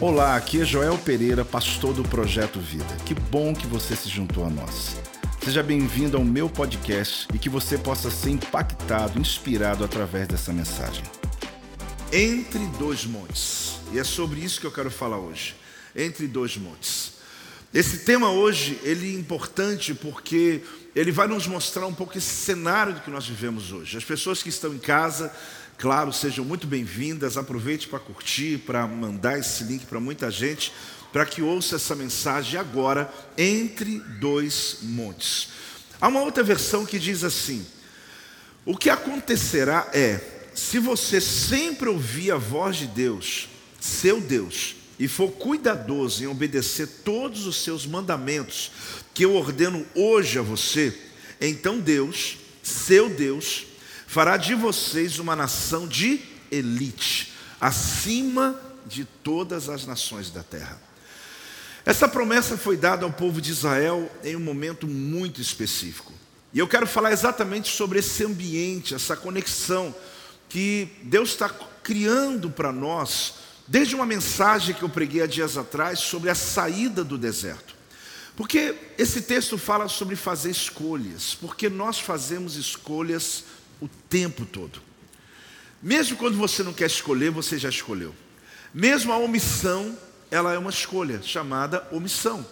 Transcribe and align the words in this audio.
Olá, 0.00 0.34
aqui 0.34 0.62
é 0.62 0.64
Joel 0.64 0.96
Pereira, 0.96 1.44
pastor 1.44 1.92
do 1.92 2.02
Projeto 2.02 2.58
Vida. 2.58 2.86
Que 3.04 3.12
bom 3.12 3.52
que 3.52 3.66
você 3.66 3.94
se 3.94 4.08
juntou 4.08 4.46
a 4.46 4.48
nós. 4.48 4.96
Seja 5.44 5.62
bem-vindo 5.62 6.16
ao 6.16 6.24
meu 6.24 6.48
podcast 6.48 7.28
e 7.34 7.38
que 7.38 7.50
você 7.50 7.76
possa 7.76 8.10
ser 8.10 8.30
impactado, 8.30 9.20
inspirado 9.20 9.84
através 9.84 10.26
dessa 10.26 10.54
mensagem. 10.54 11.04
Entre 12.10 12.66
dois 12.78 13.04
montes. 13.04 13.74
E 13.92 13.98
é 13.98 14.04
sobre 14.04 14.40
isso 14.40 14.58
que 14.58 14.66
eu 14.66 14.72
quero 14.72 14.90
falar 14.90 15.18
hoje. 15.18 15.54
Entre 15.94 16.26
dois 16.26 16.56
montes. 16.56 17.12
Esse 17.72 17.98
tema 17.98 18.30
hoje, 18.30 18.80
ele 18.82 19.14
é 19.14 19.18
importante 19.18 19.92
porque 19.92 20.62
ele 20.96 21.12
vai 21.12 21.28
nos 21.28 21.46
mostrar 21.46 21.86
um 21.86 21.94
pouco 21.94 22.16
esse 22.16 22.34
cenário 22.34 22.94
do 22.94 23.00
que 23.00 23.10
nós 23.10 23.28
vivemos 23.28 23.70
hoje. 23.70 23.98
As 23.98 24.04
pessoas 24.04 24.42
que 24.42 24.48
estão 24.48 24.74
em 24.74 24.78
casa, 24.78 25.30
claro, 25.80 26.12
sejam 26.12 26.44
muito 26.44 26.66
bem-vindas. 26.66 27.38
Aproveite 27.38 27.88
para 27.88 27.98
curtir, 27.98 28.58
para 28.58 28.86
mandar 28.86 29.38
esse 29.38 29.64
link 29.64 29.86
para 29.86 29.98
muita 29.98 30.30
gente, 30.30 30.72
para 31.10 31.24
que 31.24 31.40
ouça 31.40 31.76
essa 31.76 31.96
mensagem 31.96 32.60
agora, 32.60 33.10
entre 33.36 33.98
dois 34.20 34.80
montes. 34.82 35.48
Há 35.98 36.08
uma 36.08 36.20
outra 36.20 36.44
versão 36.44 36.84
que 36.84 36.98
diz 36.98 37.24
assim: 37.24 37.66
O 38.66 38.76
que 38.76 38.90
acontecerá 38.90 39.88
é, 39.94 40.20
se 40.54 40.78
você 40.78 41.18
sempre 41.18 41.88
ouvir 41.88 42.30
a 42.30 42.36
voz 42.36 42.76
de 42.76 42.86
Deus, 42.86 43.48
seu 43.80 44.20
Deus, 44.20 44.76
e 44.98 45.08
for 45.08 45.30
cuidadoso 45.30 46.22
em 46.22 46.26
obedecer 46.26 46.86
todos 47.02 47.46
os 47.46 47.64
seus 47.64 47.86
mandamentos 47.86 48.70
que 49.14 49.24
eu 49.24 49.34
ordeno 49.34 49.86
hoje 49.94 50.38
a 50.38 50.42
você, 50.42 50.94
então 51.40 51.80
Deus, 51.80 52.36
seu 52.62 53.08
Deus, 53.08 53.69
fará 54.10 54.36
de 54.36 54.56
vocês 54.56 55.20
uma 55.20 55.36
nação 55.36 55.86
de 55.86 56.20
elite, 56.50 57.32
acima 57.60 58.60
de 58.84 59.04
todas 59.04 59.68
as 59.68 59.86
nações 59.86 60.32
da 60.32 60.42
terra. 60.42 60.82
Essa 61.86 62.08
promessa 62.08 62.58
foi 62.58 62.76
dada 62.76 63.04
ao 63.04 63.12
povo 63.12 63.40
de 63.40 63.52
Israel 63.52 64.10
em 64.24 64.34
um 64.34 64.40
momento 64.40 64.88
muito 64.88 65.40
específico. 65.40 66.12
E 66.52 66.58
eu 66.58 66.66
quero 66.66 66.88
falar 66.88 67.12
exatamente 67.12 67.70
sobre 67.70 68.00
esse 68.00 68.24
ambiente, 68.24 68.96
essa 68.96 69.16
conexão 69.16 69.94
que 70.48 70.88
Deus 71.04 71.30
está 71.30 71.48
criando 71.82 72.50
para 72.50 72.72
nós 72.72 73.34
Desde 73.70 73.94
uma 73.94 74.04
mensagem 74.04 74.74
que 74.74 74.82
eu 74.82 74.88
preguei 74.88 75.22
há 75.22 75.28
dias 75.28 75.56
atrás 75.56 76.00
sobre 76.00 76.28
a 76.28 76.34
saída 76.34 77.04
do 77.04 77.16
deserto. 77.16 77.76
Porque 78.36 78.74
esse 78.98 79.22
texto 79.22 79.56
fala 79.56 79.86
sobre 79.86 80.16
fazer 80.16 80.50
escolhas, 80.50 81.36
porque 81.36 81.68
nós 81.68 82.00
fazemos 82.00 82.56
escolhas 82.56 83.44
o 83.80 83.88
tempo 83.88 84.44
todo. 84.44 84.80
Mesmo 85.82 86.16
quando 86.16 86.36
você 86.36 86.62
não 86.62 86.72
quer 86.72 86.86
escolher, 86.86 87.30
você 87.30 87.58
já 87.58 87.68
escolheu. 87.68 88.14
Mesmo 88.72 89.12
a 89.12 89.18
omissão, 89.18 89.96
ela 90.30 90.52
é 90.52 90.58
uma 90.58 90.70
escolha 90.70 91.22
chamada 91.22 91.86
omissão. 91.90 92.46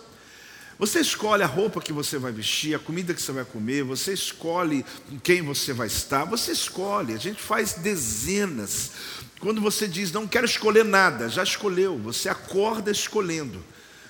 Você 0.79 1.01
escolhe 1.01 1.43
a 1.43 1.47
roupa 1.47 1.81
que 1.81 1.93
você 1.93 2.19
vai 2.19 2.31
vestir, 2.31 2.75
a 2.75 2.79
comida 2.79 3.13
que 3.13 3.21
você 3.21 3.33
vai 3.33 3.45
comer, 3.45 3.83
você 3.83 4.13
escolhe 4.13 4.85
com 5.09 5.19
quem 5.19 5.43
você 5.43 5.73
vai 5.73 5.89
estar, 5.89 6.25
você 6.25 6.53
escolhe. 6.53 7.15
A 7.15 7.19
gente 7.19 7.43
faz 7.43 7.75
dezenas 7.75 8.93
quando 9.41 9.61
você 9.61 9.87
diz 9.87 10.11
não 10.13 10.27
quero 10.27 10.47
escolher 10.47 10.85
nada, 10.85 11.29
já 11.29 11.43
escolheu, 11.43 11.99
você 11.99 12.29
acorda 12.29 12.91
escolhendo. 12.91 13.63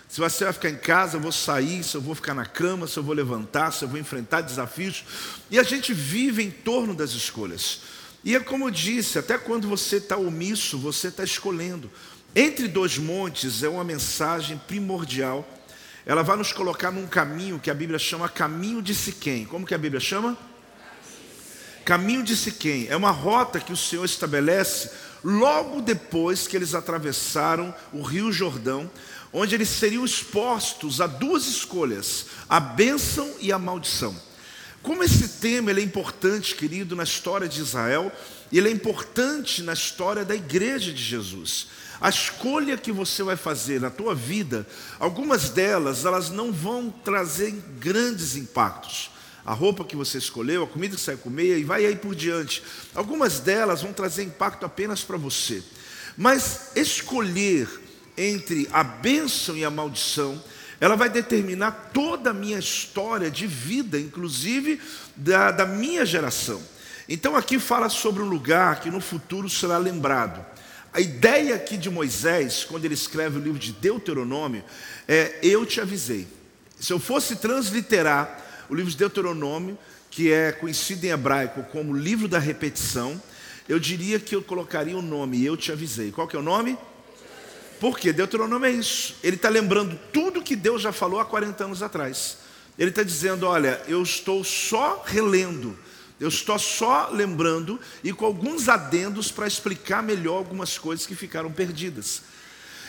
Se 0.09 0.21
você 0.21 0.45
vai 0.45 0.53
ficar 0.55 0.71
em 0.71 0.77
casa, 0.77 1.19
eu 1.19 1.21
vou 1.21 1.31
sair, 1.31 1.85
se 1.85 1.95
eu 1.95 2.01
vou 2.01 2.15
ficar 2.15 2.33
na 2.33 2.47
cama, 2.47 2.87
se 2.87 2.99
eu 2.99 3.03
vou 3.03 3.15
levantar, 3.15 3.73
se 3.73 3.85
eu 3.85 3.89
vou 3.89 3.99
enfrentar 3.99 4.41
desafios. 4.41 5.05
E 5.51 5.59
a 5.59 5.63
gente 5.63 5.93
vive 5.93 6.43
em 6.43 6.51
torno 6.51 6.95
das 6.95 7.11
escolhas. 7.11 7.83
E 8.25 8.35
é 8.35 8.41
como 8.41 8.67
eu 8.67 8.71
disse, 8.71 9.19
até 9.19 9.37
quando 9.37 9.69
você 9.69 9.97
está 9.97 10.17
omisso, 10.17 10.79
você 10.79 11.09
está 11.09 11.23
escolhendo. 11.23 11.91
Entre 12.35 12.67
dois 12.69 12.97
montes 12.97 13.63
é 13.63 13.69
uma 13.69 13.85
mensagem 13.85 14.59
primordial. 14.67 15.47
Ela 16.07 16.23
vai 16.23 16.39
nos 16.39 16.53
colocar 16.53 16.91
num 16.91 17.07
caminho 17.07 17.59
que 17.59 17.71
a 17.71 17.75
Bíblia 17.75 17.99
chama 17.99 18.31
caminho 18.31 18.81
de 18.81 18.95
Siquém. 18.95 19.45
Como 19.45 19.67
que 19.67 19.75
a 19.75 19.79
Bíblia 19.79 20.01
chama? 20.01 20.39
Caminho 21.85 22.23
de 22.23 22.35
Siquém. 22.35 22.87
É 22.89 22.97
uma 22.97 23.11
rota 23.11 23.61
que 23.61 23.73
o 23.75 23.77
Senhor 23.77 24.07
estabelece 24.07 24.91
logo 25.23 25.81
depois 25.81 26.47
que 26.47 26.57
eles 26.57 26.75
atravessaram 26.75 27.75
o 27.93 28.03
Rio 28.03 28.33
Jordão, 28.33 28.91
onde 29.33 29.55
eles 29.55 29.69
seriam 29.69 30.05
expostos 30.05 31.01
a 31.01 31.07
duas 31.07 31.47
escolhas, 31.47 32.27
a 32.49 32.59
bênção 32.59 33.31
e 33.41 33.53
a 33.53 33.59
maldição. 33.59 34.17
Como 34.83 35.03
esse 35.03 35.29
tema 35.41 35.71
é 35.71 35.81
importante, 35.81 36.55
querido, 36.55 36.97
na 36.97 37.03
história 37.03 37.49
de 37.49 37.61
Israel, 37.61 38.13
ele 38.53 38.69
é 38.69 38.73
importante 38.73 39.63
na 39.63 39.73
história 39.73 40.25
da 40.25 40.35
igreja 40.35 40.93
de 40.93 41.03
Jesus. 41.03 41.67
A 42.01 42.09
escolha 42.09 42.77
que 42.77 42.93
você 42.93 43.23
vai 43.23 43.37
fazer 43.37 43.81
na 43.81 43.91
tua 43.91 44.15
vida, 44.15 44.67
algumas 44.99 45.51
delas, 45.51 46.05
elas 46.05 46.31
não 46.31 46.53
vão 46.53 46.91
trazer 46.91 47.53
grandes 47.79 48.37
impactos 48.37 49.11
a 49.49 49.55
roupa 49.55 49.83
que 49.83 49.97
você 49.97 50.19
escolheu, 50.19 50.63
a 50.63 50.67
comida 50.67 50.95
que 50.95 51.01
você 51.01 51.13
vai 51.13 51.23
comer 51.23 51.59
e 51.59 51.65
vai 51.65 51.87
aí 51.87 51.97
por 51.97 52.15
diante. 52.15 52.63
Algumas 52.95 53.41
delas 53.41 53.81
vão 53.81 53.95
trazer 53.95 54.23
impacto 54.23 54.67
apenas 54.67 55.03
para 55.03 55.17
você. 55.17 55.63
Mas 56.19 56.73
escolher 56.77 57.67
entre 58.19 58.69
a 58.73 58.83
bênção 58.83 59.57
e 59.57 59.65
a 59.65 59.71
maldição, 59.71 60.43
ela 60.81 60.97
vai 60.97 61.09
determinar 61.09 61.91
toda 61.93 62.31
a 62.31 62.35
minha 62.35 62.59
história 62.59 63.31
de 63.31 63.47
vida, 63.47 63.99
inclusive 63.99 64.81
da, 65.17 65.51
da 65.51 65.65
minha 65.65 66.05
geração. 66.05 66.61
Então 67.09 67.37
aqui 67.37 67.59
fala 67.59 67.89
sobre 67.89 68.23
um 68.23 68.29
lugar 68.29 68.81
que 68.81 68.91
no 68.91 69.01
futuro 69.01 69.49
será 69.49 69.79
lembrado. 69.79 70.45
A 70.93 71.01
ideia 71.01 71.55
aqui 71.55 71.77
de 71.77 71.89
Moisés, 71.89 72.65
quando 72.65 72.85
ele 72.85 72.95
escreve 72.95 73.39
o 73.39 73.43
livro 73.43 73.59
de 73.59 73.73
Deuteronômio, 73.73 74.65
é: 75.07 75.39
Eu 75.43 75.65
te 75.65 75.81
avisei. 75.81 76.27
Se 76.79 76.93
eu 76.93 76.99
fosse 76.99 77.37
transliterar 77.37 78.45
o 78.69 78.75
livro 78.75 78.91
de 78.91 78.97
Deuteronômio, 78.97 79.79
que 80.11 80.33
é 80.33 80.53
conhecido 80.53 81.05
em 81.05 81.11
hebraico 81.11 81.63
como 81.71 81.97
livro 81.97 82.29
da 82.29 82.39
repetição, 82.39 83.21
eu 83.69 83.79
diria 83.79 84.19
que 84.19 84.35
eu 84.35 84.43
colocaria 84.43 84.97
o 84.97 85.03
nome, 85.03 85.45
eu 85.45 85.57
te 85.57 85.71
avisei. 85.71 86.11
Qual 86.11 86.27
que 86.27 86.37
é 86.37 86.39
o 86.39 86.43
nome? 86.43 86.79
Porque 87.81 88.13
Deuteronômio 88.13 88.67
é 88.67 88.73
isso. 88.73 89.15
Ele 89.23 89.37
está 89.37 89.49
lembrando 89.49 89.99
tudo 90.13 90.43
que 90.43 90.57
Deus 90.57 90.83
já 90.83 90.93
falou 90.93 91.21
há 91.21 91.25
40 91.25 91.65
anos 91.65 91.83
atrás. 91.83 92.39
Ele 92.79 92.91
está 92.91 93.03
dizendo: 93.03 93.47
olha, 93.47 93.83
eu 93.89 94.03
estou 94.03 94.45
só 94.45 95.03
relendo, 95.07 95.77
eu 96.21 96.29
estou 96.29 96.59
só 96.59 97.11
lembrando 97.13 97.81
e 98.03 98.13
com 98.13 98.25
alguns 98.25 98.69
adendos 98.69 99.31
para 99.31 99.47
explicar 99.47 100.03
melhor 100.03 100.37
algumas 100.37 100.79
coisas 100.79 101.07
que 101.07 101.15
ficaram 101.15 101.51
perdidas. 101.51 102.23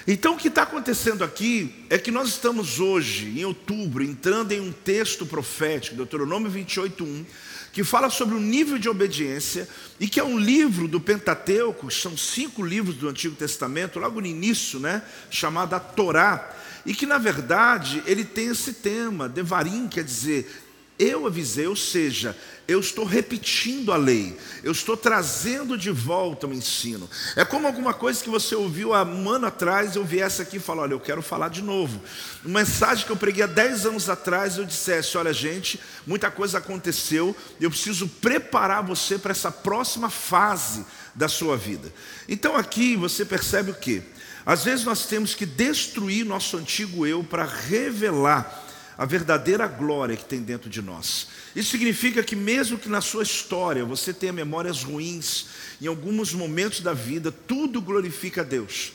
Então, 0.07 0.33
o 0.33 0.37
que 0.37 0.47
está 0.47 0.63
acontecendo 0.63 1.23
aqui 1.23 1.85
é 1.89 1.97
que 1.97 2.09
nós 2.09 2.29
estamos 2.29 2.79
hoje, 2.79 3.39
em 3.39 3.45
outubro, 3.45 4.03
entrando 4.03 4.51
em 4.51 4.59
um 4.59 4.71
texto 4.71 5.25
profético, 5.25 5.97
Deuteronômio 5.97 6.49
28, 6.49 7.03
1, 7.03 7.25
que 7.71 7.83
fala 7.83 8.09
sobre 8.09 8.35
o 8.35 8.39
nível 8.39 8.77
de 8.77 8.89
obediência 8.89 9.67
e 9.99 10.07
que 10.07 10.19
é 10.19 10.23
um 10.23 10.37
livro 10.37 10.87
do 10.87 10.99
Pentateuco, 10.99 11.91
são 11.91 12.17
cinco 12.17 12.63
livros 12.63 12.95
do 12.95 13.07
Antigo 13.07 13.35
Testamento, 13.35 13.99
logo 13.99 14.21
no 14.21 14.27
início, 14.27 14.79
né, 14.79 15.03
chamado 15.29 15.73
a 15.73 15.79
Torá, 15.79 16.55
e 16.85 16.93
que 16.93 17.05
na 17.05 17.17
verdade 17.17 18.01
ele 18.05 18.25
tem 18.25 18.47
esse 18.47 18.73
tema, 18.73 19.29
Devarim, 19.29 19.87
quer 19.87 20.03
dizer, 20.03 20.68
eu 20.99 21.25
avisei, 21.25 21.65
ou 21.65 21.77
seja, 21.77 22.35
eu 22.67 22.79
estou 22.79 23.05
repetindo 23.05 23.91
a 23.91 23.97
lei, 23.97 24.37
eu 24.61 24.71
estou 24.73 24.97
trazendo 24.97 25.77
de 25.77 25.89
volta 25.89 26.45
o 26.45 26.53
ensino. 26.53 27.09
É 27.35 27.45
como 27.45 27.65
alguma 27.65 27.93
coisa 27.93 28.21
que 28.21 28.29
você 28.29 28.53
ouviu 28.53 28.93
há 28.93 29.03
um 29.03 29.29
ano 29.29 29.47
atrás, 29.47 29.95
eu 29.95 30.03
viesse 30.03 30.41
aqui 30.41 30.57
e 30.57 30.59
falar, 30.59 30.83
olha, 30.83 30.93
eu 30.93 30.99
quero 30.99 31.21
falar 31.21 31.49
de 31.49 31.63
novo. 31.63 31.99
Uma 32.43 32.59
mensagem 32.59 33.05
que 33.05 33.11
eu 33.11 33.15
preguei 33.15 33.43
há 33.43 33.47
10 33.47 33.85
anos 33.87 34.09
atrás, 34.09 34.57
eu 34.57 34.65
dissesse, 34.65 35.17
olha 35.17 35.33
gente, 35.33 35.79
muita 36.05 36.29
coisa 36.29 36.57
aconteceu, 36.57 37.35
eu 37.61 37.69
preciso 37.69 38.07
preparar 38.07 38.83
você 38.83 39.17
para 39.17 39.31
essa 39.31 39.51
próxima 39.51 40.09
fase 40.09 40.85
da 41.15 41.29
sua 41.29 41.55
vida. 41.55 41.91
Então 42.27 42.55
aqui 42.55 42.97
você 42.97 43.23
percebe 43.23 43.71
o 43.71 43.75
que? 43.75 44.03
Às 44.45 44.63
vezes 44.63 44.85
nós 44.85 45.05
temos 45.05 45.33
que 45.33 45.45
destruir 45.45 46.25
nosso 46.25 46.57
antigo 46.57 47.07
eu 47.07 47.23
para 47.23 47.45
revelar 47.45 48.68
a 48.99 49.05
verdadeira 49.05 49.65
glória 49.65 50.17
que 50.17 50.25
tem 50.25 50.41
dentro 50.41 50.69
de 50.69 50.81
nós. 50.81 51.29
Isso 51.55 51.71
significa 51.71 52.21
que, 52.21 52.35
mesmo 52.35 52.77
que 52.77 52.89
na 52.89 52.99
sua 52.99 53.23
história 53.23 53.85
você 53.85 54.13
tenha 54.13 54.33
memórias 54.33 54.83
ruins, 54.83 55.45
em 55.81 55.87
alguns 55.87 56.33
momentos 56.33 56.81
da 56.81 56.93
vida, 56.93 57.31
tudo 57.31 57.81
glorifica 57.81 58.41
a 58.41 58.43
Deus. 58.43 58.91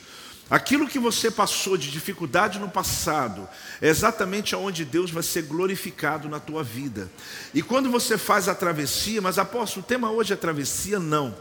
Aquilo 0.51 0.87
que 0.87 0.99
você 0.99 1.31
passou 1.31 1.79
de 1.79 1.91
dificuldade 1.91 2.59
no 2.59 2.69
passado 2.69 3.49
é 3.81 3.89
exatamente 3.89 4.55
aonde 4.55 4.85
Deus 4.85 5.11
vai 5.11 5.23
ser 5.23 5.45
glorificado 5.45 6.29
na 6.29 6.39
tua 6.39 6.63
vida. 6.63 7.11
E 7.55 7.63
quando 7.63 7.91
você 7.91 8.19
faz 8.19 8.47
a 8.47 8.55
travessia, 8.55 9.23
mas 9.23 9.39
apóstolo, 9.39 9.87
o 9.87 9.89
tema 9.89 10.11
hoje 10.11 10.35
é 10.35 10.37
travessia? 10.37 10.99
Não. 10.99 11.35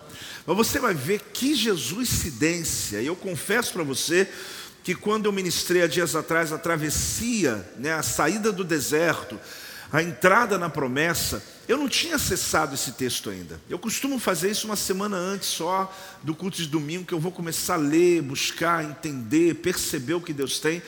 Mas 0.47 0.55
você 0.55 0.79
vai 0.79 0.93
ver 0.93 1.19
que 1.33 1.53
Jesus 1.53 2.07
cidência. 2.07 3.01
E 3.01 3.07
eu 3.07 3.15
confesso 3.17 3.73
para 3.73 3.83
você 3.83 4.25
que 4.83 4.93
quando 4.93 5.25
eu 5.25 5.31
ministrei 5.31 5.81
há 5.81 5.87
dias 5.87 6.15
atrás 6.15 6.51
a 6.51 6.57
travessia, 6.57 7.65
né, 7.77 7.93
a 7.93 8.03
saída 8.03 8.51
do 8.51 8.65
deserto, 8.65 9.39
a 9.91 10.03
entrada 10.03 10.57
na 10.57 10.69
promessa, 10.69 11.41
eu 11.67 11.77
não 11.77 11.87
tinha 11.87 12.15
acessado 12.15 12.75
esse 12.75 12.91
texto 12.91 13.29
ainda. 13.29 13.61
Eu 13.69 13.79
costumo 13.79 14.19
fazer 14.19 14.51
isso 14.51 14.65
uma 14.65 14.75
semana 14.75 15.15
antes 15.15 15.47
só 15.47 15.95
do 16.21 16.35
culto 16.35 16.57
de 16.57 16.67
domingo, 16.67 17.05
que 17.05 17.13
eu 17.13 17.19
vou 17.19 17.31
começar 17.31 17.75
a 17.75 17.77
ler, 17.77 18.21
buscar, 18.21 18.83
entender, 18.83 19.55
perceber 19.55 20.15
o 20.15 20.21
que 20.21 20.33
Deus 20.33 20.59
tem. 20.59 20.81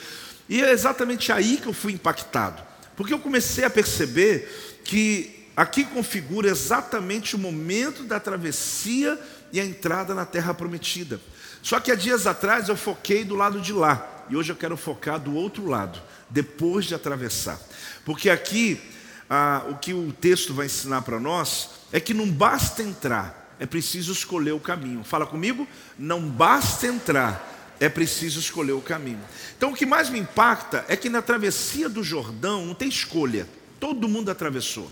E 0.48 0.62
é 0.62 0.72
exatamente 0.72 1.32
aí 1.32 1.56
que 1.56 1.66
eu 1.66 1.72
fui 1.72 1.92
impactado. 1.92 2.62
Porque 2.96 3.14
eu 3.14 3.18
comecei 3.18 3.64
a 3.64 3.70
perceber 3.70 4.80
que 4.84 5.46
aqui 5.56 5.84
configura 5.84 6.50
exatamente 6.50 7.34
o 7.34 7.38
momento 7.38 8.02
da 8.02 8.20
travessia 8.20 9.18
e 9.52 9.60
a 9.60 9.64
entrada 9.64 10.14
na 10.14 10.26
terra 10.26 10.52
prometida. 10.52 11.20
Só 11.66 11.80
que 11.80 11.90
há 11.90 11.96
dias 11.96 12.28
atrás 12.28 12.68
eu 12.68 12.76
foquei 12.76 13.24
do 13.24 13.34
lado 13.34 13.60
de 13.60 13.72
lá, 13.72 14.24
e 14.30 14.36
hoje 14.36 14.52
eu 14.52 14.56
quero 14.56 14.76
focar 14.76 15.18
do 15.18 15.34
outro 15.34 15.66
lado, 15.66 16.00
depois 16.30 16.84
de 16.84 16.94
atravessar. 16.94 17.58
Porque 18.04 18.30
aqui 18.30 18.80
ah, 19.28 19.64
o 19.68 19.74
que 19.74 19.92
o 19.92 20.12
texto 20.12 20.54
vai 20.54 20.66
ensinar 20.66 21.02
para 21.02 21.18
nós 21.18 21.70
é 21.90 21.98
que 21.98 22.14
não 22.14 22.30
basta 22.30 22.84
entrar, 22.84 23.56
é 23.58 23.66
preciso 23.66 24.12
escolher 24.12 24.52
o 24.52 24.60
caminho. 24.60 25.02
Fala 25.02 25.26
comigo? 25.26 25.66
Não 25.98 26.20
basta 26.20 26.86
entrar, 26.86 27.74
é 27.80 27.88
preciso 27.88 28.38
escolher 28.38 28.74
o 28.74 28.80
caminho. 28.80 29.24
Então 29.56 29.72
o 29.72 29.74
que 29.74 29.84
mais 29.84 30.08
me 30.08 30.20
impacta 30.20 30.84
é 30.86 30.94
que 30.94 31.08
na 31.08 31.20
travessia 31.20 31.88
do 31.88 32.04
Jordão 32.04 32.64
não 32.64 32.76
tem 32.76 32.88
escolha, 32.88 33.44
todo 33.80 34.08
mundo 34.08 34.30
atravessou, 34.30 34.88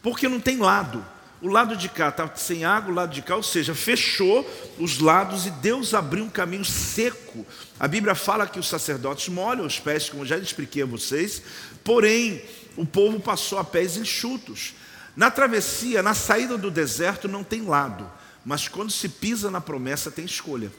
porque 0.00 0.28
não 0.28 0.38
tem 0.38 0.58
lado. 0.58 1.04
O 1.40 1.48
lado 1.48 1.76
de 1.76 1.88
cá 1.88 2.08
está 2.08 2.34
sem 2.34 2.64
água, 2.64 2.90
o 2.90 2.94
lado 2.94 3.12
de 3.12 3.20
cá, 3.20 3.36
ou 3.36 3.42
seja, 3.42 3.74
fechou 3.74 4.48
os 4.78 4.98
lados 4.98 5.46
e 5.46 5.50
Deus 5.50 5.92
abriu 5.92 6.24
um 6.24 6.30
caminho 6.30 6.64
seco. 6.64 7.46
A 7.78 7.86
Bíblia 7.86 8.14
fala 8.14 8.46
que 8.46 8.58
os 8.58 8.68
sacerdotes 8.68 9.28
molham 9.28 9.66
os 9.66 9.78
pés, 9.78 10.08
como 10.08 10.24
já 10.24 10.38
expliquei 10.38 10.82
a 10.82 10.86
vocês, 10.86 11.42
porém 11.84 12.42
o 12.74 12.86
povo 12.86 13.20
passou 13.20 13.58
a 13.58 13.64
pés 13.64 13.98
enxutos. 13.98 14.74
Na 15.14 15.30
travessia, 15.30 16.02
na 16.02 16.14
saída 16.14 16.56
do 16.56 16.70
deserto, 16.70 17.28
não 17.28 17.44
tem 17.44 17.62
lado, 17.62 18.10
mas 18.44 18.66
quando 18.66 18.90
se 18.90 19.08
pisa 19.08 19.50
na 19.50 19.60
promessa, 19.60 20.10
tem 20.10 20.24
escolha. 20.24 20.72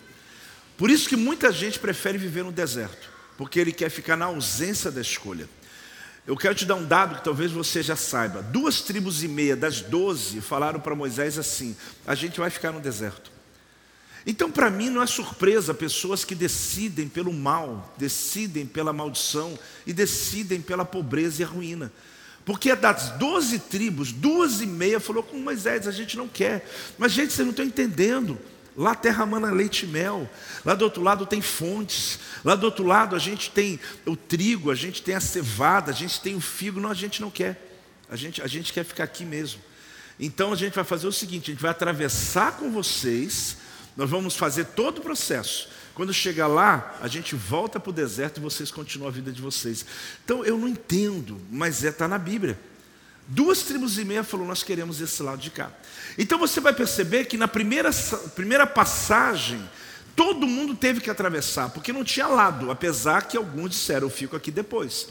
Por 0.76 0.90
isso 0.90 1.08
que 1.08 1.16
muita 1.16 1.52
gente 1.52 1.80
prefere 1.80 2.18
viver 2.18 2.44
no 2.44 2.52
deserto, 2.52 3.10
porque 3.38 3.60
ele 3.60 3.72
quer 3.72 3.90
ficar 3.90 4.16
na 4.16 4.26
ausência 4.26 4.90
da 4.90 5.02
escolha. 5.02 5.48
Eu 6.28 6.36
quero 6.36 6.54
te 6.54 6.66
dar 6.66 6.76
um 6.76 6.86
dado 6.86 7.16
que 7.16 7.24
talvez 7.24 7.54
você 7.54 7.82
já 7.82 7.96
saiba. 7.96 8.42
Duas 8.42 8.82
tribos 8.82 9.24
e 9.24 9.30
meia 9.30 9.56
das 9.56 9.80
doze 9.80 10.42
falaram 10.42 10.78
para 10.78 10.94
Moisés 10.94 11.38
assim: 11.38 11.74
a 12.06 12.14
gente 12.14 12.38
vai 12.38 12.50
ficar 12.50 12.74
no 12.74 12.82
deserto. 12.82 13.32
Então, 14.26 14.52
para 14.52 14.70
mim, 14.70 14.90
não 14.90 15.02
é 15.02 15.08
surpresa 15.08 15.74
pessoas 15.74 16.26
que 16.26 16.36
decidem 16.36 17.08
pelo 17.08 17.32
mal, 17.32 17.96
decidem 17.98 18.66
pela 18.66 18.92
maldição 18.92 19.58
e 19.86 19.94
decidem 19.94 20.60
pela 20.60 20.84
pobreza 20.84 21.42
e 21.42 21.46
a 21.46 21.48
ruína. 21.48 21.94
Porque 22.44 22.76
das 22.76 23.12
doze 23.12 23.58
tribos, 23.58 24.12
duas 24.12 24.60
e 24.60 24.66
meia 24.66 25.00
falou 25.00 25.24
com 25.24 25.38
Moisés: 25.38 25.88
a 25.88 25.92
gente 25.92 26.18
não 26.18 26.28
quer. 26.28 26.70
Mas, 26.98 27.14
gente, 27.14 27.32
vocês 27.32 27.46
não 27.46 27.52
estão 27.52 27.66
entendendo. 27.66 28.38
Lá 28.78 28.94
terra 28.94 29.26
mana 29.26 29.50
leite 29.50 29.86
e 29.86 29.88
mel. 29.88 30.30
Lá 30.64 30.76
do 30.76 30.84
outro 30.84 31.02
lado 31.02 31.26
tem 31.26 31.42
fontes. 31.42 32.20
Lá 32.46 32.56
do 32.56 32.66
outro 32.66 32.86
lado 32.86 33.16
a 33.16 33.20
gente 33.20 33.50
tem 33.50 33.80
o 34.06 34.16
trigo, 34.16 34.70
a 34.70 34.76
gente 34.76 35.02
tem 35.02 35.16
a 35.16 35.20
cevada, 35.20 35.92
a 35.92 35.94
gente 35.94 36.22
tem 36.22 36.36
o 36.36 36.42
figo. 36.42 36.80
Não, 36.80 36.92
a 36.92 36.94
gente 36.94 37.20
não 37.20 37.32
quer. 37.32 37.80
A 38.10 38.16
gente, 38.16 38.42
a 38.42 38.48
gente 38.48 38.72
quer 38.72 38.86
ficar 38.86 39.04
aqui 39.04 39.26
mesmo. 39.26 39.60
Então 40.20 40.54
a 40.54 40.56
gente 40.56 40.76
vai 40.76 40.84
fazer 40.84 41.08
o 41.08 41.12
seguinte: 41.12 41.50
a 41.50 41.54
gente 41.54 41.62
vai 41.62 41.72
atravessar 41.72 42.54
com 42.54 42.72
vocês 42.72 43.58
nós 43.98 44.08
vamos 44.08 44.36
fazer 44.36 44.66
todo 44.66 45.00
o 45.00 45.02
processo. 45.02 45.70
Quando 45.96 46.14
chegar 46.14 46.46
lá, 46.46 46.96
a 47.02 47.08
gente 47.08 47.34
volta 47.34 47.80
para 47.80 47.90
o 47.90 47.94
deserto 47.94 48.38
e 48.38 48.42
vocês 48.42 48.70
continuam 48.70 49.10
a 49.10 49.12
vida 49.12 49.32
de 49.32 49.42
vocês. 49.42 49.84
Então 50.24 50.46
eu 50.46 50.56
não 50.56 50.68
entendo, 50.68 51.42
mas 51.52 51.84
é 51.84 51.90
está 51.90 52.08
na 52.08 52.20
Bíblia. 52.20 52.60
Duas 53.28 53.64
tribos 53.64 53.98
e 53.98 54.06
meia 54.06 54.24
falou: 54.24 54.48
nós 54.48 54.64
queremos 54.64 55.02
esse 55.02 55.22
lado 55.22 55.40
de 55.40 55.52
cá. 55.52 55.70
Então 56.18 56.40
você 56.40 56.62
vai 56.62 56.74
perceber 56.74 57.26
que 57.26 57.38
na 57.38 57.48
primeira, 57.48 57.90
primeira 58.36 58.66
passagem, 58.66 59.62
todo 60.16 60.48
mundo 60.48 60.74
teve 60.76 61.02
que 61.02 61.10
atravessar, 61.10 61.70
porque 61.70 61.92
não 61.92 62.04
tinha 62.04 62.28
lado, 62.28 62.72
apesar 62.72 63.24
que 63.24 63.36
alguns 63.36 63.72
disseram: 63.72 64.08
eu 64.08 64.12
fico 64.12 64.36
aqui 64.36 64.50
depois. 64.50 65.08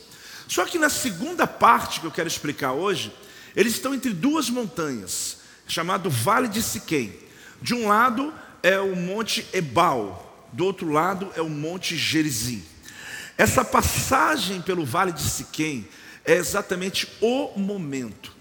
Só 0.49 0.65
que 0.65 0.79
na 0.79 0.89
segunda 0.89 1.47
parte 1.47 2.01
que 2.01 2.07
eu 2.07 2.11
quero 2.11 2.29
explicar 2.29 2.73
hoje, 2.73 3.13
eles 3.55 3.75
estão 3.75 3.95
entre 3.95 4.13
duas 4.13 4.49
montanhas, 4.49 5.39
chamado 5.67 6.09
Vale 6.09 6.49
de 6.49 6.63
Siquém. 6.63 7.13
De 7.61 7.75
um 7.75 7.89
lado, 7.89 8.33
é 8.63 8.79
o 8.79 8.97
Monte 8.97 9.47
Ebal, 9.53 10.49
do 10.53 10.65
outro 10.65 10.91
lado 10.91 11.31
é 11.37 11.43
o 11.43 11.49
Monte 11.49 11.97
Gerizim. 11.97 12.65
Essa 13.37 13.65
passagem 13.65 14.63
pelo 14.63 14.85
Vale 14.85 15.13
de 15.13 15.23
Siquém 15.23 15.87
é 16.27 16.35
exatamente 16.35 17.09
o 17.21 17.59
momento 17.59 18.33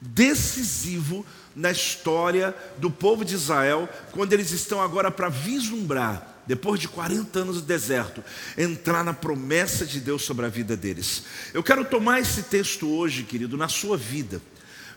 decisivo 0.00 1.24
na 1.54 1.70
história 1.70 2.54
do 2.78 2.90
povo 2.90 3.24
de 3.24 3.34
Israel, 3.34 3.88
quando 4.12 4.32
eles 4.32 4.50
estão 4.50 4.80
agora 4.80 5.10
para 5.10 5.28
vislumbrar, 5.28 6.34
depois 6.46 6.78
de 6.78 6.86
40 6.86 7.40
anos 7.40 7.56
de 7.56 7.62
deserto, 7.62 8.22
entrar 8.56 9.02
na 9.02 9.14
promessa 9.14 9.86
de 9.86 9.98
Deus 9.98 10.22
sobre 10.22 10.46
a 10.46 10.50
vida 10.50 10.76
deles. 10.76 11.24
Eu 11.54 11.62
quero 11.62 11.84
tomar 11.84 12.20
esse 12.20 12.44
texto 12.44 12.88
hoje, 12.88 13.24
querido, 13.24 13.56
na 13.56 13.68
sua 13.68 13.96
vida, 13.96 14.40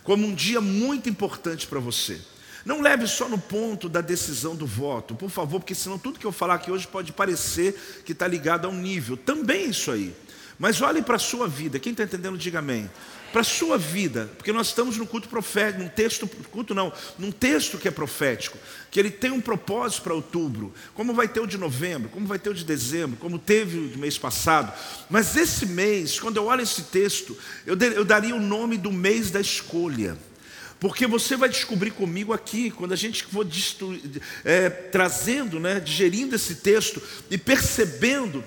como 0.03 0.27
um 0.27 0.35
dia 0.35 0.61
muito 0.61 1.09
importante 1.09 1.65
para 1.65 1.79
você. 1.79 2.19
Não 2.65 2.81
leve 2.81 3.07
só 3.07 3.29
no 3.29 3.37
ponto 3.37 3.87
da 3.87 4.01
decisão 4.01 4.53
do 4.53 4.67
voto, 4.67 5.15
por 5.15 5.29
favor, 5.29 5.59
porque 5.59 5.73
senão 5.73 5.97
tudo 5.97 6.19
que 6.19 6.25
eu 6.25 6.31
falar 6.31 6.55
aqui 6.55 6.69
hoje 6.69 6.85
pode 6.85 7.13
parecer 7.13 8.01
que 8.05 8.11
está 8.11 8.27
ligado 8.27 8.65
a 8.65 8.69
um 8.69 8.79
nível. 8.79 9.15
Também 9.15 9.69
isso 9.69 9.91
aí. 9.91 10.13
Mas 10.59 10.81
olhe 10.81 11.01
para 11.01 11.15
a 11.15 11.19
sua 11.19 11.47
vida. 11.47 11.79
Quem 11.79 11.93
está 11.93 12.03
entendendo, 12.03 12.37
diga 12.37 12.59
amém. 12.59 12.91
Para 13.31 13.41
a 13.41 13.45
sua 13.45 13.77
vida, 13.77 14.29
porque 14.35 14.51
nós 14.51 14.67
estamos 14.67 14.97
no 14.97 15.07
culto 15.07 15.29
profético, 15.29 15.83
num 15.83 15.87
texto, 15.87 16.27
culto 16.51 16.73
não, 16.75 16.91
num 17.17 17.31
texto 17.31 17.77
que 17.77 17.87
é 17.87 17.91
profético, 17.91 18.57
que 18.89 18.99
ele 18.99 19.11
tem 19.11 19.29
um 19.29 19.39
propósito 19.39 20.01
para 20.01 20.15
outubro, 20.15 20.73
como 20.95 21.13
vai 21.13 21.27
ter 21.27 21.39
o 21.39 21.45
de 21.45 21.55
novembro, 21.55 22.09
como 22.09 22.25
vai 22.25 22.39
ter 22.39 22.49
o 22.49 22.55
de 22.55 22.65
dezembro, 22.65 23.17
como 23.17 23.37
teve 23.37 23.77
o 23.77 23.87
do 23.87 23.99
mês 23.99 24.17
passado. 24.17 24.73
Mas 25.11 25.37
esse 25.37 25.67
mês, 25.67 26.19
quando 26.19 26.37
eu 26.37 26.45
olho 26.45 26.63
esse 26.63 26.81
texto, 26.83 27.37
eu, 27.67 27.77
eu 27.77 28.03
daria 28.03 28.35
o 28.35 28.41
nome 28.41 28.77
do 28.77 28.91
mês 28.91 29.29
da 29.29 29.39
escolha. 29.39 30.17
Porque 30.79 31.05
você 31.05 31.37
vai 31.37 31.49
descobrir 31.49 31.91
comigo 31.91 32.33
aqui, 32.33 32.71
quando 32.71 32.93
a 32.93 32.97
gente 32.97 33.25
for 33.25 33.45
é, 34.43 34.69
trazendo, 34.69 35.59
né, 35.59 35.79
digerindo 35.79 36.35
esse 36.35 36.55
texto 36.55 37.01
e 37.29 37.37
percebendo 37.37 38.43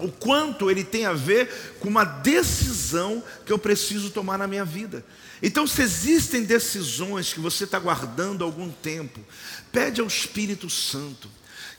o 0.00 0.10
quanto 0.10 0.70
ele 0.70 0.84
tem 0.84 1.06
a 1.06 1.12
ver 1.12 1.76
com 1.80 1.88
uma 1.88 2.04
decisão 2.04 3.22
que 3.44 3.52
eu 3.52 3.58
preciso 3.58 4.10
tomar 4.10 4.38
na 4.38 4.46
minha 4.46 4.64
vida. 4.64 5.04
Então, 5.42 5.66
se 5.66 5.82
existem 5.82 6.44
decisões 6.44 7.32
que 7.32 7.40
você 7.40 7.64
está 7.64 7.78
guardando 7.78 8.42
há 8.42 8.46
algum 8.46 8.70
tempo, 8.70 9.20
pede 9.72 10.00
ao 10.00 10.06
Espírito 10.06 10.68
Santo 10.68 11.28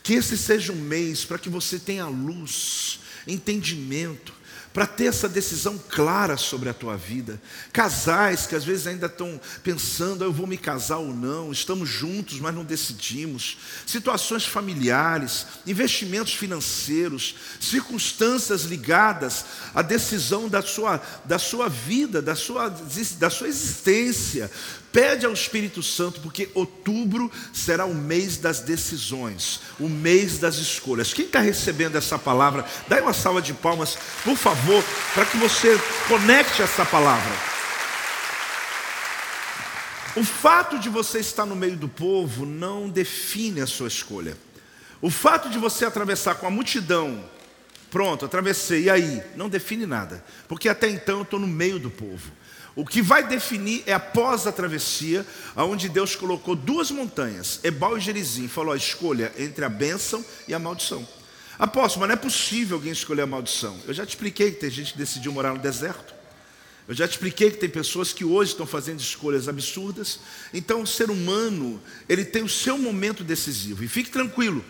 que 0.02 0.14
esse 0.14 0.36
seja 0.36 0.72
um 0.72 0.80
mês 0.80 1.24
para 1.24 1.38
que 1.38 1.48
você 1.48 1.78
tenha 1.78 2.06
luz, 2.06 2.98
entendimento, 3.26 4.34
para 4.72 4.86
ter 4.86 5.06
essa 5.06 5.28
decisão 5.28 5.78
clara 5.88 6.36
sobre 6.36 6.68
a 6.68 6.74
tua 6.74 6.96
vida. 6.96 7.40
Casais 7.72 8.46
que 8.46 8.54
às 8.54 8.64
vezes 8.64 8.86
ainda 8.86 9.06
estão 9.06 9.40
pensando, 9.62 10.24
ah, 10.24 10.26
eu 10.26 10.32
vou 10.32 10.46
me 10.46 10.56
casar 10.56 10.98
ou 10.98 11.12
não, 11.14 11.52
estamos 11.52 11.88
juntos, 11.88 12.40
mas 12.40 12.54
não 12.54 12.64
decidimos. 12.64 13.58
Situações 13.86 14.46
familiares, 14.46 15.46
investimentos 15.66 16.34
financeiros, 16.34 17.34
circunstâncias 17.60 18.62
ligadas 18.62 19.44
à 19.74 19.82
decisão 19.82 20.48
da 20.48 20.62
sua, 20.62 21.00
da 21.24 21.38
sua 21.38 21.68
vida, 21.68 22.22
da 22.22 22.34
sua, 22.34 22.68
da 23.18 23.30
sua 23.30 23.48
existência. 23.48 24.50
Pede 24.92 25.24
ao 25.24 25.32
Espírito 25.32 25.82
Santo, 25.82 26.20
porque 26.20 26.50
outubro 26.52 27.32
será 27.52 27.86
o 27.86 27.94
mês 27.94 28.36
das 28.36 28.60
decisões, 28.60 29.60
o 29.80 29.88
mês 29.88 30.38
das 30.38 30.56
escolhas. 30.56 31.14
Quem 31.14 31.24
está 31.24 31.40
recebendo 31.40 31.96
essa 31.96 32.18
palavra, 32.18 32.66
dá 32.86 33.00
uma 33.00 33.14
salva 33.14 33.40
de 33.40 33.54
palmas, 33.54 33.96
por 34.22 34.36
favor, 34.36 34.84
para 35.14 35.24
que 35.24 35.38
você 35.38 35.80
conecte 36.06 36.60
essa 36.60 36.84
palavra. 36.84 37.32
O 40.14 40.22
fato 40.22 40.78
de 40.78 40.90
você 40.90 41.20
estar 41.20 41.46
no 41.46 41.56
meio 41.56 41.76
do 41.76 41.88
povo 41.88 42.44
não 42.44 42.86
define 42.86 43.62
a 43.62 43.66
sua 43.66 43.88
escolha. 43.88 44.36
O 45.00 45.08
fato 45.08 45.48
de 45.48 45.58
você 45.58 45.86
atravessar 45.86 46.34
com 46.34 46.46
a 46.46 46.50
multidão, 46.50 47.24
pronto, 47.90 48.26
atravessei, 48.26 48.84
e 48.84 48.90
aí? 48.90 49.22
Não 49.36 49.48
define 49.48 49.86
nada, 49.86 50.22
porque 50.46 50.68
até 50.68 50.86
então 50.90 51.18
eu 51.18 51.22
estou 51.22 51.40
no 51.40 51.46
meio 51.46 51.78
do 51.78 51.90
povo. 51.90 52.30
O 52.74 52.86
que 52.86 53.02
vai 53.02 53.26
definir 53.26 53.82
é 53.86 53.92
após 53.92 54.46
a 54.46 54.52
travessia, 54.52 55.26
aonde 55.54 55.88
Deus 55.88 56.16
colocou 56.16 56.56
duas 56.56 56.90
montanhas, 56.90 57.60
Ebal 57.62 57.98
e 57.98 58.00
Gerizim, 58.00 58.48
falou: 58.48 58.74
escolha 58.74 59.32
entre 59.36 59.64
a 59.64 59.68
bênção 59.68 60.24
e 60.48 60.54
a 60.54 60.58
maldição. 60.58 61.06
Apóstolo, 61.58 62.00
mas 62.00 62.08
não 62.08 62.14
é 62.14 62.16
possível 62.16 62.76
alguém 62.78 62.92
escolher 62.92 63.22
a 63.22 63.26
maldição. 63.26 63.78
Eu 63.86 63.92
já 63.92 64.06
te 64.06 64.10
expliquei 64.10 64.50
que 64.50 64.60
tem 64.60 64.70
gente 64.70 64.92
que 64.92 64.98
decidiu 64.98 65.32
morar 65.32 65.52
no 65.52 65.58
deserto. 65.58 66.14
Eu 66.88 66.94
já 66.94 67.06
te 67.06 67.12
expliquei 67.12 67.50
que 67.50 67.58
tem 67.58 67.68
pessoas 67.68 68.12
que 68.12 68.24
hoje 68.24 68.52
estão 68.52 68.66
fazendo 68.66 68.98
escolhas 69.00 69.48
absurdas. 69.48 70.18
Então, 70.52 70.82
o 70.82 70.86
ser 70.86 71.10
humano, 71.10 71.80
ele 72.08 72.24
tem 72.24 72.42
o 72.42 72.48
seu 72.48 72.76
momento 72.76 73.22
decisivo. 73.22 73.84
E 73.84 73.88
fique 73.88 74.10
tranquilo, 74.10 74.64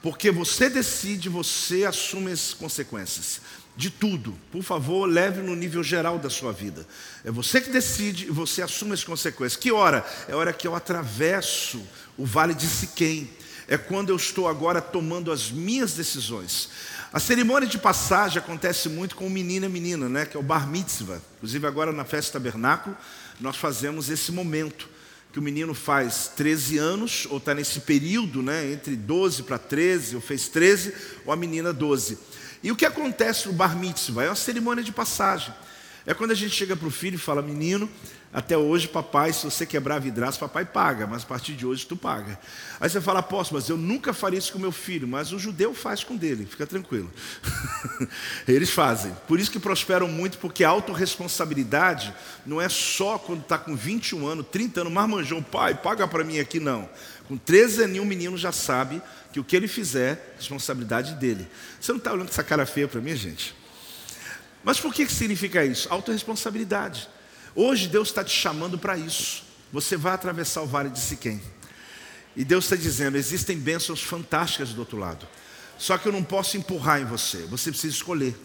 Porque 0.00 0.32
você 0.32 0.68
decide, 0.68 1.28
você 1.28 1.84
assume 1.84 2.32
as 2.32 2.52
consequências 2.52 3.40
de 3.76 3.90
tudo. 3.90 4.36
Por 4.50 4.62
favor, 4.62 5.06
leve 5.06 5.40
no 5.40 5.54
nível 5.54 5.82
geral 5.82 6.18
da 6.18 6.28
sua 6.28 6.52
vida. 6.52 6.86
É 7.24 7.30
você 7.30 7.60
que 7.60 7.70
decide 7.70 8.26
e 8.26 8.30
você 8.30 8.62
assume 8.62 8.92
as 8.92 9.04
consequências. 9.04 9.56
Que 9.56 9.72
hora? 9.72 10.04
É 10.28 10.32
a 10.32 10.36
hora 10.36 10.52
que 10.52 10.66
eu 10.66 10.74
atravesso 10.74 11.82
o 12.16 12.26
vale 12.26 12.54
de 12.54 12.66
Siquém. 12.66 13.30
É 13.68 13.78
quando 13.78 14.10
eu 14.10 14.16
estou 14.16 14.48
agora 14.48 14.80
tomando 14.80 15.32
as 15.32 15.50
minhas 15.50 15.94
decisões. 15.94 16.68
A 17.12 17.20
cerimônia 17.20 17.68
de 17.68 17.78
passagem 17.78 18.38
acontece 18.38 18.88
muito 18.88 19.16
com 19.16 19.26
o 19.26 19.30
menino 19.30 19.66
e 19.66 19.68
menina, 19.68 20.08
né? 20.08 20.26
que 20.26 20.36
é 20.36 20.40
o 20.40 20.42
bar 20.42 20.68
mitzvah. 20.68 21.20
Inclusive 21.36 21.66
agora 21.66 21.92
na 21.92 22.04
festa 22.04 22.32
tabernáculo, 22.32 22.96
nós 23.40 23.56
fazemos 23.56 24.10
esse 24.10 24.32
momento 24.32 24.88
que 25.32 25.38
o 25.38 25.42
menino 25.42 25.72
faz 25.72 26.30
13 26.36 26.76
anos, 26.76 27.26
ou 27.30 27.38
está 27.38 27.54
nesse 27.54 27.80
período, 27.80 28.42
né, 28.42 28.70
entre 28.70 28.94
12 28.94 29.44
para 29.44 29.56
13, 29.56 30.14
ou 30.14 30.20
fez 30.20 30.46
13, 30.48 30.92
ou 31.24 31.32
a 31.32 31.36
menina 31.36 31.72
12. 31.72 32.18
E 32.62 32.70
o 32.70 32.76
que 32.76 32.86
acontece 32.86 33.48
no 33.48 33.54
bar 33.54 33.76
mitzvah? 33.76 34.24
É 34.24 34.28
uma 34.28 34.36
cerimônia 34.36 34.84
de 34.84 34.92
passagem. 34.92 35.52
É 36.04 36.14
quando 36.14 36.32
a 36.32 36.34
gente 36.34 36.54
chega 36.54 36.76
para 36.76 36.88
o 36.88 36.90
filho 36.90 37.14
e 37.14 37.18
fala, 37.18 37.40
menino, 37.40 37.88
até 38.32 38.56
hoje, 38.56 38.88
papai, 38.88 39.32
se 39.32 39.44
você 39.44 39.66
quebrar 39.66 40.00
vidraça, 40.00 40.38
papai 40.38 40.64
paga, 40.64 41.06
mas 41.06 41.22
a 41.22 41.26
partir 41.26 41.52
de 41.52 41.66
hoje 41.66 41.86
tu 41.86 41.96
paga. 41.96 42.38
Aí 42.80 42.88
você 42.88 43.00
fala, 43.00 43.22
posso, 43.22 43.54
mas 43.54 43.68
eu 43.68 43.76
nunca 43.76 44.12
faria 44.12 44.38
isso 44.38 44.52
com 44.52 44.58
meu 44.58 44.72
filho, 44.72 45.06
mas 45.06 45.32
o 45.32 45.38
judeu 45.38 45.74
faz 45.74 46.02
com 46.02 46.16
dele, 46.16 46.46
fica 46.46 46.66
tranquilo. 46.66 47.12
Eles 48.48 48.70
fazem. 48.70 49.14
Por 49.28 49.38
isso 49.38 49.50
que 49.50 49.60
prosperam 49.60 50.08
muito, 50.08 50.38
porque 50.38 50.64
a 50.64 50.70
autorresponsabilidade 50.70 52.12
não 52.44 52.60
é 52.60 52.68
só 52.68 53.18
quando 53.18 53.42
está 53.42 53.58
com 53.58 53.76
21 53.76 54.26
anos, 54.26 54.46
30 54.50 54.80
anos, 54.80 54.92
marmanjão, 54.92 55.42
pai, 55.42 55.74
paga 55.74 56.08
para 56.08 56.24
mim 56.24 56.40
aqui, 56.40 56.58
não. 56.58 56.88
Com 57.28 57.36
13 57.36 57.84
anos, 57.84 57.98
o 57.98 58.04
menino 58.04 58.36
já 58.36 58.50
sabe 58.50 59.00
que 59.32 59.40
o 59.40 59.44
que 59.44 59.56
ele 59.56 59.66
fizer, 59.66 60.12
é 60.12 60.36
responsabilidade 60.36 61.14
dele. 61.14 61.48
Você 61.80 61.92
não 61.92 61.98
está 61.98 62.12
olhando 62.12 62.28
essa 62.28 62.44
cara 62.44 62.66
feia 62.66 62.86
para 62.86 63.00
mim, 63.00 63.16
gente? 63.16 63.54
Mas 64.62 64.78
por 64.78 64.92
que, 64.92 65.06
significa 65.08 65.64
isso? 65.64 65.88
Autoresponsabilidade. 65.90 67.08
Hoje 67.54 67.88
Deus 67.88 68.08
está 68.08 68.22
te 68.22 68.34
chamando 68.34 68.78
para 68.78 68.96
isso. 68.96 69.44
Você 69.72 69.96
vai 69.96 70.12
atravessar 70.12 70.62
o 70.62 70.66
vale 70.66 70.90
de 70.90 71.00
Siquém. 71.00 71.42
E 72.36 72.44
Deus 72.44 72.64
está 72.64 72.76
dizendo: 72.76 73.16
existem 73.16 73.58
bênçãos 73.58 74.02
fantásticas 74.02 74.70
do 74.70 74.80
outro 74.80 74.98
lado. 74.98 75.26
Só 75.78 75.98
que 75.98 76.06
eu 76.06 76.12
não 76.12 76.22
posso 76.22 76.56
empurrar 76.56 77.00
em 77.00 77.04
você. 77.04 77.38
Você 77.46 77.70
precisa 77.70 77.94
escolher. 77.94 78.36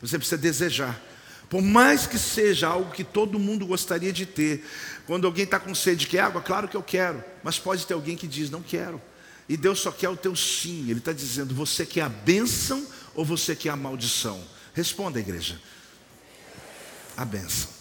Você 0.00 0.18
precisa 0.18 0.38
desejar. 0.38 1.00
Por 1.48 1.62
mais 1.62 2.06
que 2.06 2.18
seja 2.18 2.68
algo 2.68 2.92
que 2.92 3.02
todo 3.02 3.38
mundo 3.38 3.66
gostaria 3.66 4.12
de 4.12 4.26
ter, 4.26 4.64
quando 5.06 5.26
alguém 5.26 5.44
está 5.44 5.58
com 5.58 5.74
sede 5.74 6.06
de 6.06 6.18
água, 6.18 6.42
claro 6.42 6.68
que 6.68 6.76
eu 6.76 6.82
quero, 6.82 7.24
mas 7.42 7.58
pode 7.58 7.86
ter 7.86 7.94
alguém 7.94 8.16
que 8.16 8.26
diz 8.26 8.50
não 8.50 8.62
quero. 8.62 9.00
E 9.48 9.56
Deus 9.56 9.80
só 9.80 9.90
quer 9.90 10.08
o 10.08 10.16
teu 10.16 10.36
sim. 10.36 10.90
Ele 10.90 10.98
está 10.98 11.12
dizendo: 11.12 11.54
você 11.54 11.86
quer 11.86 12.02
a 12.02 12.08
bênção 12.08 12.86
ou 13.14 13.24
você 13.24 13.56
quer 13.56 13.70
a 13.70 13.76
maldição? 13.76 14.42
Responda, 14.74 15.18
igreja. 15.18 15.60
A 17.16 17.24
bênção. 17.24 17.78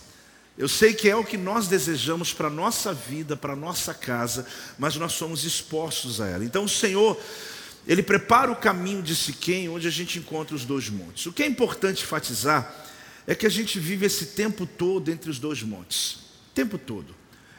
Eu 0.58 0.68
sei 0.68 0.94
que 0.94 1.08
é 1.08 1.16
o 1.16 1.24
que 1.24 1.38
nós 1.38 1.68
desejamos 1.68 2.34
para 2.34 2.48
a 2.48 2.50
nossa 2.50 2.92
vida, 2.92 3.38
para 3.38 3.54
a 3.54 3.56
nossa 3.56 3.94
casa, 3.94 4.48
mas 4.80 4.96
nós 4.96 5.14
somos 5.14 5.44
expostos 5.44 6.20
a 6.20 6.28
ela. 6.28 6.44
Então 6.44 6.64
o 6.64 6.70
Senhor, 6.70 7.20
Ele 7.86 8.02
prepara 8.02 8.52
o 8.52 8.56
caminho 8.56 9.04
de 9.04 9.16
Siquém, 9.16 9.70
onde 9.70 9.88
a 9.88 9.92
gente 9.92 10.18
encontra 10.18 10.56
os 10.56 10.66
dois 10.66 10.90
montes. 10.90 11.28
O 11.28 11.32
que 11.32 11.44
é 11.44 11.46
importante 11.46 12.02
enfatizar 12.04 12.74
é 13.28 13.36
que 13.36 13.46
a 13.46 13.50
gente 13.50 13.80
vive 13.80 14.08
esse 14.08 14.28
tempo 14.28 14.66
todo 14.66 15.12
entre 15.12 15.30
os 15.30 15.38
dois 15.38 15.62
montes. 15.62 16.14
O 16.50 16.54
tempo 16.56 16.80
todo. 16.80 17.14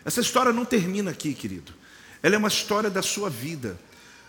Essa 0.05 0.21
história 0.21 0.53
não 0.53 0.65
termina 0.65 1.13
aqui, 1.13 1.35
querido. 1.35 1.73
Ela 2.21 2.35
é 2.35 2.39
uma 2.39 2.49
história 2.49 2.91
da 2.91 3.03
sua 3.03 3.31
vida. 3.31 3.79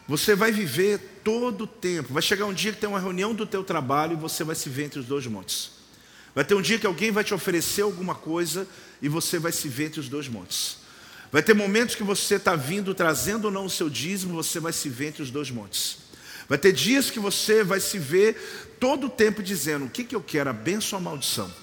Você 0.10 0.34
vai 0.34 0.52
viver 0.52 1.22
todo 1.24 1.66
o 1.66 1.68
tempo. 1.68 2.12
Vai 2.12 2.24
chegar 2.24 2.48
um 2.48 2.54
dia 2.54 2.74
que 2.74 2.80
tem 2.80 2.90
uma 2.90 3.00
reunião 3.00 3.32
do 3.32 3.46
teu 3.46 3.64
trabalho 3.64 4.14
e 4.14 4.16
você 4.16 4.44
vai 4.44 4.56
se 4.56 4.68
ver 4.68 4.86
entre 4.86 5.00
os 5.00 5.06
dois 5.06 5.28
montes. 5.28 5.70
Vai 6.34 6.44
ter 6.44 6.56
um 6.56 6.64
dia 6.64 6.80
que 6.80 6.88
alguém 6.88 7.12
vai 7.12 7.24
te 7.24 7.32
oferecer 7.32 7.84
alguma 7.84 8.16
coisa 8.16 8.68
e 9.04 9.08
você 9.08 9.38
vai 9.38 9.52
se 9.52 9.68
ver 9.68 9.86
entre 9.86 10.00
os 10.00 10.10
dois 10.10 10.28
montes. 10.28 10.78
Vai 11.32 11.44
ter 11.44 11.54
momentos 11.54 11.94
que 11.94 12.02
você 12.02 12.38
está 12.38 12.56
vindo 12.56 12.96
trazendo 12.96 13.46
ou 13.46 13.52
não 13.52 13.66
o 13.66 13.70
seu 13.70 13.88
dízimo, 13.88 14.34
você 14.34 14.60
vai 14.60 14.74
se 14.74 14.90
ver 14.90 15.10
entre 15.10 15.22
os 15.22 15.30
dois 15.30 15.52
montes. 15.52 16.00
Vai 16.48 16.58
ter 16.58 16.72
dias 16.72 17.12
que 17.12 17.20
você 17.20 17.64
vai 17.64 17.80
se 17.80 18.00
ver 18.00 18.76
todo 18.80 19.06
o 19.06 19.10
tempo 19.12 19.44
dizendo: 19.44 19.86
o 19.86 19.90
que, 19.92 20.04
que 20.04 20.16
eu 20.16 20.24
quero, 20.24 20.50
a 20.50 20.54
benção 20.54 20.98
ou 20.98 21.02
a 21.06 21.10
maldição? 21.12 21.54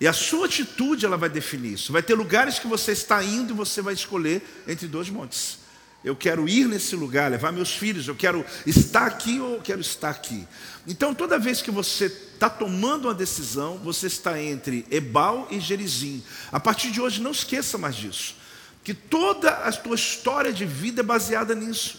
E 0.00 0.08
a 0.08 0.12
sua 0.12 0.46
atitude 0.46 1.06
ela 1.06 1.16
vai 1.16 1.28
definir 1.28 1.74
isso. 1.74 1.92
Vai 1.92 2.02
ter 2.02 2.16
lugares 2.16 2.58
que 2.58 2.66
você 2.66 2.90
está 2.90 3.22
indo 3.22 3.52
e 3.52 3.56
você 3.56 3.80
vai 3.80 3.94
escolher 3.94 4.42
entre 4.66 4.88
dois 4.88 5.08
montes. 5.08 5.62
Eu 6.04 6.14
quero 6.14 6.46
ir 6.46 6.68
nesse 6.68 6.94
lugar, 6.94 7.30
levar 7.30 7.50
meus 7.50 7.74
filhos, 7.74 8.06
eu 8.06 8.14
quero 8.14 8.44
estar 8.66 9.06
aqui 9.06 9.40
ou 9.40 9.54
eu 9.54 9.62
quero 9.62 9.80
estar 9.80 10.10
aqui. 10.10 10.46
Então, 10.86 11.14
toda 11.14 11.38
vez 11.38 11.62
que 11.62 11.70
você 11.70 12.04
está 12.04 12.50
tomando 12.50 13.06
uma 13.08 13.14
decisão, 13.14 13.78
você 13.78 14.06
está 14.06 14.40
entre 14.40 14.84
Ebal 14.90 15.48
e 15.50 15.58
Gerizim. 15.58 16.22
A 16.52 16.60
partir 16.60 16.90
de 16.90 17.00
hoje, 17.00 17.22
não 17.22 17.30
esqueça 17.30 17.78
mais 17.78 17.96
disso. 17.96 18.36
Que 18.82 18.92
toda 18.92 19.48
a 19.48 19.72
tua 19.72 19.94
história 19.94 20.52
de 20.52 20.66
vida 20.66 21.00
é 21.00 21.02
baseada 21.02 21.54
nisso. 21.54 21.98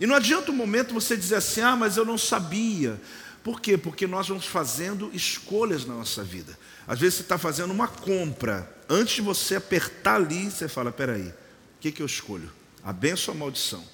E 0.00 0.06
não 0.06 0.16
adianta 0.16 0.50
um 0.50 0.56
momento 0.56 0.92
você 0.92 1.16
dizer 1.16 1.36
assim, 1.36 1.60
ah, 1.60 1.76
mas 1.76 1.96
eu 1.96 2.04
não 2.04 2.18
sabia. 2.18 3.00
Por 3.44 3.60
quê? 3.60 3.78
Porque 3.78 4.04
nós 4.04 4.26
vamos 4.26 4.46
fazendo 4.46 5.10
escolhas 5.14 5.84
na 5.84 5.94
nossa 5.94 6.24
vida. 6.24 6.58
Às 6.88 6.98
vezes 6.98 7.18
você 7.18 7.22
está 7.22 7.38
fazendo 7.38 7.70
uma 7.70 7.86
compra. 7.86 8.68
Antes 8.88 9.14
de 9.14 9.22
você 9.22 9.54
apertar 9.54 10.16
ali, 10.16 10.50
você 10.50 10.66
fala, 10.66 10.90
peraí, 10.90 11.28
o 11.28 11.34
que, 11.78 11.92
que 11.92 12.02
eu 12.02 12.06
escolho? 12.06 12.50
A 12.84 12.92
benção 12.92 13.34
ou 13.34 13.38
a 13.38 13.40
maldição? 13.40 13.84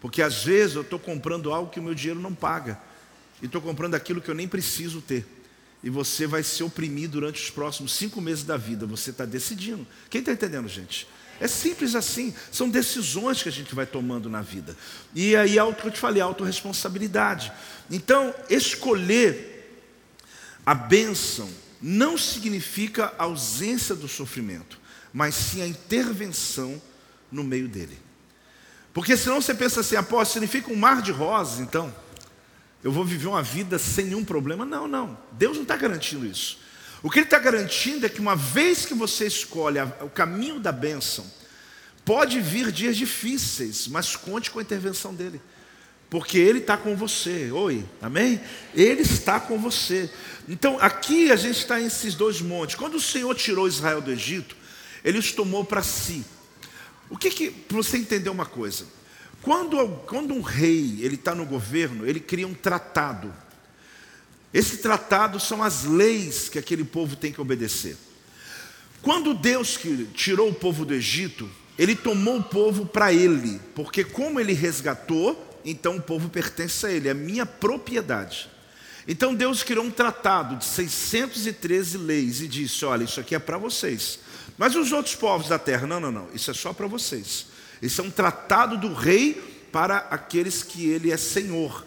Porque 0.00 0.20
às 0.20 0.42
vezes 0.42 0.74
eu 0.74 0.82
estou 0.82 0.98
comprando 0.98 1.52
algo 1.52 1.70
que 1.70 1.78
o 1.78 1.82
meu 1.82 1.94
dinheiro 1.94 2.20
não 2.20 2.34
paga 2.34 2.78
e 3.40 3.46
estou 3.46 3.60
comprando 3.60 3.94
aquilo 3.94 4.20
que 4.20 4.28
eu 4.28 4.34
nem 4.34 4.48
preciso 4.48 5.00
ter. 5.00 5.24
E 5.82 5.88
você 5.88 6.26
vai 6.26 6.42
ser 6.42 6.64
oprimido 6.64 7.12
durante 7.12 7.42
os 7.42 7.50
próximos 7.50 7.92
cinco 7.92 8.20
meses 8.20 8.44
da 8.44 8.56
vida. 8.56 8.86
Você 8.86 9.10
está 9.10 9.24
decidindo. 9.24 9.86
Quem 10.10 10.20
está 10.20 10.32
entendendo, 10.32 10.68
gente? 10.68 11.08
É 11.40 11.48
simples 11.48 11.94
assim. 11.94 12.32
São 12.52 12.68
decisões 12.68 13.42
que 13.42 13.48
a 13.48 13.52
gente 13.52 13.74
vai 13.74 13.86
tomando 13.86 14.30
na 14.30 14.42
vida. 14.42 14.76
E 15.14 15.34
aí, 15.34 15.58
é 15.58 15.64
o 15.64 15.74
que 15.74 15.86
eu 15.86 15.90
te 15.90 15.98
falei, 15.98 16.22
autorresponsabilidade. 16.22 17.52
Então, 17.90 18.32
escolher 18.48 19.52
a 20.64 20.74
bênção 20.74 21.50
não 21.80 22.16
significa 22.16 23.12
ausência 23.18 23.96
do 23.96 24.06
sofrimento, 24.06 24.78
mas 25.12 25.34
sim 25.34 25.62
a 25.62 25.66
intervenção 25.66 26.80
no 27.30 27.42
meio 27.42 27.66
dele. 27.66 27.98
Porque 28.92 29.16
senão 29.16 29.40
você 29.40 29.54
pensa 29.54 29.80
assim, 29.80 29.96
após 29.96 30.28
significa 30.28 30.72
um 30.72 30.76
mar 30.76 31.00
de 31.00 31.12
rosas, 31.12 31.60
então 31.60 31.92
eu 32.84 32.92
vou 32.92 33.04
viver 33.04 33.28
uma 33.28 33.42
vida 33.42 33.78
sem 33.78 34.06
nenhum 34.06 34.24
problema. 34.24 34.64
Não, 34.64 34.86
não. 34.86 35.16
Deus 35.32 35.56
não 35.56 35.62
está 35.62 35.76
garantindo 35.76 36.26
isso. 36.26 36.58
O 37.02 37.10
que 37.10 37.18
Ele 37.18 37.26
está 37.26 37.38
garantindo 37.38 38.06
é 38.06 38.08
que 38.08 38.20
uma 38.20 38.36
vez 38.36 38.84
que 38.84 38.94
você 38.94 39.26
escolhe 39.26 39.78
o 40.00 40.08
caminho 40.08 40.60
da 40.60 40.70
bênção, 40.70 41.24
pode 42.04 42.40
vir 42.40 42.70
dias 42.70 42.96
difíceis, 42.96 43.88
mas 43.88 44.14
conte 44.14 44.50
com 44.50 44.58
a 44.58 44.62
intervenção 44.62 45.14
dEle. 45.14 45.40
Porque 46.10 46.36
Ele 46.36 46.58
está 46.58 46.76
com 46.76 46.94
você. 46.94 47.50
Oi, 47.50 47.84
amém? 48.00 48.40
Ele 48.74 49.00
está 49.00 49.40
com 49.40 49.58
você. 49.58 50.10
Então, 50.48 50.78
aqui 50.78 51.32
a 51.32 51.36
gente 51.36 51.58
está 51.58 51.80
em 51.80 51.86
esses 51.86 52.14
dois 52.14 52.40
montes. 52.40 52.76
Quando 52.76 52.96
o 52.96 53.00
Senhor 53.00 53.34
tirou 53.34 53.66
Israel 53.66 54.00
do 54.00 54.12
Egito, 54.12 54.54
Ele 55.02 55.18
os 55.18 55.32
tomou 55.32 55.64
para 55.64 55.82
si. 55.82 56.24
O 57.12 57.18
que 57.18 57.28
que, 57.28 57.50
para 57.50 57.76
você 57.76 57.98
entender 57.98 58.30
uma 58.30 58.46
coisa, 58.46 58.86
quando, 59.42 59.86
quando 60.06 60.32
um 60.32 60.40
rei 60.40 60.96
ele 61.02 61.16
está 61.16 61.34
no 61.34 61.44
governo, 61.44 62.06
ele 62.06 62.18
cria 62.18 62.48
um 62.48 62.54
tratado. 62.54 63.30
Esse 64.52 64.78
tratado 64.78 65.38
são 65.38 65.62
as 65.62 65.84
leis 65.84 66.48
que 66.48 66.58
aquele 66.58 66.84
povo 66.84 67.14
tem 67.14 67.30
que 67.30 67.40
obedecer. 67.40 67.98
Quando 69.02 69.34
Deus 69.34 69.78
tirou 70.14 70.48
o 70.48 70.54
povo 70.54 70.86
do 70.86 70.94
Egito, 70.94 71.50
ele 71.78 71.94
tomou 71.94 72.38
o 72.38 72.42
povo 72.42 72.86
para 72.86 73.12
ele, 73.12 73.60
porque 73.74 74.04
como 74.04 74.40
ele 74.40 74.54
resgatou, 74.54 75.60
então 75.66 75.98
o 75.98 76.02
povo 76.02 76.30
pertence 76.30 76.86
a 76.86 76.90
ele, 76.90 77.10
é 77.10 77.14
minha 77.14 77.44
propriedade. 77.44 78.48
Então 79.06 79.34
Deus 79.34 79.62
criou 79.62 79.84
um 79.84 79.90
tratado 79.90 80.56
de 80.56 80.64
613 80.64 81.98
leis 81.98 82.40
e 82.40 82.48
disse: 82.48 82.86
Olha, 82.86 83.04
isso 83.04 83.20
aqui 83.20 83.34
é 83.34 83.38
para 83.38 83.58
vocês. 83.58 84.18
Mas 84.62 84.76
os 84.76 84.92
outros 84.92 85.16
povos 85.16 85.48
da 85.48 85.58
terra, 85.58 85.88
não, 85.88 85.98
não, 85.98 86.12
não, 86.12 86.28
isso 86.32 86.48
é 86.48 86.54
só 86.54 86.72
para 86.72 86.86
vocês. 86.86 87.46
Isso 87.82 88.00
é 88.00 88.04
um 88.04 88.10
tratado 88.12 88.78
do 88.78 88.94
rei 88.94 89.34
para 89.72 89.96
aqueles 90.08 90.62
que 90.62 90.88
ele 90.88 91.10
é 91.10 91.16
senhor. 91.16 91.84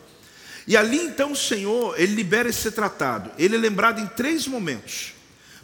E 0.68 0.76
ali 0.76 0.98
então 0.98 1.32
o 1.32 1.38
Senhor, 1.38 1.98
ele 1.98 2.14
libera 2.14 2.50
esse 2.50 2.70
tratado. 2.72 3.32
Ele 3.38 3.56
é 3.56 3.58
lembrado 3.58 4.02
em 4.02 4.08
três 4.08 4.46
momentos. 4.46 5.14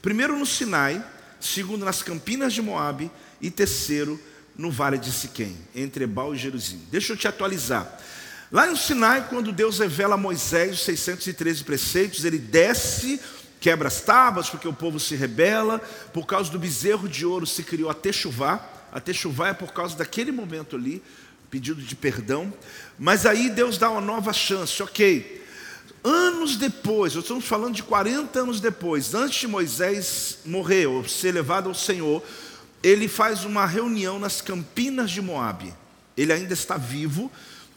Primeiro 0.01 0.39
no 0.39 0.45
Sinai, 0.45 1.03
segundo 1.37 1.83
nas 1.83 2.01
campinas 2.01 2.53
de 2.53 2.61
Moabe 2.61 3.11
e 3.41 3.51
terceiro 3.51 4.17
no 4.57 4.71
vale 4.71 4.97
de 4.97 5.11
Siquém, 5.11 5.57
entre 5.75 6.05
Ebal 6.05 6.33
e 6.33 6.37
Jerusalém. 6.37 6.87
Deixa 6.89 7.11
eu 7.11 7.17
te 7.17 7.27
atualizar. 7.27 7.93
Lá 8.49 8.67
no 8.67 8.77
Sinai, 8.77 9.27
quando 9.27 9.51
Deus 9.51 9.79
revela 9.79 10.15
a 10.15 10.17
Moisés 10.17 10.75
os 10.75 10.85
613 10.85 11.65
preceitos, 11.65 12.23
ele 12.23 12.37
desce, 12.37 13.19
quebra 13.61 13.87
as 13.87 14.01
tábuas, 14.01 14.49
porque 14.49 14.67
o 14.67 14.73
povo 14.73 14.99
se 14.99 15.15
rebela, 15.15 15.79
por 16.11 16.25
causa 16.25 16.51
do 16.51 16.57
bezerro 16.57 17.07
de 17.07 17.25
ouro 17.25 17.45
se 17.45 17.61
criou 17.61 17.91
a 17.91 17.93
Techuvá, 17.93 18.59
a 18.91 18.99
Techuvá 18.99 19.49
é 19.49 19.53
por 19.53 19.71
causa 19.71 19.95
daquele 19.95 20.31
momento 20.31 20.75
ali, 20.75 21.01
pedido 21.49 21.79
de 21.79 21.95
perdão, 21.95 22.51
mas 22.97 23.25
aí 23.25 23.51
Deus 23.51 23.77
dá 23.77 23.91
uma 23.91 24.01
nova 24.01 24.33
chance, 24.33 24.81
ok. 24.81 25.39
Anos 26.03 26.55
depois, 26.55 27.13
nós 27.13 27.23
estamos 27.23 27.45
falando 27.45 27.75
de 27.75 27.83
40 27.83 28.39
anos 28.39 28.59
depois, 28.59 29.13
antes 29.13 29.39
de 29.39 29.47
Moisés 29.47 30.39
morrer 30.43 30.87
ou 30.87 31.07
ser 31.07 31.31
levado 31.31 31.69
ao 31.69 31.75
Senhor, 31.75 32.23
ele 32.81 33.07
faz 33.07 33.45
uma 33.45 33.67
reunião 33.67 34.17
nas 34.17 34.41
campinas 34.41 35.11
de 35.11 35.21
Moabe. 35.21 35.71
Ele 36.17 36.33
ainda 36.33 36.53
está 36.53 36.77
vivo, 36.77 37.31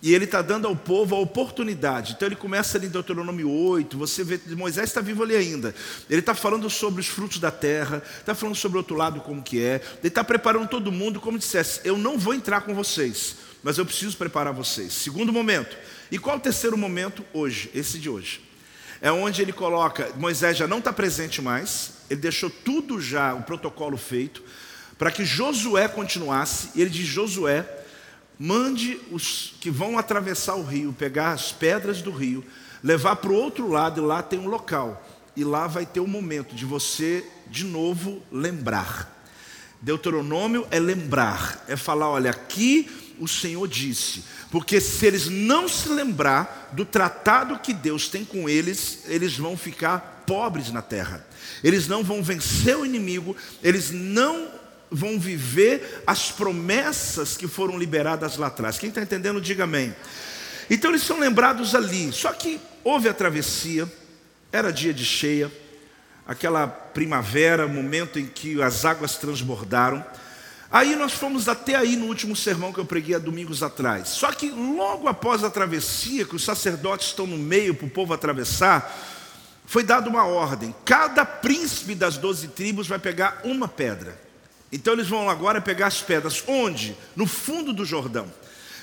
e 0.04 0.14
ele 0.14 0.26
está 0.26 0.42
dando 0.42 0.68
ao 0.68 0.76
povo 0.76 1.16
a 1.16 1.18
oportunidade. 1.18 2.12
Então 2.12 2.28
ele 2.28 2.36
começa 2.36 2.76
ali 2.76 2.88
em 2.88 2.90
Deuteronômio 2.90 3.50
8, 3.50 3.96
você 3.96 4.22
vê, 4.22 4.38
Moisés 4.54 4.90
está 4.90 5.00
vivo 5.00 5.22
ali 5.22 5.34
ainda. 5.34 5.74
Ele 6.10 6.20
está 6.20 6.34
falando 6.34 6.68
sobre 6.68 7.00
os 7.00 7.06
frutos 7.06 7.38
da 7.38 7.50
terra, 7.50 8.02
está 8.20 8.34
falando 8.34 8.54
sobre 8.54 8.76
o 8.76 8.80
outro 8.80 8.94
lado 8.94 9.22
como 9.22 9.42
que 9.42 9.62
é. 9.64 9.80
Ele 10.00 10.08
está 10.08 10.22
preparando 10.22 10.68
todo 10.68 10.92
mundo 10.92 11.18
como 11.22 11.38
dissesse, 11.38 11.80
eu 11.84 11.96
não 11.96 12.18
vou 12.18 12.34
entrar 12.34 12.60
com 12.60 12.74
vocês, 12.74 13.36
mas 13.62 13.78
eu 13.78 13.86
preciso 13.86 14.14
preparar 14.18 14.52
vocês. 14.52 14.92
Segundo 14.92 15.32
momento. 15.32 15.74
E 16.10 16.18
qual 16.18 16.36
o 16.36 16.40
terceiro 16.40 16.76
momento? 16.76 17.24
Hoje, 17.32 17.70
esse 17.74 17.98
de 17.98 18.10
hoje. 18.10 18.42
É 19.00 19.10
onde 19.10 19.40
ele 19.40 19.54
coloca, 19.54 20.12
Moisés 20.18 20.58
já 20.58 20.66
não 20.66 20.80
está 20.80 20.92
presente 20.92 21.40
mais, 21.40 21.92
ele 22.10 22.20
deixou 22.20 22.50
tudo 22.50 23.00
já, 23.00 23.32
o 23.32 23.42
protocolo 23.42 23.96
feito, 23.96 24.42
para 24.98 25.10
que 25.10 25.24
Josué 25.24 25.88
continuasse, 25.88 26.68
e 26.74 26.82
ele 26.82 26.90
diz, 26.90 27.06
Josué, 27.06 27.73
Mande 28.38 29.00
os 29.10 29.54
que 29.60 29.70
vão 29.70 29.98
atravessar 29.98 30.56
o 30.56 30.64
rio, 30.64 30.92
pegar 30.92 31.32
as 31.32 31.52
pedras 31.52 32.02
do 32.02 32.10
rio, 32.10 32.44
levar 32.82 33.16
para 33.16 33.30
o 33.30 33.34
outro 33.34 33.68
lado, 33.68 34.00
e 34.00 34.04
lá 34.04 34.22
tem 34.22 34.38
um 34.38 34.48
local. 34.48 35.02
E 35.36 35.44
lá 35.44 35.66
vai 35.66 35.86
ter 35.86 36.00
o 36.00 36.04
um 36.04 36.08
momento 36.08 36.54
de 36.54 36.64
você, 36.64 37.24
de 37.48 37.64
novo, 37.64 38.22
lembrar. 38.30 39.12
Deuteronômio 39.80 40.66
é 40.70 40.80
lembrar, 40.80 41.64
é 41.68 41.76
falar: 41.76 42.08
olha, 42.08 42.30
aqui 42.30 42.88
o 43.18 43.28
Senhor 43.28 43.68
disse, 43.68 44.24
porque 44.50 44.80
se 44.80 45.06
eles 45.06 45.28
não 45.28 45.68
se 45.68 45.88
lembrar 45.88 46.70
do 46.72 46.84
tratado 46.84 47.58
que 47.58 47.72
Deus 47.72 48.08
tem 48.08 48.24
com 48.24 48.48
eles, 48.48 49.02
eles 49.06 49.36
vão 49.36 49.56
ficar 49.56 50.24
pobres 50.26 50.70
na 50.70 50.82
terra, 50.82 51.24
eles 51.62 51.86
não 51.86 52.02
vão 52.02 52.22
vencer 52.22 52.76
o 52.76 52.86
inimigo, 52.86 53.36
eles 53.62 53.90
não 53.90 54.48
vão 54.94 55.18
viver 55.18 56.02
as 56.06 56.30
promessas 56.30 57.36
que 57.36 57.48
foram 57.48 57.78
liberadas 57.78 58.36
lá 58.36 58.46
atrás. 58.46 58.78
Quem 58.78 58.88
está 58.88 59.02
entendendo, 59.02 59.40
diga 59.40 59.64
amém. 59.64 59.94
Então 60.70 60.90
eles 60.90 61.02
são 61.02 61.18
lembrados 61.18 61.74
ali. 61.74 62.12
Só 62.12 62.32
que 62.32 62.60
houve 62.82 63.08
a 63.08 63.14
travessia, 63.14 63.90
era 64.52 64.72
dia 64.72 64.94
de 64.94 65.04
cheia, 65.04 65.50
aquela 66.26 66.66
primavera, 66.66 67.66
momento 67.66 68.18
em 68.18 68.26
que 68.26 68.62
as 68.62 68.84
águas 68.84 69.16
transbordaram. 69.16 70.04
Aí 70.70 70.96
nós 70.96 71.12
fomos 71.12 71.48
até 71.48 71.76
aí 71.76 71.96
no 71.96 72.06
último 72.06 72.34
sermão 72.34 72.72
que 72.72 72.80
eu 72.80 72.84
preguei 72.84 73.14
há 73.14 73.18
domingos 73.18 73.62
atrás. 73.62 74.08
Só 74.08 74.32
que 74.32 74.50
logo 74.50 75.06
após 75.06 75.44
a 75.44 75.50
travessia, 75.50 76.24
que 76.24 76.34
os 76.34 76.44
sacerdotes 76.44 77.08
estão 77.08 77.26
no 77.26 77.36
meio 77.36 77.74
para 77.74 77.86
o 77.86 77.90
povo 77.90 78.12
atravessar, 78.12 78.92
foi 79.66 79.82
dada 79.82 80.08
uma 80.08 80.24
ordem: 80.24 80.74
cada 80.84 81.24
príncipe 81.24 81.94
das 81.94 82.16
doze 82.16 82.48
tribos 82.48 82.88
vai 82.88 82.98
pegar 82.98 83.40
uma 83.44 83.68
pedra. 83.68 84.18
Então 84.72 84.94
eles 84.94 85.08
vão 85.08 85.28
agora 85.28 85.60
pegar 85.60 85.86
as 85.86 86.02
pedras. 86.02 86.42
Onde? 86.46 86.96
No 87.14 87.26
fundo 87.26 87.72
do 87.72 87.84
Jordão. 87.84 88.26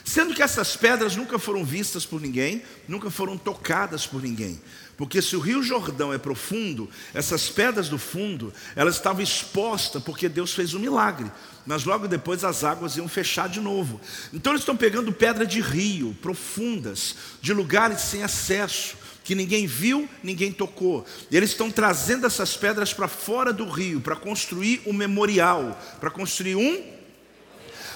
Sendo 0.04 0.34
que 0.34 0.42
essas 0.42 0.76
pedras 0.76 1.16
nunca 1.16 1.38
foram 1.38 1.64
vistas 1.64 2.06
por 2.06 2.20
ninguém, 2.20 2.64
nunca 2.88 3.12
foram 3.12 3.38
tocadas 3.38 4.08
por 4.08 4.22
ninguém. 4.22 4.60
Porque 4.98 5.22
se 5.22 5.36
o 5.36 5.40
rio 5.40 5.64
Jordão 5.64 6.14
é 6.14 6.18
profundo, 6.18 6.90
essas 7.14 7.50
pedras 7.50 7.90
do 7.90 7.98
fundo, 7.98 8.54
elas 8.76 8.96
estavam 8.96 9.22
expostas 9.22 10.02
porque 10.04 10.30
Deus 10.30 10.54
fez 10.54 10.74
um 10.74 10.80
milagre. 10.80 11.32
Mas 11.66 11.86
logo 11.86 12.08
depois 12.08 12.44
as 12.44 12.64
águas 12.64 12.98
iam 12.98 13.08
fechar 13.08 13.48
de 13.48 13.60
novo. 13.60 14.02
Então 14.34 14.54
eles 14.54 14.62
estão 14.62 14.76
pegando 14.76 15.12
pedra 15.12 15.46
de 15.46 15.62
rio, 15.62 16.16
profundas, 16.22 17.16
de 17.42 17.54
lugares 17.54 18.02
sem 18.02 18.24
acesso 18.24 19.01
que 19.24 19.36
ninguém 19.36 19.68
viu, 19.68 20.10
ninguém 20.24 20.52
tocou. 20.52 21.06
E 21.30 21.38
eles 21.38 21.52
estão 21.52 21.70
trazendo 21.70 22.26
essas 22.26 22.58
pedras 22.58 22.94
para 22.94 23.08
fora 23.08 23.54
do 23.54 23.70
rio, 23.70 24.02
para 24.02 24.16
construir 24.16 24.82
um 24.86 24.94
memorial, 24.94 25.80
para 26.00 26.10
construir 26.10 26.56
um. 26.56 26.84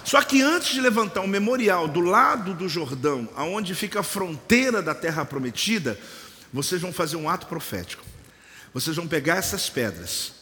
Só 0.03 0.21
que 0.21 0.41
antes 0.41 0.73
de 0.73 0.81
levantar 0.81 1.21
um 1.21 1.27
memorial 1.27 1.87
do 1.87 1.99
lado 1.99 2.53
do 2.53 2.69
Jordão, 2.69 3.27
aonde 3.35 3.73
fica 3.73 4.01
a 4.01 4.03
fronteira 4.03 4.81
da 4.81 4.93
terra 4.93 5.25
prometida, 5.25 5.99
vocês 6.53 6.79
vão 6.79 6.93
fazer 6.93 7.15
um 7.15 7.27
ato 7.27 7.47
profético. 7.47 8.05
Vocês 8.71 8.95
vão 8.97 9.07
pegar 9.07 9.37
essas 9.37 9.69
pedras, 9.69 10.33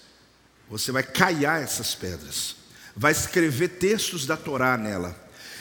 você 0.68 0.92
vai 0.92 1.04
caiar 1.04 1.62
essas 1.62 1.94
pedras, 1.94 2.56
vai 2.96 3.12
escrever 3.12 3.68
textos 3.68 4.26
da 4.26 4.36
Torá 4.36 4.76
nela, 4.76 5.16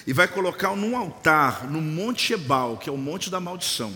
e 0.07 0.13
vai 0.15 0.27
colocar 0.27 0.75
num 0.75 0.97
altar, 0.97 1.71
no 1.71 1.83
Monte 1.83 2.33
Ebal, 2.33 2.79
que 2.79 2.89
é 2.89 2.93
o 2.93 2.97
Monte 2.97 3.29
da 3.29 3.39
Maldição. 3.39 3.93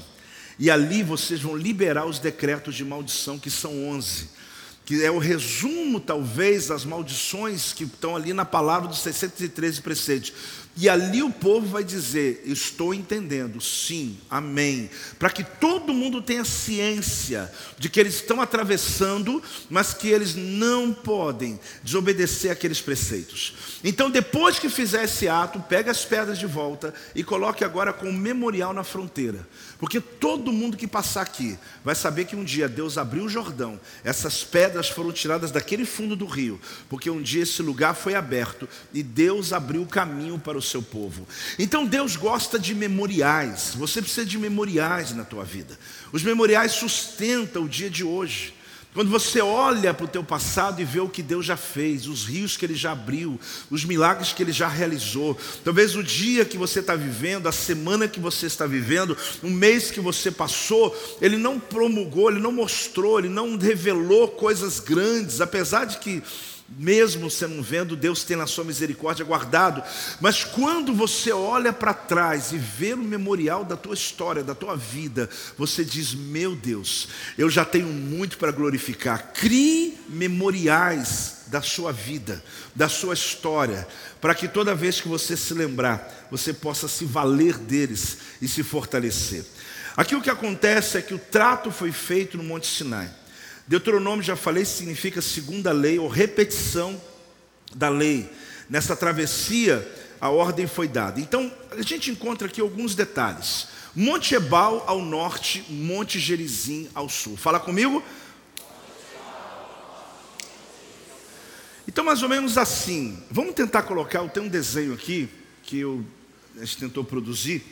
E 0.58 0.70
ali 0.70 1.02
vocês 1.02 1.40
vão 1.40 1.56
liberar 1.56 2.06
os 2.06 2.18
decretos 2.18 2.74
de 2.74 2.84
maldição, 2.84 3.38
que 3.38 3.50
são 3.50 3.88
11, 3.88 4.28
que 4.84 5.04
é 5.04 5.10
o 5.10 5.18
resumo, 5.18 6.00
talvez, 6.00 6.68
das 6.68 6.84
maldições 6.84 7.72
que 7.72 7.84
estão 7.84 8.16
ali 8.16 8.32
na 8.32 8.44
palavra 8.44 8.88
dos 8.88 9.00
613 9.00 9.82
preceitos. 9.82 10.32
E 10.78 10.90
ali 10.90 11.22
o 11.22 11.30
povo 11.30 11.66
vai 11.66 11.82
dizer: 11.82 12.42
Estou 12.44 12.92
entendendo, 12.92 13.60
sim, 13.62 14.18
amém. 14.28 14.90
Para 15.18 15.30
que 15.30 15.42
todo 15.42 15.94
mundo 15.94 16.20
tenha 16.20 16.44
ciência 16.44 17.50
de 17.78 17.88
que 17.88 17.98
eles 17.98 18.16
estão 18.16 18.42
atravessando, 18.42 19.42
mas 19.70 19.94
que 19.94 20.08
eles 20.08 20.34
não 20.34 20.92
podem 20.92 21.58
desobedecer 21.82 22.50
aqueles 22.50 22.82
preceitos. 22.82 23.54
Então, 23.82 24.10
depois 24.10 24.58
que 24.58 24.68
fizer 24.68 25.04
esse 25.04 25.26
ato, 25.28 25.60
pega 25.60 25.90
as 25.90 26.04
pedras 26.04 26.38
de 26.38 26.46
volta 26.46 26.92
e 27.14 27.24
coloque 27.24 27.64
agora 27.64 27.92
com 27.92 28.10
um 28.10 28.12
memorial 28.12 28.74
na 28.74 28.84
fronteira. 28.84 29.48
Porque 29.78 30.00
todo 30.00 30.52
mundo 30.52 30.76
que 30.76 30.86
passar 30.86 31.22
aqui 31.22 31.58
vai 31.82 31.94
saber 31.94 32.26
que 32.26 32.36
um 32.36 32.44
dia 32.44 32.68
Deus 32.68 32.98
abriu 32.98 33.24
o 33.24 33.28
Jordão, 33.28 33.80
essas 34.04 34.42
pedras 34.44 34.88
foram 34.88 35.12
tiradas 35.12 35.50
daquele 35.50 35.84
fundo 35.84 36.16
do 36.16 36.26
rio, 36.26 36.60
porque 36.88 37.10
um 37.10 37.20
dia 37.20 37.42
esse 37.42 37.62
lugar 37.62 37.94
foi 37.94 38.14
aberto 38.14 38.68
e 38.92 39.02
Deus 39.02 39.52
abriu 39.52 39.82
o 39.82 39.86
caminho 39.86 40.38
para 40.38 40.56
o 40.56 40.62
seu 40.66 40.82
povo. 40.82 41.26
Então 41.58 41.86
Deus 41.86 42.16
gosta 42.16 42.58
de 42.58 42.74
memoriais. 42.74 43.72
Você 43.76 44.00
precisa 44.00 44.26
de 44.26 44.38
memoriais 44.38 45.12
na 45.12 45.24
tua 45.24 45.44
vida. 45.44 45.78
Os 46.12 46.22
memoriais 46.22 46.72
sustentam 46.72 47.64
o 47.64 47.68
dia 47.68 47.90
de 47.90 48.04
hoje. 48.04 48.54
Quando 48.96 49.10
você 49.10 49.42
olha 49.42 49.92
para 49.92 50.06
o 50.06 50.08
teu 50.08 50.24
passado 50.24 50.80
e 50.80 50.84
vê 50.86 51.00
o 51.00 51.08
que 51.10 51.22
Deus 51.22 51.44
já 51.44 51.54
fez, 51.54 52.06
os 52.06 52.24
rios 52.24 52.56
que 52.56 52.64
Ele 52.64 52.74
já 52.74 52.92
abriu, 52.92 53.38
os 53.70 53.84
milagres 53.84 54.32
que 54.32 54.42
Ele 54.42 54.52
já 54.52 54.68
realizou, 54.68 55.38
talvez 55.62 55.94
o 55.94 56.02
dia 56.02 56.46
que 56.46 56.56
você 56.56 56.80
está 56.80 56.96
vivendo, 56.96 57.46
a 57.46 57.52
semana 57.52 58.08
que 58.08 58.18
você 58.18 58.46
está 58.46 58.66
vivendo, 58.66 59.14
o 59.42 59.50
mês 59.50 59.90
que 59.90 60.00
você 60.00 60.30
passou, 60.30 60.96
Ele 61.20 61.36
não 61.36 61.60
promulgou, 61.60 62.30
Ele 62.30 62.40
não 62.40 62.50
mostrou, 62.50 63.18
Ele 63.18 63.28
não 63.28 63.58
revelou 63.58 64.28
coisas 64.28 64.80
grandes, 64.80 65.42
apesar 65.42 65.84
de 65.84 65.98
que 65.98 66.22
mesmo 66.68 67.30
você 67.30 67.46
não 67.46 67.62
vendo, 67.62 67.94
Deus 67.94 68.24
tem 68.24 68.36
na 68.36 68.46
sua 68.46 68.64
misericórdia 68.64 69.24
guardado. 69.24 69.82
Mas 70.20 70.42
quando 70.42 70.92
você 70.92 71.30
olha 71.30 71.72
para 71.72 71.94
trás 71.94 72.50
e 72.50 72.58
vê 72.58 72.94
o 72.94 72.98
memorial 72.98 73.64
da 73.64 73.76
tua 73.76 73.94
história, 73.94 74.42
da 74.42 74.54
tua 74.54 74.76
vida, 74.76 75.30
você 75.56 75.84
diz: 75.84 76.12
Meu 76.12 76.56
Deus, 76.56 77.08
eu 77.38 77.48
já 77.48 77.64
tenho 77.64 77.86
muito 77.86 78.36
para 78.36 78.50
glorificar. 78.50 79.32
Crie 79.32 79.96
memoriais 80.08 81.44
da 81.46 81.62
sua 81.62 81.92
vida, 81.92 82.42
da 82.74 82.88
sua 82.88 83.14
história, 83.14 83.86
para 84.20 84.34
que 84.34 84.48
toda 84.48 84.74
vez 84.74 85.00
que 85.00 85.08
você 85.08 85.36
se 85.36 85.54
lembrar, 85.54 86.26
você 86.30 86.52
possa 86.52 86.88
se 86.88 87.04
valer 87.04 87.56
deles 87.58 88.18
e 88.42 88.48
se 88.48 88.64
fortalecer. 88.64 89.44
Aqui 89.96 90.16
o 90.16 90.20
que 90.20 90.28
acontece 90.28 90.98
é 90.98 91.02
que 91.02 91.14
o 91.14 91.18
trato 91.18 91.70
foi 91.70 91.92
feito 91.92 92.36
no 92.36 92.42
Monte 92.42 92.66
Sinai. 92.66 93.08
Deuteronômio, 93.66 94.22
já 94.22 94.36
falei, 94.36 94.64
significa 94.64 95.20
segunda 95.20 95.72
lei 95.72 95.98
ou 95.98 96.08
repetição 96.08 97.00
da 97.74 97.88
lei. 97.88 98.30
Nessa 98.70 98.94
travessia, 98.94 99.86
a 100.20 100.30
ordem 100.30 100.66
foi 100.66 100.86
dada. 100.86 101.20
Então, 101.20 101.52
a 101.70 101.82
gente 101.82 102.10
encontra 102.10 102.46
aqui 102.46 102.60
alguns 102.60 102.94
detalhes. 102.94 103.68
Monte 103.94 104.34
Ebal 104.34 104.84
ao 104.86 105.00
norte, 105.00 105.64
Monte 105.68 106.18
Gerizim 106.18 106.88
ao 106.94 107.08
sul. 107.08 107.36
Fala 107.36 107.58
comigo. 107.58 108.02
Então, 111.88 112.04
mais 112.04 112.22
ou 112.22 112.28
menos 112.28 112.58
assim. 112.58 113.22
Vamos 113.30 113.54
tentar 113.54 113.82
colocar. 113.82 114.20
Eu 114.20 114.28
tenho 114.28 114.46
um 114.46 114.50
desenho 114.50 114.94
aqui 114.94 115.28
que 115.62 115.80
eu, 115.80 116.04
a 116.56 116.60
gente 116.64 116.78
tentou 116.78 117.02
produzir 117.02 117.64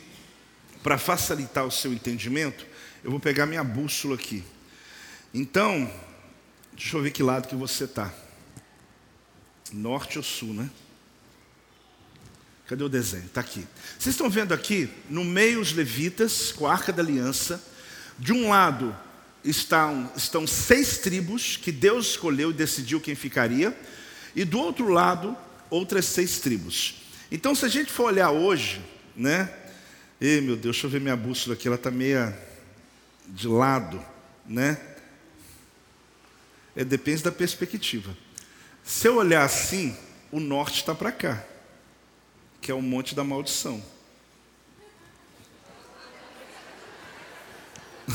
para 0.83 0.97
facilitar 0.97 1.65
o 1.65 1.71
seu 1.71 1.93
entendimento. 1.93 2.65
Eu 3.03 3.11
vou 3.11 3.19
pegar 3.19 3.45
minha 3.45 3.63
bússola 3.63 4.15
aqui. 4.15 4.43
Então, 5.37 5.91
deixa 6.71 6.95
eu 6.95 7.01
ver 7.01 7.11
que 7.11 7.21
lado 7.21 7.49
que 7.49 7.55
você 7.57 7.83
está. 7.83 8.09
Norte 9.73 10.17
ou 10.17 10.23
sul, 10.23 10.53
né? 10.53 10.69
Cadê 12.65 12.81
o 12.85 12.87
desenho? 12.87 13.25
Está 13.25 13.41
aqui. 13.41 13.67
Vocês 13.99 14.15
estão 14.15 14.29
vendo 14.29 14.53
aqui, 14.53 14.89
no 15.09 15.25
meio 15.25 15.59
os 15.59 15.73
levitas 15.73 16.53
com 16.53 16.65
a 16.65 16.71
arca 16.71 16.93
da 16.93 17.03
aliança. 17.03 17.61
De 18.17 18.31
um 18.31 18.47
lado 18.47 18.95
estão, 19.43 20.09
estão 20.15 20.47
seis 20.47 20.99
tribos 20.99 21.57
que 21.57 21.69
Deus 21.69 22.11
escolheu 22.11 22.51
e 22.51 22.53
decidiu 22.53 23.01
quem 23.01 23.13
ficaria. 23.13 23.77
E 24.33 24.45
do 24.45 24.57
outro 24.57 24.87
lado, 24.87 25.35
outras 25.69 26.05
seis 26.05 26.39
tribos. 26.39 27.01
Então, 27.29 27.53
se 27.53 27.65
a 27.65 27.67
gente 27.69 27.91
for 27.91 28.05
olhar 28.05 28.31
hoje, 28.31 28.81
né? 29.13 29.53
Ei, 30.21 30.39
meu 30.39 30.55
Deus, 30.55 30.77
deixa 30.77 30.87
eu 30.87 30.91
ver 30.91 31.01
minha 31.01 31.17
bússola 31.17 31.55
aqui, 31.55 31.67
ela 31.67 31.75
está 31.75 31.91
meia 31.91 32.33
de 33.27 33.49
lado, 33.49 34.01
né? 34.47 34.94
É, 36.75 36.83
depende 36.83 37.23
da 37.23 37.31
perspectiva. 37.31 38.17
Se 38.83 39.07
eu 39.07 39.15
olhar 39.15 39.43
assim, 39.43 39.95
o 40.31 40.39
norte 40.39 40.75
está 40.75 40.93
para 40.93 41.11
cá, 41.11 41.43
que 42.61 42.69
é 42.69 42.73
o 42.73 42.81
monte 42.81 43.15
da 43.15 43.23
maldição. 43.23 43.81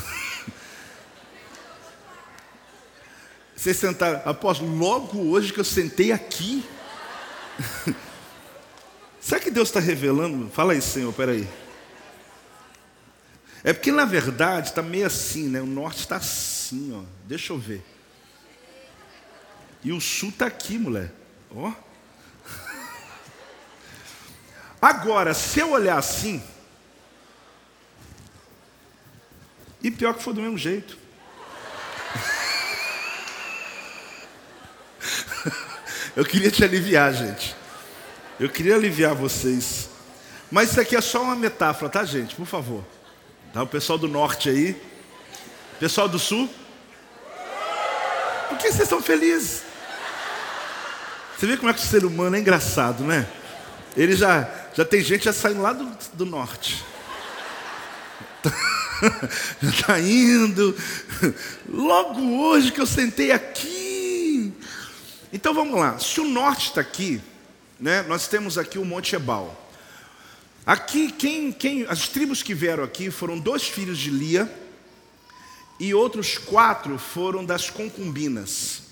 Vocês 3.57 3.77
sentaram, 3.77 4.20
apóstolo, 4.25 4.77
logo 4.77 5.18
hoje 5.18 5.53
que 5.53 5.61
eu 5.61 5.64
sentei 5.64 6.12
aqui. 6.12 6.62
Será 9.20 9.40
que 9.40 9.51
Deus 9.51 9.68
está 9.68 9.81
revelando? 9.81 10.51
Fala 10.51 10.75
aí, 10.75 10.83
Senhor, 10.83 11.12
peraí. 11.12 11.49
É 13.62 13.73
porque 13.73 13.92
na 13.92 14.05
verdade 14.05 14.68
está 14.68 14.83
meio 14.83 15.07
assim, 15.07 15.49
né? 15.49 15.61
O 15.61 15.66
norte 15.66 16.01
está 16.01 16.16
assim, 16.16 16.92
ó. 16.94 17.03
Deixa 17.27 17.53
eu 17.53 17.59
ver. 17.59 17.83
E 19.82 19.92
o 19.92 20.00
sul 20.00 20.28
está 20.28 20.46
aqui, 20.46 20.78
mulher. 20.78 21.12
Ó. 21.54 21.72
Agora, 24.80 25.34
se 25.34 25.60
eu 25.60 25.72
olhar 25.72 25.98
assim, 25.98 26.42
e 29.82 29.90
pior 29.90 30.14
que 30.14 30.22
for 30.22 30.34
do 30.34 30.42
mesmo 30.42 30.58
jeito. 30.58 30.98
Eu 36.14 36.24
queria 36.24 36.50
te 36.50 36.62
aliviar, 36.62 37.14
gente. 37.14 37.56
Eu 38.38 38.50
queria 38.50 38.74
aliviar 38.74 39.14
vocês. 39.14 39.88
Mas 40.50 40.70
isso 40.70 40.80
aqui 40.80 40.96
é 40.96 41.00
só 41.00 41.22
uma 41.22 41.36
metáfora, 41.36 41.90
tá, 41.90 42.04
gente? 42.04 42.34
Por 42.34 42.46
favor. 42.46 42.84
Tá 43.52 43.62
o 43.62 43.66
pessoal 43.66 43.98
do 43.98 44.08
norte 44.08 44.48
aí. 44.48 44.80
Pessoal 45.78 46.08
do 46.08 46.18
sul. 46.18 46.48
Por 48.48 48.58
que 48.58 48.64
vocês 48.64 48.82
estão 48.82 49.00
felizes? 49.00 49.62
Você 51.40 51.46
vê 51.46 51.57
como 51.57 51.70
é 51.70 51.72
que 51.72 51.81
o 51.81 51.87
ser 51.87 52.05
humano 52.05 52.37
é 52.37 52.38
engraçado, 52.38 53.03
né? 53.03 53.26
Ele 53.96 54.14
já, 54.14 54.46
já 54.74 54.85
tem 54.85 55.00
gente 55.00 55.24
já 55.24 55.33
saindo 55.33 55.62
lá 55.62 55.72
do, 55.72 55.90
do 56.12 56.26
norte. 56.26 56.85
já 59.62 59.70
está 59.70 59.98
indo. 59.98 60.76
Logo 61.66 62.42
hoje 62.42 62.70
que 62.70 62.79
eu 62.79 62.87
sentei 62.87 63.33
aqui, 63.33 64.53
então 65.33 65.55
vamos 65.55 65.81
lá, 65.81 65.98
se 65.98 66.20
o 66.20 66.29
norte 66.29 66.66
está 66.66 66.83
aqui, 66.83 67.22
né, 67.81 68.03
nós 68.03 68.29
temos 68.29 68.59
aqui 68.59 68.79
o 68.79 68.85
Monte 68.85 69.16
Ebal. 69.16 69.72
Aqui, 70.66 71.11
quem, 71.11 71.50
quem, 71.53 71.87
as 71.88 72.07
tribos 72.07 72.42
que 72.42 72.53
vieram 72.53 72.85
aqui 72.85 73.11
foram 73.11 73.38
dois 73.38 73.62
filhos 73.62 73.96
de 73.96 74.11
Lia 74.11 74.46
e 75.79 75.94
outros 75.94 76.37
quatro 76.37 76.98
foram 76.98 77.42
das 77.46 77.70
concubinas. 77.70 78.89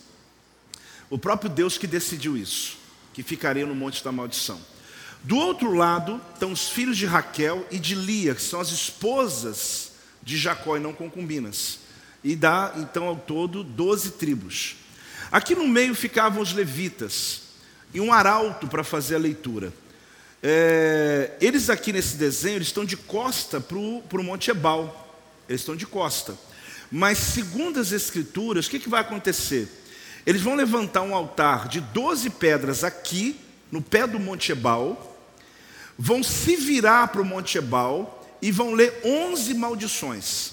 O 1.10 1.18
próprio 1.18 1.50
Deus 1.50 1.78
que 1.78 1.86
decidiu 1.86 2.36
isso, 2.36 2.76
que 3.14 3.22
ficaria 3.22 3.64
no 3.64 3.74
Monte 3.74 4.04
da 4.04 4.12
Maldição. 4.12 4.60
Do 5.22 5.36
outro 5.36 5.74
lado 5.74 6.20
estão 6.32 6.52
os 6.52 6.68
filhos 6.68 6.96
de 6.96 7.06
Raquel 7.06 7.66
e 7.70 7.78
de 7.78 7.94
Lia, 7.94 8.34
que 8.34 8.42
são 8.42 8.60
as 8.60 8.70
esposas 8.70 9.92
de 10.22 10.36
Jacó 10.36 10.76
e 10.76 10.80
não 10.80 10.92
concubinas. 10.92 11.80
E 12.22 12.36
dá 12.36 12.74
então 12.76 13.04
ao 13.04 13.16
todo 13.16 13.64
doze 13.64 14.12
tribos. 14.12 14.76
Aqui 15.30 15.54
no 15.54 15.66
meio 15.66 15.94
ficavam 15.94 16.42
os 16.42 16.52
levitas 16.52 17.42
e 17.92 18.00
um 18.00 18.12
arauto 18.12 18.66
para 18.66 18.84
fazer 18.84 19.16
a 19.16 19.18
leitura. 19.18 19.72
É, 20.42 21.32
eles 21.40 21.68
aqui 21.68 21.92
nesse 21.92 22.16
desenho 22.16 22.56
eles 22.56 22.68
estão 22.68 22.84
de 22.84 22.96
costa 22.96 23.60
para 23.60 23.76
o 23.78 24.24
Monte 24.24 24.50
Ebal. 24.50 25.16
Eles 25.48 25.62
estão 25.62 25.74
de 25.74 25.86
costa. 25.86 26.36
Mas 26.90 27.18
segundo 27.18 27.80
as 27.80 27.92
escrituras, 27.92 28.66
o 28.66 28.70
que, 28.70 28.78
que 28.78 28.88
vai 28.88 29.00
acontecer? 29.00 29.68
Eles 30.28 30.42
vão 30.42 30.54
levantar 30.54 31.00
um 31.00 31.14
altar 31.14 31.68
de 31.68 31.80
12 31.80 32.28
pedras 32.28 32.84
aqui, 32.84 33.40
no 33.72 33.80
pé 33.80 34.06
do 34.06 34.20
Monte 34.20 34.52
Ebal, 34.52 35.16
vão 35.98 36.22
se 36.22 36.54
virar 36.54 37.08
para 37.08 37.22
o 37.22 37.24
Monte 37.24 37.56
Ebal 37.56 38.28
e 38.42 38.52
vão 38.52 38.74
ler 38.74 39.00
11 39.02 39.54
maldições. 39.54 40.52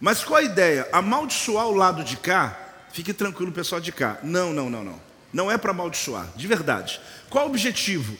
Mas 0.00 0.22
qual 0.22 0.38
a 0.38 0.42
ideia? 0.42 0.88
Amaldiçoar 0.92 1.66
o 1.66 1.74
lado 1.74 2.04
de 2.04 2.16
cá 2.16 2.68
Fique 2.92 3.12
tranquilo, 3.12 3.52
pessoal 3.52 3.80
de 3.80 3.92
cá. 3.92 4.18
Não, 4.22 4.52
não, 4.52 4.68
não, 4.68 4.82
não. 4.82 5.00
Não 5.32 5.50
é 5.50 5.56
para 5.56 5.70
amaldiçoar, 5.70 6.28
de 6.34 6.46
verdade. 6.46 7.00
Qual 7.28 7.46
o 7.46 7.48
objetivo? 7.48 8.16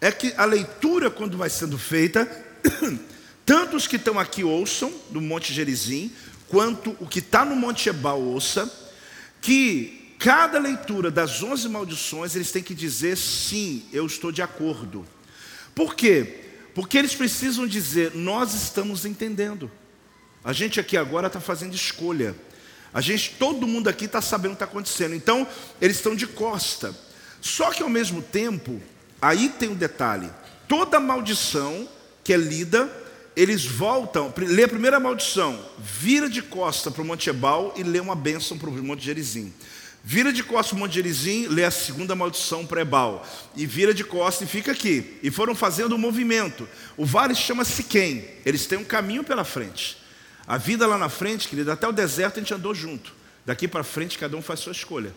É 0.00 0.12
que 0.12 0.32
a 0.36 0.44
leitura, 0.44 1.10
quando 1.10 1.36
vai 1.36 1.50
sendo 1.50 1.76
feita, 1.76 2.28
tanto 3.44 3.76
os 3.76 3.86
que 3.88 3.96
estão 3.96 4.18
aqui 4.18 4.44
ouçam, 4.44 4.92
do 5.10 5.20
Monte 5.20 5.52
Gerizim, 5.52 6.12
quanto 6.48 6.96
o 7.00 7.06
que 7.06 7.18
está 7.18 7.44
no 7.44 7.56
Monte 7.56 7.88
Ebal 7.88 8.20
ouça, 8.20 8.72
que 9.40 10.03
cada 10.24 10.58
leitura 10.58 11.10
das 11.10 11.42
onze 11.42 11.68
maldições, 11.68 12.34
eles 12.34 12.50
têm 12.50 12.62
que 12.62 12.74
dizer 12.74 13.14
sim, 13.14 13.84
eu 13.92 14.06
estou 14.06 14.32
de 14.32 14.40
acordo. 14.40 15.04
Por 15.74 15.94
quê? 15.94 16.44
Porque 16.74 16.96
eles 16.96 17.14
precisam 17.14 17.66
dizer, 17.66 18.14
nós 18.14 18.54
estamos 18.54 19.04
entendendo. 19.04 19.70
A 20.42 20.50
gente 20.54 20.80
aqui 20.80 20.96
agora 20.96 21.26
está 21.26 21.40
fazendo 21.40 21.74
escolha. 21.74 22.34
A 22.94 23.02
gente, 23.02 23.34
todo 23.38 23.66
mundo 23.66 23.88
aqui 23.88 24.06
está 24.06 24.22
sabendo 24.22 24.52
o 24.52 24.56
que 24.56 24.64
está 24.64 24.64
acontecendo. 24.64 25.14
Então, 25.14 25.46
eles 25.78 25.96
estão 25.96 26.16
de 26.16 26.26
costa. 26.26 26.96
Só 27.42 27.70
que 27.70 27.82
ao 27.82 27.90
mesmo 27.90 28.22
tempo, 28.22 28.80
aí 29.20 29.50
tem 29.50 29.68
um 29.68 29.74
detalhe: 29.74 30.30
toda 30.66 30.98
maldição 30.98 31.86
que 32.22 32.32
é 32.32 32.38
lida, 32.38 32.90
eles 33.36 33.66
voltam, 33.66 34.32
lê 34.38 34.64
a 34.64 34.68
primeira 34.68 34.98
maldição, 34.98 35.62
vira 35.78 36.30
de 36.30 36.40
costa 36.40 36.90
para 36.90 37.02
o 37.02 37.04
Monte 37.04 37.28
Ebal 37.28 37.74
e 37.76 37.82
lê 37.82 38.00
uma 38.00 38.14
bênção 38.14 38.56
para 38.56 38.70
o 38.70 38.82
Monte 38.82 39.04
Gerizim. 39.04 39.52
Vira 40.06 40.30
de 40.30 40.42
costa 40.44 40.68
para 40.68 40.76
o 40.76 40.80
Monte 40.80 40.96
Gerizim, 40.96 41.46
lê 41.46 41.64
a 41.64 41.70
segunda 41.70 42.14
maldição 42.14 42.66
para 42.66 42.82
Ebal. 42.82 43.26
E 43.56 43.64
vira 43.64 43.94
de 43.94 44.04
costa 44.04 44.44
e 44.44 44.46
fica 44.46 44.72
aqui. 44.72 45.18
E 45.22 45.30
foram 45.30 45.54
fazendo 45.54 45.94
um 45.94 45.98
movimento. 45.98 46.68
O 46.94 47.06
vale 47.06 47.34
chama 47.34 47.64
Siquém. 47.64 48.22
Eles 48.44 48.66
têm 48.66 48.76
um 48.76 48.84
caminho 48.84 49.24
pela 49.24 49.44
frente. 49.44 49.96
A 50.46 50.58
vida 50.58 50.86
lá 50.86 50.98
na 50.98 51.08
frente, 51.08 51.48
querido, 51.48 51.72
até 51.72 51.88
o 51.88 51.92
deserto 51.92 52.36
a 52.36 52.40
gente 52.40 52.52
andou 52.52 52.74
junto. 52.74 53.14
Daqui 53.46 53.66
para 53.66 53.82
frente, 53.82 54.18
cada 54.18 54.36
um 54.36 54.42
faz 54.42 54.60
sua 54.60 54.72
escolha. 54.72 55.14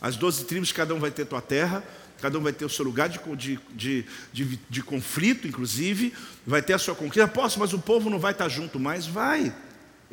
As 0.00 0.16
doze 0.16 0.44
tribos, 0.44 0.72
cada 0.72 0.92
um 0.92 0.98
vai 0.98 1.12
ter 1.12 1.28
sua 1.28 1.40
terra, 1.40 1.84
cada 2.20 2.36
um 2.36 2.42
vai 2.42 2.52
ter 2.52 2.64
o 2.64 2.68
seu 2.68 2.84
lugar 2.84 3.08
de, 3.08 3.20
de, 3.36 3.60
de, 3.72 4.04
de, 4.32 4.60
de 4.68 4.82
conflito, 4.82 5.46
inclusive, 5.46 6.12
vai 6.44 6.60
ter 6.60 6.72
a 6.72 6.78
sua 6.78 6.96
conquista. 6.96 7.28
Posso, 7.28 7.60
mas 7.60 7.72
o 7.72 7.78
povo 7.78 8.10
não 8.10 8.18
vai 8.18 8.32
estar 8.32 8.48
junto 8.48 8.80
mais? 8.80 9.06
Vai. 9.06 9.54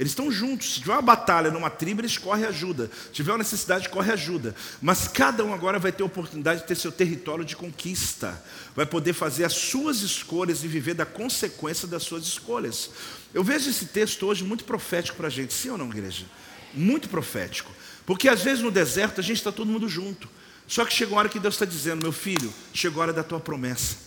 Eles 0.01 0.13
estão 0.13 0.31
juntos. 0.31 0.73
Se 0.73 0.79
tiver 0.79 0.93
uma 0.93 1.01
batalha 1.03 1.51
numa 1.51 1.69
tribo, 1.69 2.01
eles 2.01 2.17
correm 2.17 2.45
ajuda. 2.45 2.89
Se 3.05 3.11
tiver 3.11 3.33
uma 3.33 3.37
necessidade, 3.37 3.87
corre 3.87 4.11
ajuda. 4.11 4.55
Mas 4.81 5.07
cada 5.07 5.45
um 5.45 5.53
agora 5.53 5.77
vai 5.77 5.91
ter 5.91 6.01
a 6.01 6.07
oportunidade 6.07 6.61
de 6.61 6.67
ter 6.67 6.73
seu 6.73 6.91
território 6.91 7.45
de 7.45 7.55
conquista. 7.55 8.43
Vai 8.75 8.87
poder 8.87 9.13
fazer 9.13 9.45
as 9.45 9.53
suas 9.53 10.01
escolhas 10.01 10.63
e 10.63 10.67
viver 10.67 10.95
da 10.95 11.05
consequência 11.05 11.87
das 11.87 12.01
suas 12.01 12.23
escolhas. 12.23 12.89
Eu 13.31 13.43
vejo 13.43 13.69
esse 13.69 13.85
texto 13.85 14.25
hoje 14.25 14.43
muito 14.43 14.63
profético 14.63 15.17
para 15.17 15.27
a 15.27 15.29
gente, 15.29 15.53
sim 15.53 15.69
ou 15.69 15.77
não, 15.77 15.89
igreja? 15.89 16.25
Muito 16.73 17.07
profético. 17.07 17.71
Porque 18.03 18.27
às 18.27 18.41
vezes 18.41 18.63
no 18.63 18.71
deserto 18.71 19.21
a 19.21 19.23
gente 19.23 19.37
está 19.37 19.51
todo 19.51 19.69
mundo 19.69 19.87
junto. 19.87 20.27
Só 20.67 20.83
que 20.83 20.91
chegou 20.91 21.15
a 21.15 21.19
hora 21.19 21.29
que 21.29 21.39
Deus 21.39 21.53
está 21.53 21.65
dizendo, 21.65 22.01
meu 22.01 22.11
filho, 22.11 22.51
chegou 22.73 23.01
a 23.01 23.03
hora 23.03 23.13
da 23.13 23.21
tua 23.21 23.39
promessa. 23.39 23.97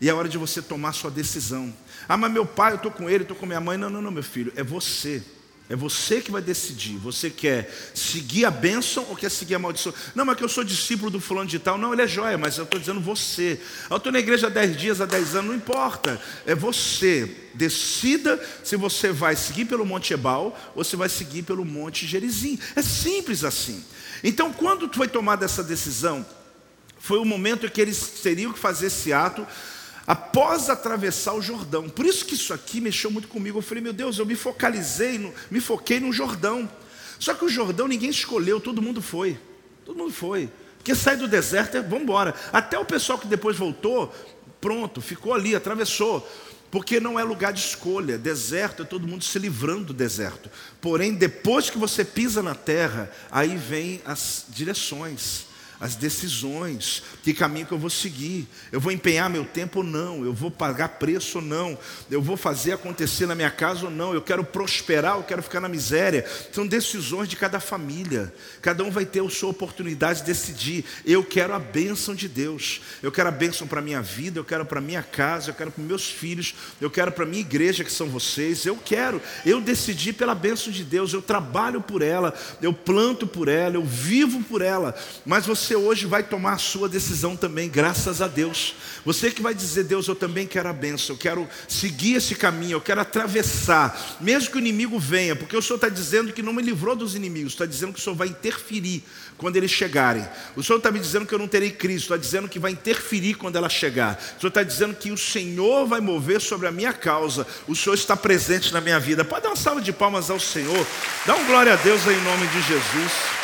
E 0.00 0.08
é 0.08 0.14
hora 0.14 0.28
de 0.28 0.38
você 0.38 0.62
tomar 0.62 0.92
sua 0.92 1.10
decisão. 1.10 1.74
Ah, 2.08 2.16
mas 2.16 2.30
meu 2.30 2.46
pai, 2.46 2.72
eu 2.72 2.76
estou 2.76 2.90
com 2.90 3.08
ele, 3.08 3.24
estou 3.24 3.36
com 3.36 3.46
minha 3.46 3.60
mãe. 3.60 3.76
Não, 3.76 3.90
não, 3.90 4.02
não, 4.02 4.10
meu 4.10 4.22
filho, 4.22 4.52
é 4.56 4.62
você. 4.62 5.22
É 5.68 5.74
você 5.74 6.20
que 6.20 6.30
vai 6.30 6.42
decidir. 6.42 6.98
Você 6.98 7.30
quer 7.30 7.72
seguir 7.94 8.44
a 8.44 8.50
bênção 8.50 9.06
ou 9.08 9.16
quer 9.16 9.30
seguir 9.30 9.54
a 9.54 9.58
maldição? 9.58 9.94
Não, 10.14 10.24
mas 10.24 10.36
que 10.36 10.44
eu 10.44 10.48
sou 10.48 10.62
discípulo 10.62 11.10
do 11.10 11.20
fulano 11.20 11.48
de 11.48 11.58
tal. 11.58 11.78
Não, 11.78 11.92
ele 11.92 12.02
é 12.02 12.06
joia, 12.06 12.36
mas 12.36 12.58
eu 12.58 12.64
estou 12.64 12.78
dizendo 12.78 13.00
você. 13.00 13.58
Eu 13.90 13.96
estou 13.96 14.12
na 14.12 14.18
igreja 14.18 14.48
há 14.48 14.50
10 14.50 14.76
dias, 14.76 15.00
há 15.00 15.06
10 15.06 15.36
anos, 15.36 15.50
não 15.50 15.56
importa. 15.56 16.20
É 16.44 16.54
você. 16.54 17.34
Decida 17.54 18.38
se 18.62 18.76
você 18.76 19.10
vai 19.10 19.36
seguir 19.36 19.64
pelo 19.64 19.86
Monte 19.86 20.12
Ebal 20.12 20.58
ou 20.74 20.84
se 20.84 20.96
vai 20.96 21.08
seguir 21.08 21.44
pelo 21.44 21.64
Monte 21.64 22.06
Gerizim. 22.06 22.58
É 22.76 22.82
simples 22.82 23.42
assim. 23.42 23.82
Então, 24.22 24.52
quando 24.52 24.92
foi 24.92 25.08
tomada 25.08 25.46
essa 25.46 25.62
decisão, 25.62 26.26
foi 26.98 27.18
o 27.18 27.24
momento 27.24 27.64
em 27.64 27.68
que 27.70 27.80
eles 27.80 28.20
teriam 28.22 28.52
que 28.52 28.58
fazer 28.58 28.86
esse 28.86 29.12
ato 29.12 29.46
após 30.06 30.68
atravessar 30.68 31.34
o 31.34 31.42
Jordão. 31.42 31.88
Por 31.88 32.06
isso 32.06 32.24
que 32.24 32.34
isso 32.34 32.52
aqui 32.52 32.80
mexeu 32.80 33.10
muito 33.10 33.28
comigo. 33.28 33.58
Eu 33.58 33.62
falei, 33.62 33.82
meu 33.82 33.92
Deus, 33.92 34.18
eu 34.18 34.26
me 34.26 34.36
focalizei, 34.36 35.18
no, 35.18 35.32
me 35.50 35.60
foquei 35.60 36.00
no 36.00 36.12
Jordão. 36.12 36.68
Só 37.18 37.34
que 37.34 37.44
o 37.44 37.48
Jordão 37.48 37.88
ninguém 37.88 38.10
escolheu, 38.10 38.60
todo 38.60 38.82
mundo 38.82 39.00
foi. 39.00 39.38
Todo 39.84 39.96
mundo 39.96 40.12
foi. 40.12 40.50
Porque 40.78 40.94
sai 40.94 41.16
do 41.16 41.26
deserto, 41.26 41.76
é, 41.76 41.80
embora. 41.80 42.34
Até 42.52 42.78
o 42.78 42.84
pessoal 42.84 43.18
que 43.18 43.26
depois 43.26 43.56
voltou, 43.56 44.12
pronto, 44.60 45.00
ficou 45.00 45.32
ali, 45.32 45.54
atravessou. 45.54 46.28
Porque 46.70 46.98
não 46.98 47.18
é 47.18 47.24
lugar 47.24 47.52
de 47.52 47.60
escolha. 47.60 48.18
Deserto 48.18 48.82
é 48.82 48.84
todo 48.84 49.06
mundo 49.06 49.24
se 49.24 49.38
livrando 49.38 49.84
do 49.86 49.94
deserto. 49.94 50.50
Porém, 50.80 51.14
depois 51.14 51.70
que 51.70 51.78
você 51.78 52.04
pisa 52.04 52.42
na 52.42 52.54
terra, 52.54 53.10
aí 53.30 53.56
vem 53.56 54.02
as 54.04 54.44
direções. 54.48 55.46
As 55.80 55.94
decisões, 55.96 57.02
que 57.22 57.34
caminho 57.34 57.66
que 57.66 57.72
eu 57.72 57.78
vou 57.78 57.90
seguir. 57.90 58.48
Eu 58.70 58.80
vou 58.80 58.92
empenhar 58.92 59.28
meu 59.28 59.44
tempo 59.44 59.80
ou 59.80 59.84
não, 59.84 60.24
eu 60.24 60.32
vou 60.32 60.50
pagar 60.50 60.88
preço 60.88 61.38
ou 61.38 61.44
não, 61.44 61.78
eu 62.10 62.22
vou 62.22 62.36
fazer 62.36 62.72
acontecer 62.72 63.26
na 63.26 63.34
minha 63.34 63.50
casa 63.50 63.86
ou 63.86 63.90
não, 63.90 64.14
eu 64.14 64.22
quero 64.22 64.44
prosperar, 64.44 65.16
eu 65.16 65.22
quero 65.22 65.42
ficar 65.42 65.60
na 65.60 65.68
miséria. 65.68 66.24
São 66.52 66.66
decisões 66.66 67.28
de 67.28 67.36
cada 67.36 67.60
família. 67.60 68.32
Cada 68.60 68.84
um 68.84 68.90
vai 68.90 69.04
ter 69.04 69.22
a 69.22 69.30
sua 69.30 69.50
oportunidade 69.50 70.20
de 70.20 70.26
decidir. 70.26 70.84
Eu 71.04 71.24
quero 71.24 71.54
a 71.54 71.58
bênção 71.58 72.14
de 72.14 72.28
Deus. 72.28 72.80
Eu 73.02 73.10
quero 73.10 73.28
a 73.28 73.32
bênção 73.32 73.66
para 73.66 73.80
a 73.80 73.82
minha 73.82 74.02
vida, 74.02 74.38
eu 74.38 74.44
quero 74.44 74.64
para 74.64 74.78
a 74.78 74.82
minha 74.82 75.02
casa, 75.02 75.50
eu 75.50 75.54
quero 75.54 75.70
para 75.70 75.82
meus 75.82 76.08
filhos, 76.08 76.54
eu 76.80 76.90
quero 76.90 77.12
para 77.12 77.24
a 77.24 77.26
minha 77.26 77.40
igreja, 77.40 77.84
que 77.84 77.92
são 77.92 78.08
vocês. 78.08 78.64
Eu 78.64 78.76
quero. 78.76 79.20
Eu 79.44 79.60
decidi 79.60 80.12
pela 80.12 80.34
bênção 80.34 80.72
de 80.72 80.84
Deus, 80.84 81.12
eu 81.12 81.22
trabalho 81.22 81.80
por 81.80 82.02
ela, 82.02 82.34
eu 82.62 82.72
planto 82.72 83.26
por 83.26 83.48
ela, 83.48 83.76
eu 83.76 83.84
vivo 83.84 84.42
por 84.44 84.62
ela. 84.62 84.94
Mas 85.24 85.46
você 85.46 85.63
você 85.64 85.74
hoje 85.74 86.04
vai 86.04 86.22
tomar 86.22 86.52
a 86.52 86.58
sua 86.58 86.88
decisão 86.88 87.36
também, 87.36 87.70
graças 87.70 88.20
a 88.20 88.28
Deus. 88.28 88.74
Você 89.02 89.30
que 89.30 89.40
vai 89.40 89.54
dizer, 89.54 89.84
Deus, 89.84 90.06
eu 90.06 90.14
também 90.14 90.46
quero 90.46 90.68
a 90.68 90.72
benção, 90.72 91.14
eu 91.14 91.18
quero 91.18 91.48
seguir 91.66 92.16
esse 92.16 92.34
caminho, 92.34 92.72
eu 92.72 92.80
quero 92.80 93.00
atravessar, 93.00 94.18
mesmo 94.20 94.50
que 94.50 94.56
o 94.56 94.60
inimigo 94.60 94.98
venha, 94.98 95.34
porque 95.34 95.56
o 95.56 95.62
Senhor 95.62 95.76
está 95.76 95.88
dizendo 95.88 96.32
que 96.32 96.42
não 96.42 96.52
me 96.52 96.62
livrou 96.62 96.94
dos 96.94 97.14
inimigos, 97.14 97.52
está 97.52 97.64
dizendo 97.64 97.94
que 97.94 97.98
o 97.98 98.02
Senhor 98.02 98.14
vai 98.14 98.28
interferir 98.28 99.02
quando 99.38 99.56
eles 99.56 99.70
chegarem. 99.70 100.26
O 100.54 100.62
Senhor 100.62 100.76
está 100.76 100.90
me 100.90 101.00
dizendo 101.00 101.24
que 101.24 101.34
eu 101.34 101.38
não 101.38 101.48
terei 101.48 101.70
Cristo, 101.70 102.12
está 102.12 102.16
dizendo 102.18 102.48
que 102.48 102.58
vai 102.58 102.72
interferir 102.72 103.34
quando 103.34 103.56
ela 103.56 103.70
chegar. 103.70 104.20
O 104.36 104.40
Senhor 104.40 104.48
está 104.48 104.62
dizendo 104.62 104.94
que 104.94 105.10
o 105.10 105.16
Senhor 105.18 105.86
vai 105.86 106.00
mover 106.00 106.42
sobre 106.42 106.68
a 106.68 106.72
minha 106.72 106.92
causa, 106.92 107.46
o 107.66 107.74
Senhor 107.74 107.94
está 107.94 108.14
presente 108.16 108.70
na 108.70 108.82
minha 108.82 109.00
vida. 109.00 109.24
Pode 109.24 109.42
dar 109.42 109.48
uma 109.48 109.56
salva 109.56 109.80
de 109.80 109.92
palmas 109.92 110.28
ao 110.28 110.38
Senhor, 110.38 110.86
dá 111.26 111.34
um 111.34 111.46
glória 111.46 111.72
a 111.72 111.76
Deus 111.76 112.06
aí 112.06 112.16
em 112.16 112.22
nome 112.22 112.46
de 112.48 112.62
Jesus. 112.62 113.43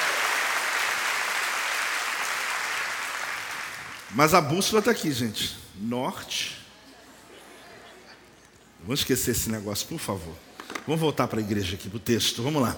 Mas 4.13 4.35
a 4.35 4.41
bússola 4.41 4.81
está 4.81 4.91
aqui, 4.91 5.13
gente. 5.13 5.57
Norte. 5.81 6.57
Vamos 8.81 9.01
esquecer 9.01 9.31
esse 9.33 9.49
negócio, 9.49 9.87
por 9.87 10.01
favor. 10.01 10.35
Vamos 10.87 11.01
voltar 11.01 11.29
para 11.29 11.39
a 11.39 11.43
igreja 11.43 11.75
aqui, 11.75 11.89
para 11.89 11.97
o 11.97 12.01
texto. 12.01 12.43
Vamos 12.43 12.61
lá. 12.61 12.77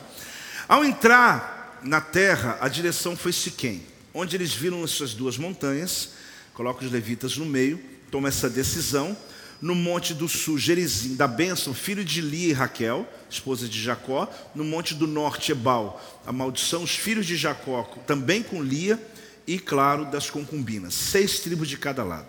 Ao 0.68 0.85
entrar 0.85 1.81
na 1.83 2.01
terra, 2.01 2.59
a 2.61 2.68
direção 2.68 3.16
foi 3.16 3.33
Siquém, 3.33 3.83
onde 4.12 4.37
eles 4.37 4.53
viram 4.53 4.85
essas 4.85 5.14
duas 5.14 5.38
montanhas. 5.38 6.11
Coloca 6.53 6.85
os 6.85 6.92
levitas 6.92 7.37
no 7.38 7.47
meio, 7.47 7.83
toma 8.11 8.29
essa 8.29 8.51
decisão. 8.51 9.16
No 9.61 9.75
monte 9.75 10.12
do 10.12 10.29
sul, 10.29 10.59
Gerizim, 10.59 11.14
da 11.14 11.29
bênção, 11.29 11.73
filho 11.73 12.05
de 12.05 12.21
Lia 12.21 12.49
e 12.49 12.53
Raquel, 12.53 13.09
esposa 13.31 13.68
de 13.68 13.81
Jacó. 13.81 14.29
No 14.55 14.64
monte 14.64 14.92
do 14.92 15.07
norte, 15.07 15.53
Ebal, 15.53 16.03
a 16.27 16.33
maldição, 16.33 16.83
os 16.83 16.90
filhos 16.90 17.25
de 17.25 17.37
Jacó, 17.37 17.85
também 18.07 18.42
com 18.42 18.62
Lia 18.62 19.01
e, 19.46 19.59
claro, 19.59 20.05
das 20.05 20.31
concubinas, 20.31 20.94
seis 20.94 21.40
tribos 21.40 21.68
de 21.68 21.76
cada 21.76 22.05
lado. 22.05 22.28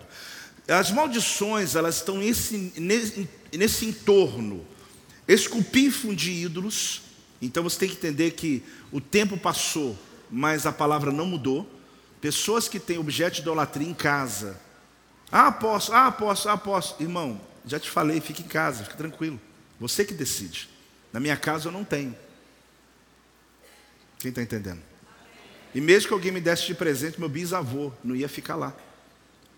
As 0.68 0.92
maldições, 0.92 1.76
elas 1.76 1.98
estão 1.98 2.18
nesse, 2.18 2.74
nesse, 2.78 3.30
nesse 3.52 3.86
entorno, 3.86 4.66
esculpífero 5.28 6.16
de 6.16 6.32
ídolos. 6.32 7.02
Então 7.42 7.64
você 7.64 7.80
tem 7.80 7.90
que 7.90 7.96
entender 7.96 8.32
que 8.32 8.64
o 8.92 9.02
tempo 9.02 9.38
passou, 9.38 9.98
mas 10.32 10.66
a 10.66 10.72
palavra 10.72 11.12
não 11.12 11.26
mudou. 11.26 11.70
Pessoas 12.22 12.70
que 12.70 12.80
têm 12.80 12.98
objeto 12.98 13.36
de 13.36 13.42
idolatria 13.42 13.88
em 13.88 13.94
casa. 13.94 14.60
Ah, 15.30 15.52
posso, 15.52 15.92
ah, 15.92 16.12
posso, 16.12 16.48
ah, 16.48 16.58
posso. 16.58 16.96
Irmão, 17.02 17.42
já 17.66 17.80
te 17.80 17.90
falei, 17.90 18.22
fique 18.22 18.42
em 18.42 18.48
casa, 18.48 18.84
fique 18.86 18.96
tranquilo. 18.96 19.40
Você 19.80 20.06
que 20.06 20.14
decide. 20.14 20.70
Na 21.12 21.20
minha 21.20 21.36
casa 21.36 21.68
eu 21.68 21.72
não 21.72 21.84
tenho. 21.84 22.16
Quem 24.20 24.30
está 24.30 24.42
entendendo? 24.42 24.82
E 25.74 25.82
mesmo 25.82 26.08
que 26.08 26.14
alguém 26.14 26.32
me 26.32 26.42
desse 26.42 26.66
de 26.66 26.76
presente, 26.76 27.20
meu 27.20 27.30
bisavô 27.30 27.92
não 28.04 28.16
ia 28.16 28.30
ficar 28.30 28.56
lá. 28.56 28.74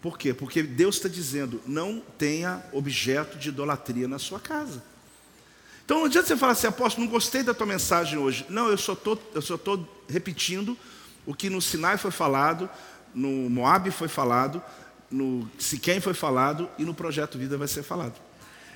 Por 0.02 0.18
quê? 0.18 0.34
Porque 0.34 0.62
Deus 0.64 0.96
está 0.96 1.10
dizendo: 1.10 1.62
não 1.66 2.02
tenha 2.18 2.64
objeto 2.72 3.38
de 3.38 3.50
idolatria 3.50 4.08
na 4.08 4.20
sua 4.20 4.40
casa. 4.40 4.84
Então 5.84 6.00
não 6.00 6.06
adianta 6.06 6.28
você 6.28 6.38
falar 6.38 6.54
assim, 6.54 6.68
apóstolo, 6.68 7.06
não 7.06 7.12
gostei 7.12 7.44
da 7.44 7.54
tua 7.54 7.68
mensagem 7.68 8.18
hoje. 8.18 8.46
Não, 8.50 8.70
eu 8.70 8.78
só 8.78 8.94
estou 8.94 9.88
repetindo 10.10 10.76
o 11.26 11.34
que 11.34 11.50
no 11.50 11.62
Sinai 11.62 11.98
foi 11.98 12.12
falado, 12.12 12.70
no 13.14 13.50
Moab 13.50 13.90
foi 13.92 14.08
falado, 14.08 14.62
no 15.12 15.50
Siquém 15.60 16.00
foi 16.00 16.14
falado 16.14 16.70
e 16.80 16.84
no 16.84 16.94
Projeto 16.94 17.38
Vida 17.38 17.58
vai 17.58 17.68
ser 17.68 17.84
falado. 17.84 18.20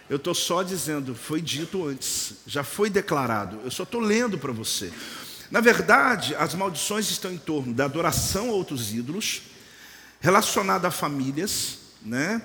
Eu 0.07 0.17
estou 0.17 0.33
só 0.33 0.63
dizendo, 0.63 1.13
foi 1.13 1.41
dito 1.41 1.85
antes, 1.85 2.37
já 2.45 2.63
foi 2.63 2.89
declarado. 2.89 3.59
Eu 3.63 3.71
só 3.71 3.83
estou 3.83 4.01
lendo 4.01 4.37
para 4.37 4.51
você. 4.51 4.91
Na 5.51 5.61
verdade, 5.61 6.35
as 6.35 6.53
maldições 6.53 7.09
estão 7.09 7.31
em 7.31 7.37
torno 7.37 7.73
da 7.73 7.85
adoração 7.85 8.49
a 8.49 8.53
outros 8.53 8.93
ídolos, 8.93 9.41
relacionada 10.19 10.87
a 10.87 10.91
famílias, 10.91 11.79
né? 12.01 12.41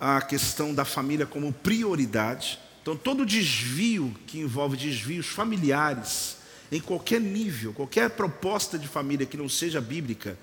a 0.00 0.20
questão 0.20 0.74
da 0.74 0.84
família 0.84 1.26
como 1.26 1.52
prioridade. 1.52 2.58
Então, 2.82 2.96
todo 2.96 3.26
desvio 3.26 4.14
que 4.26 4.38
envolve 4.38 4.76
desvios 4.76 5.26
familiares, 5.26 6.36
em 6.70 6.80
qualquer 6.80 7.20
nível, 7.20 7.72
qualquer 7.72 8.10
proposta 8.10 8.78
de 8.78 8.88
família 8.88 9.26
que 9.26 9.36
não 9.36 9.48
seja 9.48 9.80
bíblica, 9.80 10.38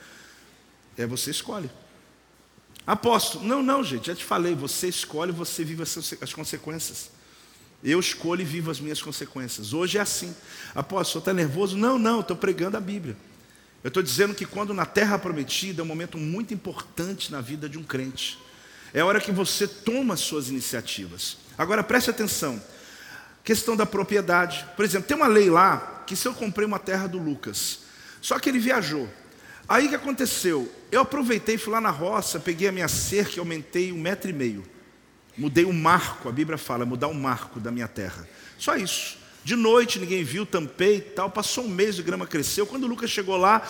é 0.98 1.06
você 1.06 1.32
escolhe. 1.32 1.70
Apóstolo, 2.88 3.46
não, 3.46 3.64
não, 3.64 3.84
gente, 3.84 4.08
já 4.08 4.16
te 4.16 4.24
falei, 4.24 4.54
você 4.56 4.88
escolhe, 4.88 5.32
você 5.32 5.64
vive 5.64 5.84
as 5.84 6.34
consequências. 6.34 7.10
Eu 7.86 8.00
escolho 8.00 8.42
e 8.42 8.46
vivo 8.46 8.72
as 8.72 8.80
minhas 8.80 9.00
consequências. 9.00 9.72
Hoje 9.72 10.00
é 10.00 10.02
assim. 10.02 10.36
Apóstolo, 10.74 11.20
está 11.20 11.32
nervoso? 11.32 11.78
Não, 11.78 12.00
não, 12.00 12.22
estou 12.22 12.36
pregando 12.36 12.76
a 12.76 12.82
Bíblia. 12.82 13.16
Eu 13.84 13.90
estou 13.90 14.02
dizendo 14.02 14.34
que 14.34 14.44
quando 14.44 14.74
na 14.74 14.88
terra 14.88 15.20
prometida 15.20 15.82
é 15.82 15.84
um 15.84 15.88
momento 15.88 16.18
muito 16.18 16.52
importante 16.52 17.32
na 17.32 17.42
vida 17.42 17.70
de 17.70 17.78
um 17.78 17.84
crente. 17.84 18.40
É 18.92 19.02
a 19.02 19.06
hora 19.06 19.22
que 19.22 19.32
você 19.32 19.68
toma 19.68 20.16
as 20.16 20.20
suas 20.22 20.50
iniciativas. 20.50 21.38
Agora 21.56 21.84
preste 21.84 22.10
atenção. 22.10 22.60
Questão 23.44 23.76
da 23.76 23.86
propriedade. 23.86 24.66
Por 24.76 24.84
exemplo, 24.84 25.08
tem 25.08 25.16
uma 25.16 25.28
lei 25.28 25.52
lá 25.52 26.04
que 26.08 26.16
se 26.16 26.28
eu 26.28 26.34
comprei 26.34 26.66
uma 26.66 26.80
terra 26.80 27.06
do 27.06 27.20
Lucas, 27.20 27.82
só 28.20 28.40
que 28.40 28.50
ele 28.50 28.58
viajou. 28.58 29.08
Aí 29.70 29.86
o 29.86 29.90
que 29.90 29.96
aconteceu? 29.96 30.72
Eu 30.92 31.02
aproveitei, 31.02 31.60
fui 31.60 31.72
lá 31.72 31.80
na 31.80 31.92
roça, 31.92 32.40
peguei 32.40 32.68
a 32.68 32.72
minha 32.72 32.88
cerca 32.88 33.36
e 33.36 33.40
aumentei 33.40 33.92
um 33.92 34.00
metro 34.00 34.28
e 34.28 34.34
meio. 34.34 34.75
Mudei 35.38 35.66
o 35.66 35.74
marco, 35.74 36.30
a 36.30 36.32
Bíblia 36.32 36.58
fala, 36.58 36.86
mudar 36.86 37.08
o 37.08 37.14
marco 37.14 37.60
da 37.60 37.72
minha 37.72 37.88
terra. 37.88 38.28
Só 38.58 38.76
isso. 38.76 39.18
De 39.44 39.56
noite 39.56 40.00
ninguém 40.00 40.24
viu, 40.24 40.46
tampei 40.46 40.98
e 40.98 41.02
tal. 41.02 41.30
Passou 41.30 41.66
um 41.66 41.70
mês, 41.70 42.00
a 42.00 42.04
grama 42.04 42.26
cresceu. 42.26 42.66
Quando 42.66 42.86
o 42.86 42.88
Lucas 42.88 43.10
chegou 43.10 43.38
lá, 43.38 43.62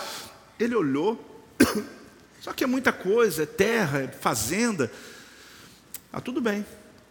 ele 0.58 0.74
olhou. 0.74 1.44
Só 2.40 2.52
que 2.52 2.62
é 2.62 2.66
muita 2.66 2.92
coisa, 2.92 3.42
é 3.42 3.46
terra, 3.46 4.00
é 4.00 4.08
fazenda. 4.08 4.90
Ah, 6.12 6.20
tudo 6.20 6.40
bem. 6.40 6.64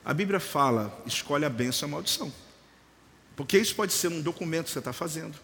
A 0.04 0.14
Bíblia 0.14 0.40
fala, 0.40 1.02
escolhe 1.06 1.46
a 1.46 1.50
bênção 1.50 1.88
e 1.88 1.90
a 1.90 1.92
maldição. 1.92 2.34
Porque 3.36 3.58
isso 3.58 3.76
pode 3.76 3.92
ser 3.92 4.08
um 4.08 4.22
documento 4.22 4.66
que 4.66 4.72
você 4.72 4.80
está 4.80 4.94
fazendo. 4.94 5.38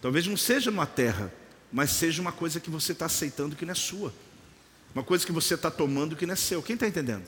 Talvez 0.00 0.26
não 0.26 0.36
seja 0.36 0.70
numa 0.70 0.86
terra, 0.86 1.32
mas 1.72 1.90
seja 1.90 2.22
uma 2.22 2.30
coisa 2.30 2.60
que 2.60 2.70
você 2.70 2.92
está 2.92 3.06
aceitando 3.06 3.56
que 3.56 3.66
não 3.66 3.72
é 3.72 3.74
sua. 3.74 4.14
Uma 4.94 5.02
coisa 5.02 5.26
que 5.26 5.32
você 5.32 5.54
está 5.54 5.70
tomando 5.70 6.14
que 6.14 6.24
não 6.24 6.34
é 6.34 6.36
seu. 6.36 6.62
Quem 6.62 6.74
está 6.74 6.86
entendendo? 6.86 7.24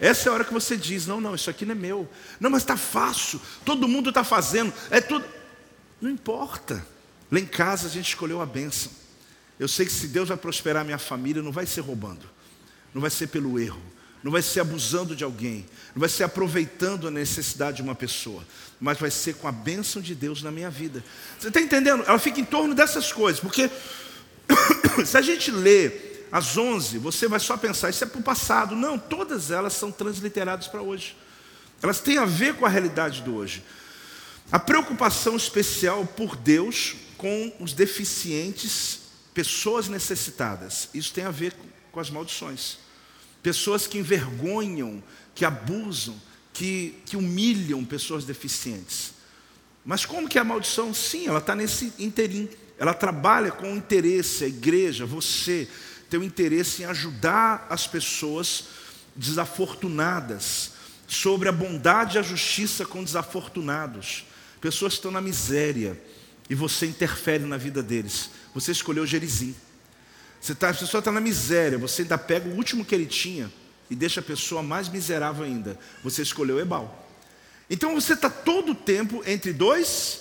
Essa 0.00 0.28
é 0.28 0.30
a 0.30 0.34
hora 0.34 0.44
que 0.44 0.52
você 0.52 0.76
diz: 0.76 1.06
não, 1.06 1.20
não, 1.20 1.34
isso 1.34 1.50
aqui 1.50 1.64
não 1.64 1.72
é 1.72 1.74
meu. 1.74 2.08
Não, 2.40 2.50
mas 2.50 2.62
está 2.62 2.76
fácil, 2.76 3.40
todo 3.64 3.88
mundo 3.88 4.10
está 4.10 4.24
fazendo, 4.24 4.72
é 4.90 5.00
tudo. 5.00 5.24
Não 6.00 6.10
importa. 6.10 6.84
Lá 7.30 7.40
em 7.40 7.46
casa 7.46 7.86
a 7.86 7.90
gente 7.90 8.08
escolheu 8.08 8.40
a 8.40 8.46
bênção. 8.46 8.90
Eu 9.58 9.68
sei 9.68 9.86
que 9.86 9.92
se 9.92 10.08
Deus 10.08 10.28
vai 10.28 10.36
prosperar 10.36 10.82
a 10.82 10.84
minha 10.84 10.98
família, 10.98 11.42
não 11.42 11.52
vai 11.52 11.66
ser 11.66 11.80
roubando, 11.80 12.28
não 12.92 13.00
vai 13.00 13.10
ser 13.10 13.28
pelo 13.28 13.58
erro, 13.58 13.80
não 14.22 14.32
vai 14.32 14.42
ser 14.42 14.60
abusando 14.60 15.14
de 15.14 15.22
alguém, 15.22 15.64
não 15.94 16.00
vai 16.00 16.08
ser 16.08 16.24
aproveitando 16.24 17.06
a 17.06 17.10
necessidade 17.10 17.76
de 17.76 17.82
uma 17.82 17.94
pessoa, 17.94 18.44
mas 18.80 18.98
vai 18.98 19.10
ser 19.10 19.34
com 19.34 19.46
a 19.46 19.52
bênção 19.52 20.02
de 20.02 20.14
Deus 20.14 20.42
na 20.42 20.50
minha 20.50 20.70
vida. 20.70 21.04
Você 21.38 21.48
está 21.48 21.60
entendendo? 21.60 22.02
Ela 22.06 22.18
fica 22.18 22.40
em 22.40 22.44
torno 22.44 22.74
dessas 22.74 23.12
coisas, 23.12 23.40
porque 23.40 23.70
se 25.06 25.16
a 25.16 25.22
gente 25.22 25.50
lê 25.50 26.13
às 26.34 26.56
11, 26.56 26.98
você 26.98 27.28
vai 27.28 27.38
só 27.38 27.56
pensar, 27.56 27.90
isso 27.90 28.02
é 28.02 28.08
para 28.08 28.18
o 28.18 28.22
passado. 28.24 28.74
Não, 28.74 28.98
todas 28.98 29.52
elas 29.52 29.72
são 29.72 29.92
transliteradas 29.92 30.66
para 30.66 30.82
hoje. 30.82 31.16
Elas 31.80 32.00
têm 32.00 32.18
a 32.18 32.24
ver 32.24 32.54
com 32.54 32.66
a 32.66 32.68
realidade 32.68 33.22
do 33.22 33.36
hoje. 33.36 33.62
A 34.50 34.58
preocupação 34.58 35.36
especial 35.36 36.04
por 36.04 36.34
Deus 36.34 36.96
com 37.16 37.52
os 37.60 37.72
deficientes, 37.72 38.98
pessoas 39.32 39.86
necessitadas. 39.86 40.88
Isso 40.92 41.14
tem 41.14 41.22
a 41.22 41.30
ver 41.30 41.54
com 41.92 42.00
as 42.00 42.10
maldições. 42.10 42.78
Pessoas 43.40 43.86
que 43.86 43.98
envergonham, 43.98 45.00
que 45.36 45.44
abusam, 45.44 46.20
que, 46.52 46.96
que 47.06 47.16
humilham 47.16 47.84
pessoas 47.84 48.24
deficientes. 48.24 49.14
Mas 49.84 50.04
como 50.04 50.28
que 50.28 50.36
é 50.36 50.40
a 50.40 50.44
maldição? 50.44 50.92
Sim, 50.92 51.28
ela 51.28 51.38
está 51.38 51.54
nesse 51.54 51.92
interim. 51.96 52.48
Ela 52.76 52.92
trabalha 52.92 53.52
com 53.52 53.76
interesse, 53.76 54.42
a 54.42 54.48
igreja, 54.48 55.06
você, 55.06 55.68
tem 56.14 56.20
o 56.20 56.22
interesse 56.22 56.82
em 56.82 56.86
ajudar 56.86 57.66
as 57.68 57.88
pessoas 57.88 58.66
desafortunadas, 59.16 60.70
sobre 61.08 61.48
a 61.48 61.52
bondade 61.52 62.16
e 62.16 62.20
a 62.20 62.22
justiça 62.22 62.86
com 62.86 63.02
desafortunados, 63.02 64.24
pessoas 64.60 64.92
que 64.92 64.98
estão 64.98 65.10
na 65.10 65.20
miséria, 65.20 66.00
e 66.48 66.54
você 66.54 66.86
interfere 66.86 67.42
na 67.44 67.56
vida 67.56 67.82
deles. 67.82 68.30
Você 68.54 68.70
escolheu 68.70 69.04
Gerizim. 69.04 69.56
Você 70.40 70.54
tá, 70.54 70.70
a 70.70 70.74
pessoa 70.74 71.00
está 71.00 71.10
na 71.10 71.20
miséria, 71.20 71.78
você 71.78 72.02
ainda 72.02 72.16
pega 72.16 72.48
o 72.48 72.54
último 72.54 72.84
que 72.84 72.94
ele 72.94 73.06
tinha 73.06 73.52
e 73.90 73.96
deixa 73.96 74.20
a 74.20 74.22
pessoa 74.22 74.62
mais 74.62 74.88
miserável 74.88 75.44
ainda. 75.44 75.76
Você 76.04 76.22
escolheu 76.22 76.60
Ebal. 76.60 77.08
Então 77.68 77.92
você 77.92 78.12
está 78.12 78.30
todo 78.30 78.70
o 78.70 78.74
tempo 78.76 79.20
entre 79.26 79.52
dois 79.52 80.20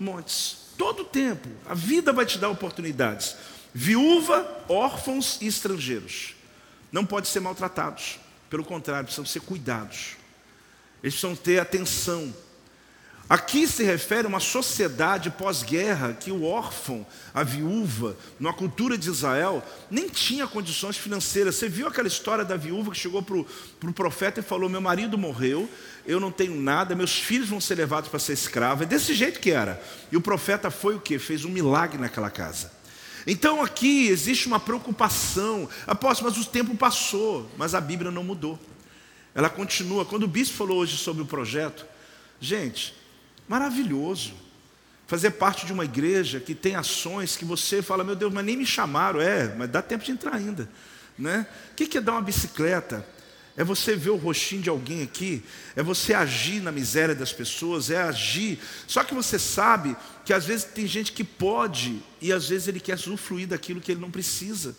montes. 0.00 0.56
Todo 0.78 1.02
o 1.02 1.04
tempo. 1.04 1.50
A 1.66 1.74
vida 1.74 2.14
vai 2.14 2.24
te 2.24 2.38
dar 2.38 2.48
oportunidades. 2.48 3.36
Viúva, 3.74 4.46
órfãos 4.68 5.38
e 5.40 5.48
estrangeiros. 5.48 6.36
Não 6.92 7.04
podem 7.04 7.28
ser 7.28 7.40
maltratados. 7.40 8.20
Pelo 8.48 8.64
contrário, 8.64 9.06
precisam 9.06 9.26
ser 9.26 9.40
cuidados. 9.40 10.16
Eles 11.02 11.14
precisam 11.14 11.34
ter 11.34 11.58
atenção. 11.58 12.32
Aqui 13.28 13.66
se 13.66 13.82
refere 13.82 14.26
a 14.26 14.28
uma 14.28 14.38
sociedade 14.38 15.30
pós-guerra 15.30 16.12
que 16.12 16.30
o 16.30 16.44
órfão, 16.44 17.06
a 17.32 17.42
viúva, 17.42 18.16
na 18.38 18.52
cultura 18.52 18.98
de 18.98 19.08
Israel, 19.08 19.64
nem 19.90 20.08
tinha 20.08 20.46
condições 20.46 20.96
financeiras. 20.96 21.56
Você 21.56 21.68
viu 21.68 21.88
aquela 21.88 22.06
história 22.06 22.44
da 22.44 22.56
viúva 22.56 22.92
que 22.92 22.98
chegou 22.98 23.22
para 23.22 23.38
o 23.38 23.44
pro 23.80 23.92
profeta 23.92 24.40
e 24.40 24.42
falou: 24.42 24.68
Meu 24.68 24.80
marido 24.80 25.18
morreu, 25.18 25.68
eu 26.06 26.20
não 26.20 26.30
tenho 26.30 26.54
nada, 26.54 26.94
meus 26.94 27.18
filhos 27.18 27.48
vão 27.48 27.60
ser 27.60 27.74
levados 27.76 28.10
para 28.10 28.20
ser 28.20 28.34
escravos. 28.34 28.82
É 28.82 28.86
desse 28.86 29.14
jeito 29.14 29.40
que 29.40 29.50
era. 29.50 29.82
E 30.12 30.16
o 30.16 30.20
profeta 30.20 30.70
foi 30.70 30.94
o 30.94 31.00
que? 31.00 31.18
Fez 31.18 31.44
um 31.44 31.50
milagre 31.50 31.98
naquela 31.98 32.30
casa. 32.30 32.83
Então 33.26 33.62
aqui 33.62 34.08
existe 34.08 34.46
uma 34.46 34.60
preocupação. 34.60 35.68
Apóstolo, 35.86 36.30
mas 36.30 36.38
o 36.38 36.48
tempo 36.48 36.76
passou, 36.76 37.50
mas 37.56 37.74
a 37.74 37.80
Bíblia 37.80 38.10
não 38.10 38.24
mudou. 38.24 38.58
Ela 39.34 39.48
continua. 39.48 40.04
Quando 40.04 40.24
o 40.24 40.28
bispo 40.28 40.56
falou 40.56 40.78
hoje 40.78 40.96
sobre 40.96 41.22
o 41.22 41.26
projeto, 41.26 41.86
gente, 42.40 42.94
Maravilhoso. 43.48 44.32
Fazer 45.06 45.32
parte 45.32 45.66
de 45.66 45.72
uma 45.72 45.84
igreja 45.84 46.40
que 46.40 46.54
tem 46.54 46.76
ações 46.76 47.36
que 47.36 47.44
você 47.44 47.82
fala, 47.82 48.02
meu 48.02 48.16
Deus, 48.16 48.32
mas 48.32 48.44
nem 48.44 48.56
me 48.56 48.64
chamaram. 48.64 49.20
É, 49.20 49.54
mas 49.54 49.70
dá 49.70 49.82
tempo 49.82 50.02
de 50.02 50.12
entrar 50.12 50.34
ainda. 50.34 50.68
Né? 51.18 51.46
O 51.70 51.74
que 51.74 51.98
é 51.98 52.00
dar 52.00 52.12
uma 52.12 52.22
bicicleta? 52.22 53.06
É 53.56 53.62
você 53.62 53.94
ver 53.94 54.10
o 54.10 54.16
rostinho 54.16 54.62
de 54.62 54.68
alguém 54.68 55.02
aqui, 55.02 55.42
é 55.76 55.82
você 55.82 56.12
agir 56.12 56.60
na 56.60 56.72
miséria 56.72 57.14
das 57.14 57.32
pessoas, 57.32 57.88
é 57.88 58.02
agir. 58.02 58.58
Só 58.86 59.04
que 59.04 59.14
você 59.14 59.38
sabe 59.38 59.96
que 60.24 60.32
às 60.32 60.44
vezes 60.44 60.64
tem 60.64 60.88
gente 60.88 61.12
que 61.12 61.22
pode 61.22 62.02
e 62.20 62.32
às 62.32 62.48
vezes 62.48 62.66
ele 62.66 62.80
quer 62.80 62.96
usufruir 62.96 63.46
daquilo 63.46 63.80
que 63.80 63.92
ele 63.92 64.00
não 64.00 64.10
precisa. 64.10 64.74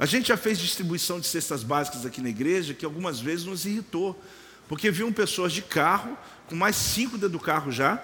A 0.00 0.06
gente 0.06 0.28
já 0.28 0.36
fez 0.36 0.58
distribuição 0.58 1.20
de 1.20 1.26
cestas 1.28 1.62
básicas 1.62 2.04
aqui 2.04 2.20
na 2.20 2.28
igreja 2.28 2.74
que 2.74 2.84
algumas 2.84 3.20
vezes 3.20 3.44
nos 3.44 3.64
irritou, 3.66 4.20
porque 4.68 4.90
viam 4.90 5.12
pessoas 5.12 5.52
de 5.52 5.62
carro 5.62 6.18
com 6.48 6.56
mais 6.56 6.74
cinco 6.74 7.12
dentro 7.12 7.28
do 7.30 7.40
carro 7.40 7.70
já. 7.70 8.02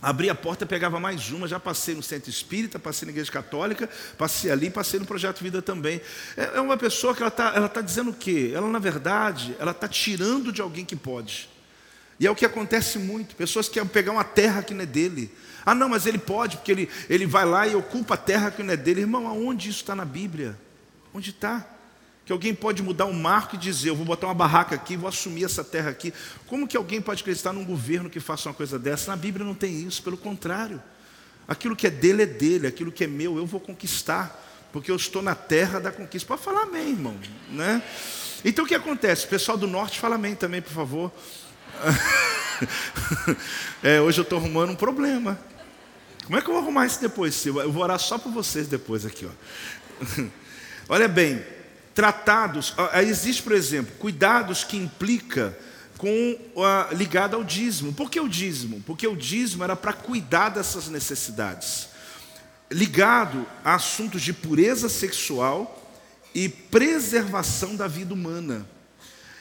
Abri 0.00 0.30
a 0.30 0.34
porta, 0.34 0.64
pegava 0.64 1.00
mais 1.00 1.30
uma, 1.30 1.48
já 1.48 1.58
passei 1.58 1.94
no 1.94 2.02
centro 2.02 2.30
espírita, 2.30 2.78
passei 2.78 3.06
na 3.06 3.10
igreja 3.10 3.32
católica, 3.32 3.90
passei 4.16 4.50
ali, 4.50 4.70
passei 4.70 5.00
no 5.00 5.06
Projeto 5.06 5.42
Vida 5.42 5.60
também. 5.60 6.00
É, 6.36 6.56
é 6.56 6.60
uma 6.60 6.76
pessoa 6.76 7.14
que 7.14 7.22
ela 7.22 7.28
está 7.28 7.52
ela 7.54 7.68
tá 7.68 7.80
dizendo 7.80 8.10
o 8.10 8.14
quê? 8.14 8.52
Ela, 8.54 8.68
na 8.68 8.78
verdade, 8.78 9.56
ela 9.58 9.72
está 9.72 9.88
tirando 9.88 10.52
de 10.52 10.62
alguém 10.62 10.84
que 10.84 10.94
pode. 10.94 11.48
E 12.20 12.26
é 12.26 12.30
o 12.30 12.34
que 12.34 12.44
acontece 12.44 12.98
muito. 12.98 13.34
Pessoas 13.34 13.68
querem 13.68 13.88
pegar 13.88 14.12
uma 14.12 14.24
terra 14.24 14.62
que 14.62 14.72
não 14.72 14.82
é 14.82 14.86
dele. 14.86 15.32
Ah, 15.66 15.74
não, 15.74 15.88
mas 15.88 16.06
ele 16.06 16.18
pode, 16.18 16.56
porque 16.56 16.72
ele, 16.72 16.88
ele 17.10 17.26
vai 17.26 17.44
lá 17.44 17.66
e 17.66 17.74
ocupa 17.74 18.14
a 18.14 18.16
terra 18.16 18.50
que 18.50 18.62
não 18.62 18.72
é 18.72 18.76
dele. 18.76 19.00
Irmão, 19.00 19.26
aonde 19.26 19.68
isso 19.68 19.80
está 19.80 19.94
na 19.94 20.04
Bíblia? 20.04 20.58
Onde 21.12 21.30
está? 21.30 21.66
Que 22.28 22.32
alguém 22.32 22.54
pode 22.54 22.82
mudar 22.82 23.06
um 23.06 23.14
marco 23.14 23.56
e 23.56 23.58
dizer, 23.58 23.88
eu 23.88 23.96
vou 23.96 24.04
botar 24.04 24.26
uma 24.26 24.34
barraca 24.34 24.74
aqui, 24.74 24.98
vou 24.98 25.08
assumir 25.08 25.44
essa 25.44 25.64
terra 25.64 25.88
aqui. 25.88 26.12
Como 26.46 26.68
que 26.68 26.76
alguém 26.76 27.00
pode 27.00 27.22
acreditar 27.22 27.54
num 27.54 27.64
governo 27.64 28.10
que 28.10 28.20
faça 28.20 28.50
uma 28.50 28.54
coisa 28.54 28.78
dessa? 28.78 29.10
Na 29.10 29.16
Bíblia 29.16 29.46
não 29.46 29.54
tem 29.54 29.80
isso, 29.80 30.02
pelo 30.02 30.18
contrário. 30.18 30.78
Aquilo 31.48 31.74
que 31.74 31.86
é 31.86 31.90
dele 31.90 32.24
é 32.24 32.26
dele, 32.26 32.66
aquilo 32.66 32.92
que 32.92 33.04
é 33.04 33.06
meu 33.06 33.38
eu 33.38 33.46
vou 33.46 33.58
conquistar, 33.58 34.44
porque 34.70 34.90
eu 34.90 34.96
estou 34.96 35.22
na 35.22 35.34
terra 35.34 35.80
da 35.80 35.90
conquista. 35.90 36.28
Pode 36.28 36.42
falar 36.42 36.64
amém, 36.64 36.90
irmão, 36.90 37.16
né? 37.50 37.82
Então 38.44 38.66
o 38.66 38.68
que 38.68 38.74
acontece? 38.74 39.24
O 39.24 39.28
pessoal 39.28 39.56
do 39.56 39.66
norte 39.66 39.98
fala 39.98 40.16
amém 40.16 40.34
também, 40.34 40.60
por 40.60 40.72
favor. 40.74 41.10
é, 43.82 44.02
hoje 44.02 44.20
eu 44.20 44.22
estou 44.22 44.38
arrumando 44.38 44.72
um 44.72 44.76
problema. 44.76 45.40
Como 46.26 46.36
é 46.36 46.42
que 46.42 46.48
eu 46.50 46.52
vou 46.52 46.62
arrumar 46.62 46.84
isso 46.84 47.00
depois, 47.00 47.46
Eu 47.46 47.72
vou 47.72 47.82
orar 47.82 47.98
só 47.98 48.18
por 48.18 48.30
vocês 48.30 48.68
depois 48.68 49.06
aqui, 49.06 49.24
ó. 49.24 49.30
Olha 50.90 51.08
bem, 51.08 51.42
tratados, 51.98 52.74
existe, 53.02 53.42
por 53.42 53.50
exemplo, 53.50 53.92
cuidados 53.98 54.62
que 54.62 54.76
implica 54.76 55.58
com 55.96 56.38
uh, 56.54 56.94
ligado 56.94 57.34
ao 57.34 57.42
dízimo. 57.42 57.92
Por 57.92 58.08
que 58.08 58.20
o 58.20 58.28
dízimo? 58.28 58.80
Porque 58.86 59.04
o 59.04 59.16
dízimo 59.16 59.64
era 59.64 59.74
para 59.74 59.92
cuidar 59.92 60.50
dessas 60.50 60.86
necessidades. 60.86 61.88
Ligado 62.70 63.44
a 63.64 63.74
assuntos 63.74 64.22
de 64.22 64.32
pureza 64.32 64.88
sexual 64.88 65.92
e 66.32 66.48
preservação 66.48 67.74
da 67.74 67.88
vida 67.88 68.14
humana. 68.14 68.64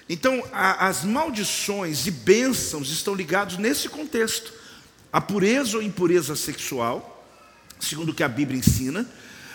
Então, 0.09 0.43
a, 0.51 0.87
as 0.87 1.03
maldições 1.03 2.07
e 2.07 2.11
bênçãos 2.11 2.89
estão 2.89 3.13
ligados 3.13 3.59
nesse 3.59 3.87
contexto. 3.87 4.51
A 5.13 5.21
pureza 5.21 5.77
ou 5.77 5.83
impureza 5.83 6.35
sexual, 6.35 7.23
segundo 7.79 8.09
o 8.09 8.15
que 8.15 8.23
a 8.23 8.27
Bíblia 8.27 8.57
ensina. 8.57 9.07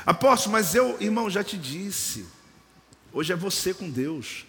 Apóstolo, 0.06 0.52
mas 0.52 0.76
eu, 0.76 0.96
irmão, 1.00 1.28
já 1.28 1.42
te 1.42 1.58
disse, 1.58 2.24
Hoje 3.12 3.32
é 3.32 3.36
você 3.36 3.74
com 3.74 3.90
Deus. 3.90 4.46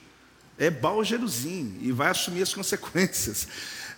É 0.58 0.69
Baal 0.69 1.02
e 1.04 1.91
vai 1.91 2.10
assumir 2.10 2.43
as 2.43 2.54
consequências. 2.54 3.47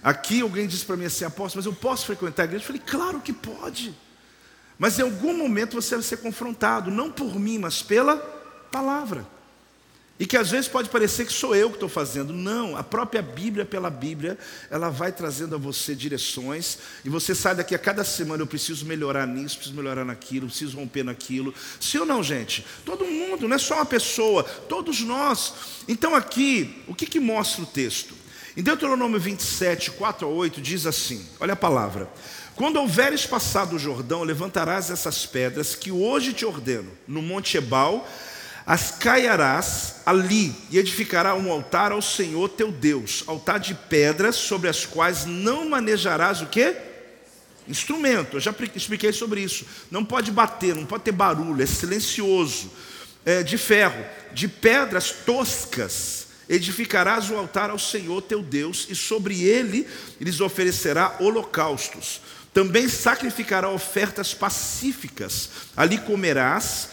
Aqui 0.02 0.42
alguém 0.42 0.68
disse 0.68 0.86
para 0.86 0.96
mim 0.96 1.06
assim, 1.06 1.26
apóstolo, 1.26 1.64
mas 1.64 1.66
eu 1.66 1.74
posso 1.74 2.06
frequentar 2.06 2.44
a 2.44 2.46
igreja? 2.46 2.64
Eu 2.64 2.68
falei, 2.68 2.82
claro 2.86 3.20
que 3.20 3.34
pode. 3.34 3.96
Mas 4.78 5.00
em 5.00 5.04
algum 5.04 5.36
momento 5.36 5.76
você 5.76 5.96
vai 5.96 6.04
ser 6.04 6.18
confrontado, 6.18 6.92
não 6.92 7.12
por 7.12 7.40
mim, 7.40 7.58
mas 7.58 7.82
pela 7.82 8.18
palavra. 8.72 9.26
E 10.18 10.26
que 10.26 10.38
às 10.38 10.50
vezes 10.50 10.70
pode 10.70 10.88
parecer 10.88 11.26
que 11.26 11.34
sou 11.34 11.54
eu 11.54 11.70
que 11.70 11.76
estou 11.76 11.90
fazendo. 11.90 12.32
Não, 12.32 12.78
a 12.78 12.84
própria 12.84 13.22
Bíblia, 13.22 13.66
pela 13.66 13.90
Bíblia, 13.90 14.38
ela 14.72 14.90
vai 14.90 15.12
trazendo 15.12 15.56
a 15.56 15.58
você 15.58 15.94
direções. 15.94 16.78
E 17.04 17.10
você 17.10 17.36
sai 17.36 17.54
daqui 17.54 17.76
a 17.76 17.80
cada 17.80 18.02
semana, 18.06 18.42
eu 18.42 18.48
preciso 18.48 18.86
melhorar 18.86 19.28
nisso, 19.28 19.58
preciso 19.58 19.76
melhorar 19.76 20.06
naquilo, 20.06 20.48
preciso 20.48 20.78
romper 20.78 21.04
naquilo. 21.04 21.54
Sim 21.82 22.00
ou 22.00 22.06
não, 22.06 22.24
gente? 22.24 22.66
Todo 22.86 23.04
mundo, 23.06 23.46
não 23.46 23.56
é 23.56 23.60
só 23.60 23.76
uma 23.76 23.86
pessoa, 23.86 24.44
todos 24.44 25.02
nós. 25.02 25.54
Então 25.86 26.16
aqui, 26.16 26.82
o 26.88 26.96
que, 26.96 27.06
que 27.06 27.20
mostra 27.20 27.64
o 27.64 27.68
texto? 27.68 28.16
Em 28.56 28.64
Deuteronômio 28.64 29.20
27, 29.20 29.92
4 29.92 30.26
a 30.26 30.30
8, 30.30 30.62
diz 30.62 30.86
assim: 30.86 31.26
olha 31.42 31.54
a 31.54 31.58
palavra. 31.58 32.10
Quando 32.56 32.78
houveres 32.78 33.26
passado 33.26 33.76
o 33.76 33.80
Jordão, 33.80 34.24
levantarás 34.24 34.90
essas 34.90 35.26
pedras 35.26 35.76
que 35.76 35.92
hoje 35.92 36.32
te 36.32 36.46
ordeno, 36.46 36.90
no 37.06 37.22
Monte 37.22 37.58
Ebal 37.58 38.08
as 38.66 38.92
caiarás 38.92 39.98
ali 40.06 40.56
e 40.72 40.80
edificará 40.80 41.36
um 41.36 41.52
altar 41.52 41.92
ao 41.92 42.02
Senhor 42.02 42.50
teu 42.50 42.72
Deus, 42.72 43.24
altar 43.28 43.60
de 43.60 43.76
pedras 43.76 44.36
sobre 44.36 44.68
as 44.68 44.86
quais 44.86 45.26
não 45.26 45.70
manejarás 45.70 46.42
o 46.42 46.48
quê? 46.48 46.76
Instrumento, 47.68 48.38
eu 48.38 48.40
já 48.40 48.54
expliquei 48.76 49.12
sobre 49.12 49.42
isso. 49.42 49.66
Não 49.90 50.06
pode 50.06 50.32
bater, 50.32 50.76
não 50.76 50.86
pode 50.86 51.04
ter 51.04 51.12
barulho, 51.12 51.62
é 51.62 51.66
silencioso. 51.66 52.72
É, 53.26 53.42
de 53.42 53.58
ferro, 53.58 54.06
de 54.34 54.48
pedras 54.48 55.10
toscas, 55.12 56.28
edificarás 56.48 57.32
o 57.32 57.36
altar 57.36 57.72
ao 57.72 57.80
Senhor 57.80 58.22
teu 58.22 58.44
Deus, 58.44 58.86
e 58.88 58.96
sobre 58.96 59.44
ele 59.44 59.88
lhes 60.22 60.42
oferecerá 60.42 61.18
holocaustos. 61.20 62.22
Também 62.54 62.88
sacrificará 62.88 63.68
ofertas 63.68 64.34
pacíficas, 64.34 65.50
ali 65.76 65.98
comerás 65.98 66.90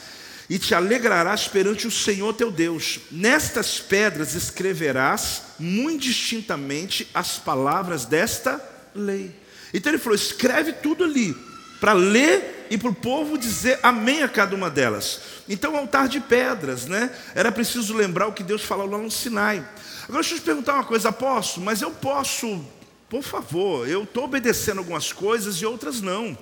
e 0.53 0.59
te 0.59 0.75
alegrarás 0.75 1.49
perante 1.49 1.87
o 1.87 1.91
Senhor 1.91 2.35
teu 2.35 2.51
Deus. 2.51 3.01
Nestas 3.11 3.81
pedras 3.81 4.35
escreverás 4.35 5.45
muito 5.59 6.03
distintamente 6.03 7.09
as 7.15 7.39
palavras 7.39 8.05
desta 8.05 8.63
lei. 8.95 9.35
Então 9.73 9.91
ele 9.91 9.99
falou: 9.99 10.15
escreve 10.15 10.75
tudo 10.75 11.05
ali, 11.05 11.35
para 11.81 11.95
ler 11.95 12.67
e 12.69 12.77
para 12.77 12.91
o 12.91 12.95
povo 12.95 13.39
dizer 13.39 13.81
amém 13.83 14.23
a 14.23 14.29
cada 14.29 14.55
uma 14.55 14.69
delas. 14.69 15.23
Então, 15.49 15.75
altar 15.75 16.07
de 16.07 16.21
pedras, 16.21 16.85
né? 16.85 17.11
Era 17.35 17.51
preciso 17.51 17.95
lembrar 17.95 18.27
o 18.27 18.35
que 18.35 18.43
Deus 18.43 18.61
falou 18.61 18.87
lá 18.87 18.99
no 18.99 19.11
Sinai. 19.11 19.67
Agora, 20.03 20.21
deixa 20.21 20.35
eu 20.35 20.39
te 20.39 20.45
perguntar 20.45 20.75
uma 20.75 20.85
coisa, 20.85 21.11
posso? 21.11 21.63
Mas 21.63 21.81
eu 21.81 21.93
posso, 21.93 22.63
por 23.09 23.23
favor, 23.23 23.89
eu 23.89 24.03
estou 24.03 24.25
obedecendo 24.25 24.81
algumas 24.81 25.15
coisas 25.15 25.57
e 25.57 25.65
outras 25.65 26.03
não. 26.03 26.37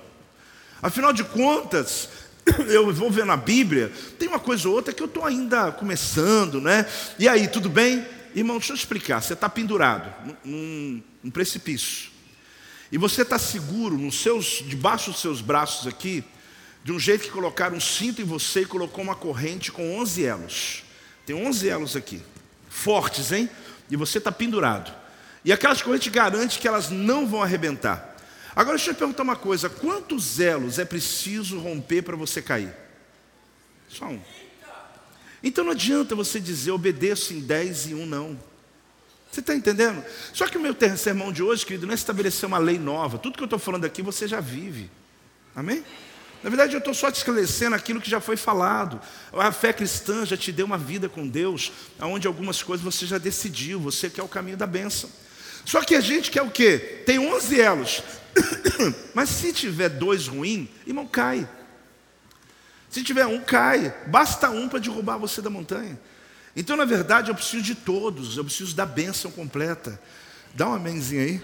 Afinal 0.81 1.13
de 1.13 1.23
contas, 1.23 2.09
eu 2.67 2.91
vou 2.93 3.11
ver 3.11 3.25
na 3.25 3.37
Bíblia, 3.37 3.91
tem 4.17 4.27
uma 4.27 4.39
coisa 4.39 4.67
ou 4.67 4.75
outra 4.75 4.93
que 4.93 5.01
eu 5.01 5.07
estou 5.07 5.25
ainda 5.25 5.71
começando, 5.71 6.59
né? 6.59 6.85
E 7.19 7.27
aí, 7.27 7.47
tudo 7.47 7.69
bem? 7.69 8.05
Irmão, 8.33 8.57
deixa 8.57 8.73
eu 8.73 8.77
explicar. 8.77 9.21
Você 9.21 9.33
está 9.33 9.49
pendurado 9.49 10.13
num, 10.43 11.01
num, 11.23 11.31
precipício. 11.31 12.09
E 12.91 12.97
você 12.97 13.21
está 13.21 13.37
seguro 13.37 13.97
nos 13.97 14.21
seus, 14.21 14.63
debaixo 14.65 15.11
dos 15.11 15.21
seus 15.21 15.41
braços 15.41 15.87
aqui, 15.87 16.23
de 16.83 16.91
um 16.91 16.99
jeito 16.99 17.25
que 17.25 17.29
colocaram 17.29 17.77
um 17.77 17.81
cinto 17.81 18.21
em 18.21 18.25
você 18.25 18.61
e 18.61 18.65
colocou 18.65 19.03
uma 19.03 19.15
corrente 19.15 19.71
com 19.71 19.97
11 19.99 20.23
elos. 20.23 20.83
Tem 21.25 21.35
11 21.35 21.69
elos 21.69 21.95
aqui. 21.95 22.21
Fortes, 22.69 23.31
hein? 23.31 23.49
E 23.89 23.95
você 23.95 24.17
está 24.17 24.31
pendurado. 24.31 24.91
E 25.43 25.51
aquelas 25.51 25.81
correntes 25.81 26.11
garantem 26.11 26.59
que 26.59 26.67
elas 26.67 26.89
não 26.89 27.27
vão 27.27 27.41
arrebentar. 27.41 28.10
Agora 28.55 28.77
deixa 28.77 28.91
eu 28.91 28.95
te 28.95 28.99
perguntar 28.99 29.23
uma 29.23 29.35
coisa: 29.35 29.69
quantos 29.69 30.39
elos 30.39 30.79
é 30.79 30.85
preciso 30.85 31.59
romper 31.59 32.01
para 32.01 32.15
você 32.15 32.41
cair? 32.41 32.73
Só 33.89 34.05
um. 34.05 34.21
Então 35.43 35.63
não 35.63 35.71
adianta 35.71 36.15
você 36.15 36.39
dizer 36.39 36.71
obedeço 36.71 37.33
em 37.33 37.39
10 37.39 37.87
e 37.87 37.95
um 37.95 38.05
não. 38.05 38.39
Você 39.31 39.39
está 39.39 39.55
entendendo? 39.55 40.03
Só 40.33 40.45
que 40.47 40.57
o 40.57 40.61
meu 40.61 40.75
sermão 40.97 41.31
de 41.31 41.41
hoje, 41.41 41.65
querido, 41.65 41.85
não 41.85 41.93
é 41.93 41.95
estabelecer 41.95 42.45
uma 42.45 42.57
lei 42.57 42.77
nova. 42.77 43.17
Tudo 43.17 43.37
que 43.37 43.43
eu 43.43 43.45
estou 43.45 43.59
falando 43.59 43.85
aqui 43.85 44.01
você 44.01 44.27
já 44.27 44.41
vive. 44.41 44.91
Amém? 45.55 45.83
Na 46.43 46.49
verdade, 46.49 46.73
eu 46.73 46.79
estou 46.79 46.93
só 46.93 47.09
te 47.09 47.15
esclarecendo 47.15 47.75
aquilo 47.75 48.01
que 48.01 48.09
já 48.09 48.19
foi 48.19 48.35
falado. 48.35 48.99
A 49.31 49.51
fé 49.51 49.71
cristã 49.71 50.25
já 50.25 50.35
te 50.35 50.51
deu 50.51 50.65
uma 50.65 50.77
vida 50.77 51.07
com 51.07 51.27
Deus, 51.27 51.71
onde 51.99 52.27
algumas 52.27 52.61
coisas 52.61 52.83
você 52.83 53.05
já 53.05 53.17
decidiu, 53.17 53.79
você 53.79 54.09
quer 54.09 54.23
o 54.23 54.27
caminho 54.27 54.57
da 54.57 54.67
bênção. 54.67 55.09
Só 55.65 55.81
que 55.81 55.95
a 55.95 56.01
gente 56.01 56.31
quer 56.31 56.41
o 56.41 56.51
quê? 56.51 57.03
Tem 57.05 57.19
11 57.19 57.59
elos. 57.59 58.03
Mas 59.13 59.29
se 59.29 59.53
tiver 59.53 59.89
dois 59.89 60.27
ruins, 60.27 60.67
irmão, 60.85 61.07
cai. 61.07 61.47
Se 62.89 63.03
tiver 63.03 63.25
um, 63.25 63.39
cai. 63.41 63.93
Basta 64.07 64.49
um 64.49 64.67
para 64.67 64.79
derrubar 64.79 65.17
você 65.17 65.41
da 65.41 65.49
montanha. 65.49 65.99
Então, 66.55 66.75
na 66.75 66.85
verdade, 66.85 67.31
eu 67.31 67.35
preciso 67.35 67.63
de 67.63 67.75
todos, 67.75 68.35
eu 68.35 68.43
preciso 68.43 68.75
da 68.75 68.85
bênção 68.85 69.31
completa. 69.31 69.99
Dá 70.53 70.67
um 70.67 70.73
amenzinho 70.73 71.21
aí. 71.21 71.41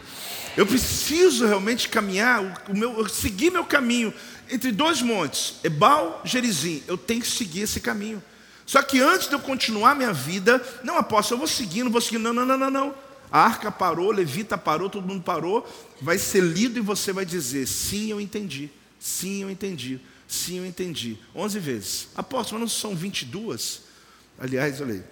Eu 0.58 0.66
preciso 0.66 1.46
realmente 1.46 1.88
caminhar, 1.88 2.64
o 2.68 2.76
meu, 2.76 3.08
seguir 3.08 3.52
meu 3.52 3.64
caminho 3.64 4.14
entre 4.50 4.72
dois 4.72 5.02
montes, 5.02 5.56
Ebal 5.64 6.22
e 6.26 6.28
Gerizim. 6.28 6.84
Eu 6.88 6.98
tenho 6.98 7.22
que 7.22 7.28
seguir 7.28 7.62
esse 7.62 7.80
caminho. 7.80 8.22
Só 8.66 8.82
que 8.82 9.00
antes 9.00 9.30
de 9.30 9.34
eu 9.34 9.40
continuar 9.40 9.96
minha 9.96 10.12
vida, 10.12 10.62
não 10.84 10.98
aposto, 10.98 11.34
eu 11.34 11.38
vou 11.38 11.48
seguindo, 11.48 11.90
vou 11.90 12.02
seguindo. 12.02 12.24
Não, 12.24 12.34
não, 12.34 12.46
não, 12.46 12.58
não, 12.58 12.70
não. 12.70 12.96
A 13.32 13.42
arca 13.42 13.72
parou, 13.72 14.12
Levita 14.12 14.58
parou, 14.58 14.90
todo 14.90 15.08
mundo 15.08 15.24
parou. 15.24 15.68
Vai 16.02 16.18
ser 16.18 16.42
lido 16.42 16.80
e 16.80 16.82
você 16.82 17.12
vai 17.12 17.26
dizer: 17.26 17.68
sim, 17.68 18.10
eu 18.12 18.22
entendi. 18.22 18.70
Sim, 19.00 19.44
eu 19.44 19.50
entendi. 19.50 20.00
Sim, 20.28 20.60
eu 20.60 20.66
entendi. 20.66 21.18
Onze 21.36 21.60
vezes. 21.60 22.08
Apóstolo, 22.16 22.60
mas 22.60 22.72
não 22.72 22.78
são 22.78 22.96
22? 22.96 23.82
Aliás, 24.40 24.82
olha 24.82 24.96
aí. 24.96 25.04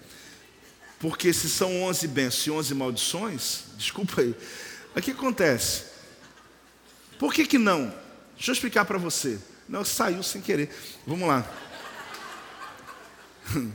Porque 0.99 1.33
se 1.33 1.49
são 1.49 1.83
11 1.83 2.07
bênçãos 2.07 2.45
e 2.47 2.51
11 2.51 2.73
maldições, 2.75 3.63
desculpa 3.77 4.21
aí. 4.21 4.35
O 4.95 5.01
que 5.01 5.11
acontece? 5.11 5.83
Por 7.19 7.33
que, 7.33 7.45
que 7.45 7.57
não? 7.57 7.93
Deixa 8.35 8.51
eu 8.51 8.53
explicar 8.53 8.85
para 8.85 8.97
você. 8.97 9.39
Não, 9.67 9.83
saiu 9.83 10.21
sem 10.23 10.41
querer. 10.41 10.69
Vamos 11.05 11.27
lá. 11.27 11.45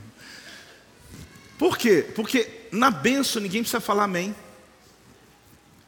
Por 1.57 1.77
quê? 1.77 2.11
Porque 2.15 2.60
na 2.71 2.89
benção 2.89 3.41
ninguém 3.41 3.61
precisa 3.61 3.81
falar 3.81 4.05
amém. 4.05 4.35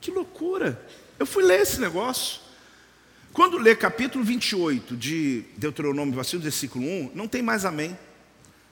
Que 0.02 0.12
loucura. 0.12 0.86
Eu 1.18 1.26
fui 1.26 1.44
ler 1.44 1.62
esse 1.62 1.80
negócio. 1.80 2.42
Quando 3.32 3.58
lê 3.58 3.76
capítulo 3.76 4.24
28 4.24 4.96
de 4.96 5.46
Deuteronômio, 5.58 6.22
versículo 6.40 6.86
1, 6.86 7.12
não 7.16 7.28
tem 7.28 7.42
mais 7.42 7.66
amém. 7.66 7.98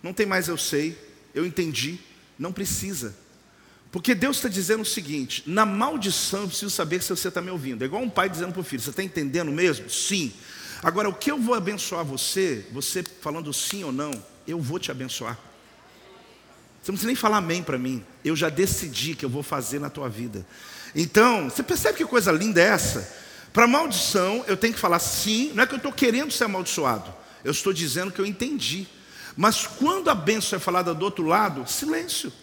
Não 0.03 0.13
tem 0.13 0.25
mais 0.25 0.47
eu 0.47 0.57
sei, 0.57 0.97
eu 1.33 1.45
entendi, 1.45 1.99
não 2.37 2.51
precisa. 2.51 3.15
Porque 3.91 4.15
Deus 4.15 4.37
está 4.37 4.49
dizendo 4.49 4.81
o 4.81 4.85
seguinte: 4.85 5.43
na 5.45 5.65
maldição 5.65 6.41
eu 6.41 6.47
preciso 6.47 6.71
saber 6.71 7.01
se 7.01 7.09
você 7.09 7.27
está 7.27 7.41
me 7.41 7.51
ouvindo. 7.51 7.83
É 7.83 7.85
igual 7.85 8.01
um 8.01 8.09
pai 8.09 8.29
dizendo 8.29 8.51
para 8.51 8.61
o 8.61 8.63
filho: 8.63 8.81
você 8.81 8.89
está 8.89 9.03
entendendo 9.03 9.51
mesmo? 9.51 9.89
Sim. 9.89 10.33
Agora, 10.81 11.07
o 11.07 11.13
que 11.13 11.29
eu 11.29 11.37
vou 11.37 11.53
abençoar 11.53 12.03
você, 12.03 12.65
você 12.71 13.03
falando 13.03 13.53
sim 13.53 13.83
ou 13.83 13.91
não, 13.91 14.11
eu 14.47 14.59
vou 14.59 14.79
te 14.79 14.89
abençoar. 14.89 15.37
Você 16.81 16.91
não 16.91 16.95
precisa 16.95 17.07
nem 17.07 17.15
falar 17.15 17.37
amém 17.37 17.61
para 17.61 17.77
mim. 17.77 18.03
Eu 18.25 18.35
já 18.35 18.49
decidi 18.49 19.15
que 19.15 19.23
eu 19.23 19.29
vou 19.29 19.43
fazer 19.43 19.79
na 19.79 19.89
tua 19.89 20.09
vida. 20.09 20.45
Então, 20.95 21.49
você 21.49 21.61
percebe 21.61 21.97
que 21.97 22.05
coisa 22.05 22.31
linda 22.31 22.59
é 22.59 22.65
essa? 22.65 23.07
Para 23.53 23.67
maldição, 23.67 24.43
eu 24.47 24.57
tenho 24.57 24.73
que 24.73 24.79
falar 24.79 24.99
sim. 24.99 25.51
Não 25.53 25.63
é 25.63 25.67
que 25.67 25.73
eu 25.73 25.77
estou 25.77 25.91
querendo 25.91 26.31
ser 26.31 26.45
amaldiçoado. 26.45 27.13
Eu 27.43 27.51
estou 27.51 27.71
dizendo 27.71 28.11
que 28.11 28.19
eu 28.19 28.25
entendi. 28.25 28.87
Mas 29.37 29.67
quando 29.67 30.09
a 30.09 30.15
bênção 30.15 30.57
é 30.57 30.59
falada 30.59 30.93
do 30.93 31.05
outro 31.05 31.25
lado, 31.25 31.69
silêncio. 31.69 32.33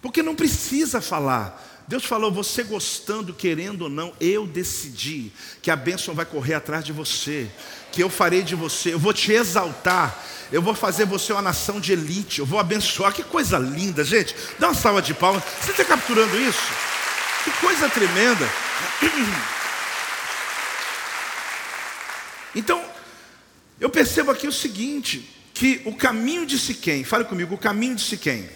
Porque 0.00 0.22
não 0.22 0.34
precisa 0.34 1.00
falar. 1.00 1.71
Deus 1.88 2.04
falou, 2.04 2.30
você 2.30 2.62
gostando, 2.62 3.34
querendo 3.34 3.82
ou 3.82 3.88
não, 3.88 4.12
eu 4.20 4.46
decidi 4.46 5.32
que 5.60 5.70
a 5.70 5.76
bênção 5.76 6.14
vai 6.14 6.24
correr 6.24 6.54
atrás 6.54 6.84
de 6.84 6.92
você, 6.92 7.50
que 7.90 8.02
eu 8.02 8.08
farei 8.08 8.42
de 8.42 8.54
você, 8.54 8.94
eu 8.94 8.98
vou 8.98 9.12
te 9.12 9.32
exaltar, 9.32 10.18
eu 10.50 10.62
vou 10.62 10.74
fazer 10.74 11.06
você 11.06 11.32
uma 11.32 11.42
nação 11.42 11.80
de 11.80 11.92
elite, 11.92 12.38
eu 12.38 12.46
vou 12.46 12.58
abençoar. 12.58 13.12
Que 13.12 13.22
coisa 13.22 13.58
linda, 13.58 14.04
gente. 14.04 14.34
Dá 14.58 14.68
uma 14.68 14.74
salva 14.74 15.00
de 15.00 15.14
palmas. 15.14 15.42
Você 15.60 15.70
está 15.70 15.84
capturando 15.84 16.38
isso? 16.38 16.60
Que 17.44 17.50
coisa 17.52 17.88
tremenda. 17.88 18.48
Então, 22.54 22.84
eu 23.80 23.88
percebo 23.88 24.30
aqui 24.30 24.46
o 24.46 24.52
seguinte: 24.52 25.26
que 25.54 25.80
o 25.86 25.94
caminho 25.94 26.44
de 26.44 26.58
Siquém, 26.58 27.02
fale 27.02 27.24
comigo, 27.24 27.54
o 27.54 27.58
caminho 27.58 27.96
de 27.96 28.02
Siquém. 28.02 28.46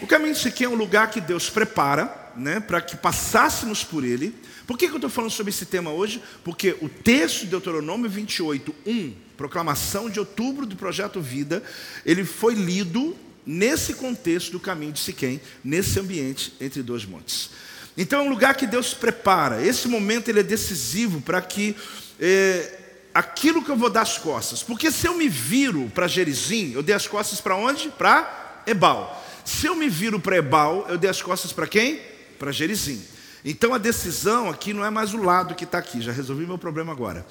O 0.00 0.06
caminho 0.06 0.32
de 0.32 0.40
Siquém 0.40 0.66
é 0.66 0.70
um 0.70 0.76
lugar 0.76 1.10
que 1.10 1.20
Deus 1.20 1.50
prepara, 1.50 2.30
né, 2.36 2.60
para 2.60 2.80
que 2.80 2.96
passássemos 2.96 3.82
por 3.82 4.04
ele. 4.04 4.32
Por 4.66 4.78
que, 4.78 4.86
que 4.86 4.92
eu 4.92 4.98
estou 4.98 5.10
falando 5.10 5.30
sobre 5.30 5.50
esse 5.50 5.66
tema 5.66 5.90
hoje? 5.90 6.22
Porque 6.44 6.76
o 6.80 6.88
texto 6.88 7.40
de 7.40 7.46
Deuteronômio 7.46 8.08
28, 8.08 8.72
1, 8.86 9.12
proclamação 9.36 10.08
de 10.08 10.20
outubro 10.20 10.66
do 10.66 10.76
projeto 10.76 11.20
Vida, 11.20 11.62
ele 12.06 12.24
foi 12.24 12.54
lido 12.54 13.16
nesse 13.44 13.94
contexto 13.94 14.52
do 14.52 14.60
caminho 14.60 14.92
de 14.92 15.00
Siquém, 15.00 15.40
nesse 15.64 15.98
ambiente 15.98 16.52
entre 16.60 16.82
dois 16.82 17.04
montes. 17.04 17.50
Então 17.96 18.20
é 18.20 18.22
um 18.22 18.30
lugar 18.30 18.54
que 18.54 18.66
Deus 18.66 18.94
prepara. 18.94 19.64
Esse 19.64 19.88
momento 19.88 20.28
ele 20.28 20.40
é 20.40 20.44
decisivo 20.44 21.20
para 21.20 21.40
que 21.40 21.74
eh, 22.20 22.78
aquilo 23.12 23.64
que 23.64 23.70
eu 23.70 23.76
vou 23.76 23.90
dar 23.90 24.02
as 24.02 24.16
costas. 24.16 24.62
Porque 24.62 24.92
se 24.92 25.08
eu 25.08 25.14
me 25.14 25.28
viro 25.28 25.90
para 25.92 26.06
Gerizim, 26.06 26.72
eu 26.72 26.82
dei 26.82 26.94
as 26.94 27.08
costas 27.08 27.40
para 27.40 27.56
onde? 27.56 27.88
Para 27.88 28.62
Ebal. 28.64 29.24
Se 29.48 29.66
eu 29.66 29.74
me 29.74 29.88
viro 29.88 30.20
para 30.20 30.36
Ebal, 30.36 30.84
eu 30.90 30.98
dei 30.98 31.08
as 31.08 31.22
costas 31.22 31.54
para 31.54 31.66
quem? 31.66 32.02
Para 32.38 32.52
Gerizim. 32.52 33.02
Então 33.42 33.72
a 33.72 33.78
decisão 33.78 34.50
aqui 34.50 34.74
não 34.74 34.84
é 34.84 34.90
mais 34.90 35.14
o 35.14 35.22
lado 35.22 35.54
que 35.54 35.64
está 35.64 35.78
aqui. 35.78 36.02
Já 36.02 36.12
resolvi 36.12 36.44
meu 36.46 36.58
problema 36.58 36.92
agora. 36.92 37.26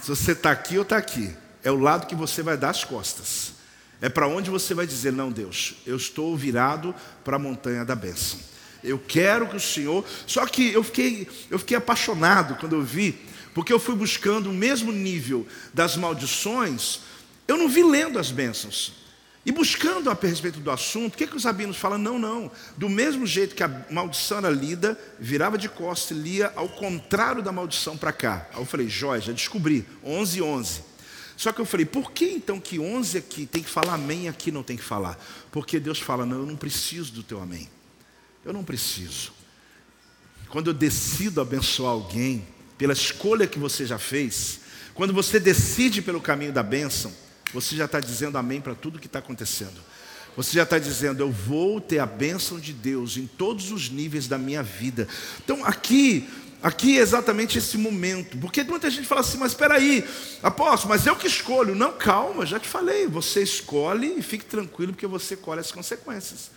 Se 0.00 0.08
você 0.08 0.30
está 0.30 0.52
aqui 0.52 0.76
ou 0.76 0.84
está 0.84 0.96
aqui, 0.96 1.34
é 1.64 1.70
o 1.72 1.80
lado 1.80 2.06
que 2.06 2.14
você 2.14 2.40
vai 2.40 2.56
dar 2.56 2.70
as 2.70 2.84
costas. 2.84 3.54
É 4.00 4.08
para 4.08 4.28
onde 4.28 4.48
você 4.48 4.74
vai 4.74 4.86
dizer: 4.86 5.12
Não, 5.12 5.28
Deus, 5.32 5.74
eu 5.84 5.96
estou 5.96 6.36
virado 6.36 6.94
para 7.24 7.34
a 7.34 7.38
montanha 7.38 7.84
da 7.84 7.96
bênção. 7.96 8.38
Eu 8.84 8.96
quero 8.96 9.48
que 9.48 9.56
o 9.56 9.60
Senhor. 9.60 10.04
Só 10.28 10.46
que 10.46 10.72
eu 10.72 10.84
fiquei, 10.84 11.28
eu 11.50 11.58
fiquei 11.58 11.76
apaixonado 11.76 12.54
quando 12.60 12.76
eu 12.76 12.82
vi 12.82 13.18
porque 13.52 13.72
eu 13.72 13.80
fui 13.80 13.96
buscando 13.96 14.50
o 14.50 14.54
mesmo 14.54 14.92
nível 14.92 15.44
das 15.74 15.96
maldições, 15.96 17.00
eu 17.48 17.56
não 17.56 17.68
vi 17.68 17.82
lendo 17.82 18.20
as 18.20 18.30
bênçãos. 18.30 18.99
E 19.44 19.50
buscando 19.50 20.10
a 20.10 20.14
respeito 20.14 20.60
do 20.60 20.70
assunto, 20.70 21.14
o 21.14 21.16
que, 21.16 21.26
que 21.26 21.36
os 21.36 21.44
rabinos 21.44 21.78
falam? 21.78 21.96
Não, 21.96 22.18
não. 22.18 22.50
Do 22.76 22.90
mesmo 22.90 23.26
jeito 23.26 23.54
que 23.54 23.62
a 23.62 23.86
maldição 23.90 24.38
era 24.38 24.50
lida, 24.50 24.98
virava 25.18 25.56
de 25.56 25.68
costas 25.68 26.16
e 26.16 26.20
lia 26.20 26.52
ao 26.54 26.68
contrário 26.68 27.42
da 27.42 27.50
maldição 27.50 27.96
para 27.96 28.12
cá. 28.12 28.46
Aí 28.52 28.60
eu 28.60 28.66
falei, 28.66 28.88
Jóia, 28.88 29.20
já 29.20 29.32
descobri, 29.32 29.86
11 30.04 30.42
11. 30.42 30.82
Só 31.38 31.52
que 31.52 31.60
eu 31.60 31.64
falei, 31.64 31.86
por 31.86 32.12
que 32.12 32.26
então 32.26 32.60
que 32.60 32.78
11 32.78 33.16
aqui 33.16 33.46
tem 33.46 33.62
que 33.62 33.70
falar 33.70 33.94
amém 33.94 34.24
e 34.24 34.28
aqui 34.28 34.52
não 34.52 34.62
tem 34.62 34.76
que 34.76 34.82
falar? 34.82 35.18
Porque 35.50 35.80
Deus 35.80 35.98
fala, 35.98 36.26
não, 36.26 36.40
eu 36.40 36.46
não 36.46 36.56
preciso 36.56 37.12
do 37.12 37.22
teu 37.22 37.40
amém. 37.40 37.66
Eu 38.44 38.52
não 38.52 38.62
preciso. 38.62 39.32
Quando 40.50 40.68
eu 40.68 40.74
decido 40.74 41.40
abençoar 41.40 41.92
alguém, 41.92 42.46
pela 42.76 42.92
escolha 42.92 43.46
que 43.46 43.58
você 43.58 43.86
já 43.86 43.98
fez, 43.98 44.60
quando 44.92 45.14
você 45.14 45.40
decide 45.40 46.02
pelo 46.02 46.20
caminho 46.20 46.52
da 46.52 46.62
bênção, 46.62 47.10
você 47.52 47.76
já 47.76 47.84
está 47.84 48.00
dizendo 48.00 48.38
amém 48.38 48.60
para 48.60 48.74
tudo 48.74 48.98
que 48.98 49.06
está 49.06 49.18
acontecendo. 49.18 49.80
Você 50.36 50.52
já 50.54 50.62
está 50.62 50.78
dizendo, 50.78 51.22
eu 51.22 51.30
vou 51.30 51.80
ter 51.80 51.98
a 51.98 52.06
bênção 52.06 52.58
de 52.58 52.72
Deus 52.72 53.16
em 53.16 53.26
todos 53.26 53.70
os 53.70 53.90
níveis 53.90 54.28
da 54.28 54.38
minha 54.38 54.62
vida. 54.62 55.08
Então 55.44 55.64
aqui, 55.64 56.28
aqui 56.62 56.98
é 56.98 57.00
exatamente 57.02 57.58
esse 57.58 57.76
momento. 57.76 58.38
Porque 58.38 58.62
muita 58.62 58.88
gente 58.90 59.06
fala 59.06 59.22
assim, 59.22 59.38
mas 59.38 59.52
espera 59.52 59.74
aí, 59.74 60.04
apóstolo, 60.42 60.90
mas 60.94 61.06
eu 61.06 61.16
que 61.16 61.26
escolho. 61.26 61.74
Não, 61.74 61.92
calma, 61.92 62.46
já 62.46 62.60
te 62.60 62.68
falei. 62.68 63.06
Você 63.08 63.42
escolhe 63.42 64.14
e 64.18 64.22
fique 64.22 64.44
tranquilo, 64.44 64.92
porque 64.92 65.06
você 65.06 65.36
colhe 65.36 65.60
as 65.60 65.72
consequências. 65.72 66.50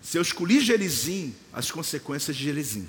Se 0.00 0.16
eu 0.16 0.22
escolhi 0.22 0.60
Gerizim, 0.60 1.34
as 1.52 1.70
consequências 1.70 2.36
de 2.36 2.44
Gerizim. 2.44 2.88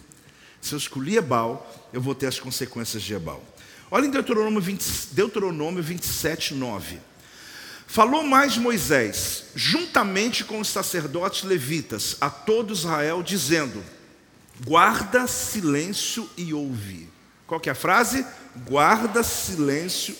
Se 0.61 0.73
eu 0.73 0.77
escolhi 0.77 1.17
Ebal, 1.17 1.89
eu 1.91 1.99
vou 1.99 2.13
ter 2.13 2.27
as 2.27 2.39
consequências 2.39 3.01
de 3.01 3.13
Ebal. 3.13 3.43
Olha 3.91 4.05
em 4.05 4.11
Deuteronômio, 4.11 4.61
20, 4.61 5.07
Deuteronômio 5.11 5.81
27, 5.83 6.53
9. 6.53 6.99
Falou 7.87 8.23
mais 8.23 8.57
Moisés, 8.57 9.45
juntamente 9.55 10.43
com 10.43 10.59
os 10.59 10.67
sacerdotes 10.67 11.43
levitas, 11.43 12.15
a 12.21 12.29
todo 12.29 12.73
Israel, 12.73 13.23
dizendo: 13.23 13.83
Guarda 14.63 15.27
silêncio 15.27 16.29
e 16.37 16.53
ouve. 16.53 17.09
Qual 17.47 17.59
que 17.59 17.69
é 17.69 17.71
a 17.71 17.75
frase? 17.75 18.25
Guarda 18.67 19.23
silêncio. 19.23 20.15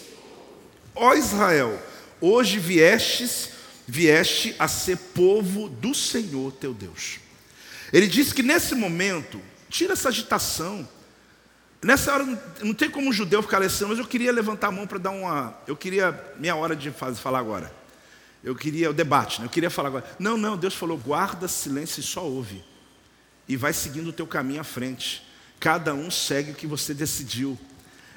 Ó 0.96 1.14
Israel, 1.14 1.80
hoje 2.20 2.58
viestes, 2.58 3.52
vieste 3.88 4.56
a 4.58 4.68
ser 4.68 4.98
povo 4.98 5.70
do 5.70 5.94
Senhor 5.94 6.52
teu 6.54 6.74
Deus. 6.74 7.20
Ele 7.94 8.08
disse 8.08 8.34
que 8.34 8.42
nesse 8.42 8.74
momento 8.74 9.40
Tira 9.70 9.94
essa 9.94 10.10
agitação. 10.10 10.88
Nessa 11.82 12.14
hora, 12.14 12.26
não 12.62 12.74
tem 12.74 12.90
como 12.90 13.10
um 13.10 13.14
judeu 13.14 13.42
ficar 13.42 13.62
assim, 13.62 13.86
mas 13.86 13.98
eu 13.98 14.06
queria 14.06 14.34
levantar 14.34 14.68
a 14.68 14.72
mão 14.72 14.86
para 14.86 14.98
dar 14.98 15.12
uma. 15.12 15.58
Eu 15.66 15.78
queria 15.78 16.34
minha 16.38 16.56
hora 16.56 16.76
de 16.76 16.92
falar 16.92 17.40
agora. 17.40 17.74
Eu 18.44 18.56
queria 18.56 18.90
o 18.90 18.94
debate, 18.94 19.40
né? 19.40 19.48
eu 19.48 19.50
queria 19.50 19.70
falar 19.70 19.90
agora. 19.90 20.16
Não, 20.20 20.38
não, 20.38 20.58
Deus 20.58 20.74
falou: 20.74 20.98
guarda 20.98 21.48
silêncio 21.48 22.02
e 22.02 22.04
só 22.04 22.26
ouve. 22.26 22.64
E 23.48 23.56
vai 23.56 23.72
seguindo 23.72 24.08
o 24.08 24.14
teu 24.14 24.28
caminho 24.28 24.60
à 24.62 24.64
frente. 24.64 25.26
Cada 25.60 25.94
um 25.94 26.12
segue 26.12 26.52
o 26.52 26.56
que 26.56 26.68
você 26.68 26.94
decidiu. 26.94 27.58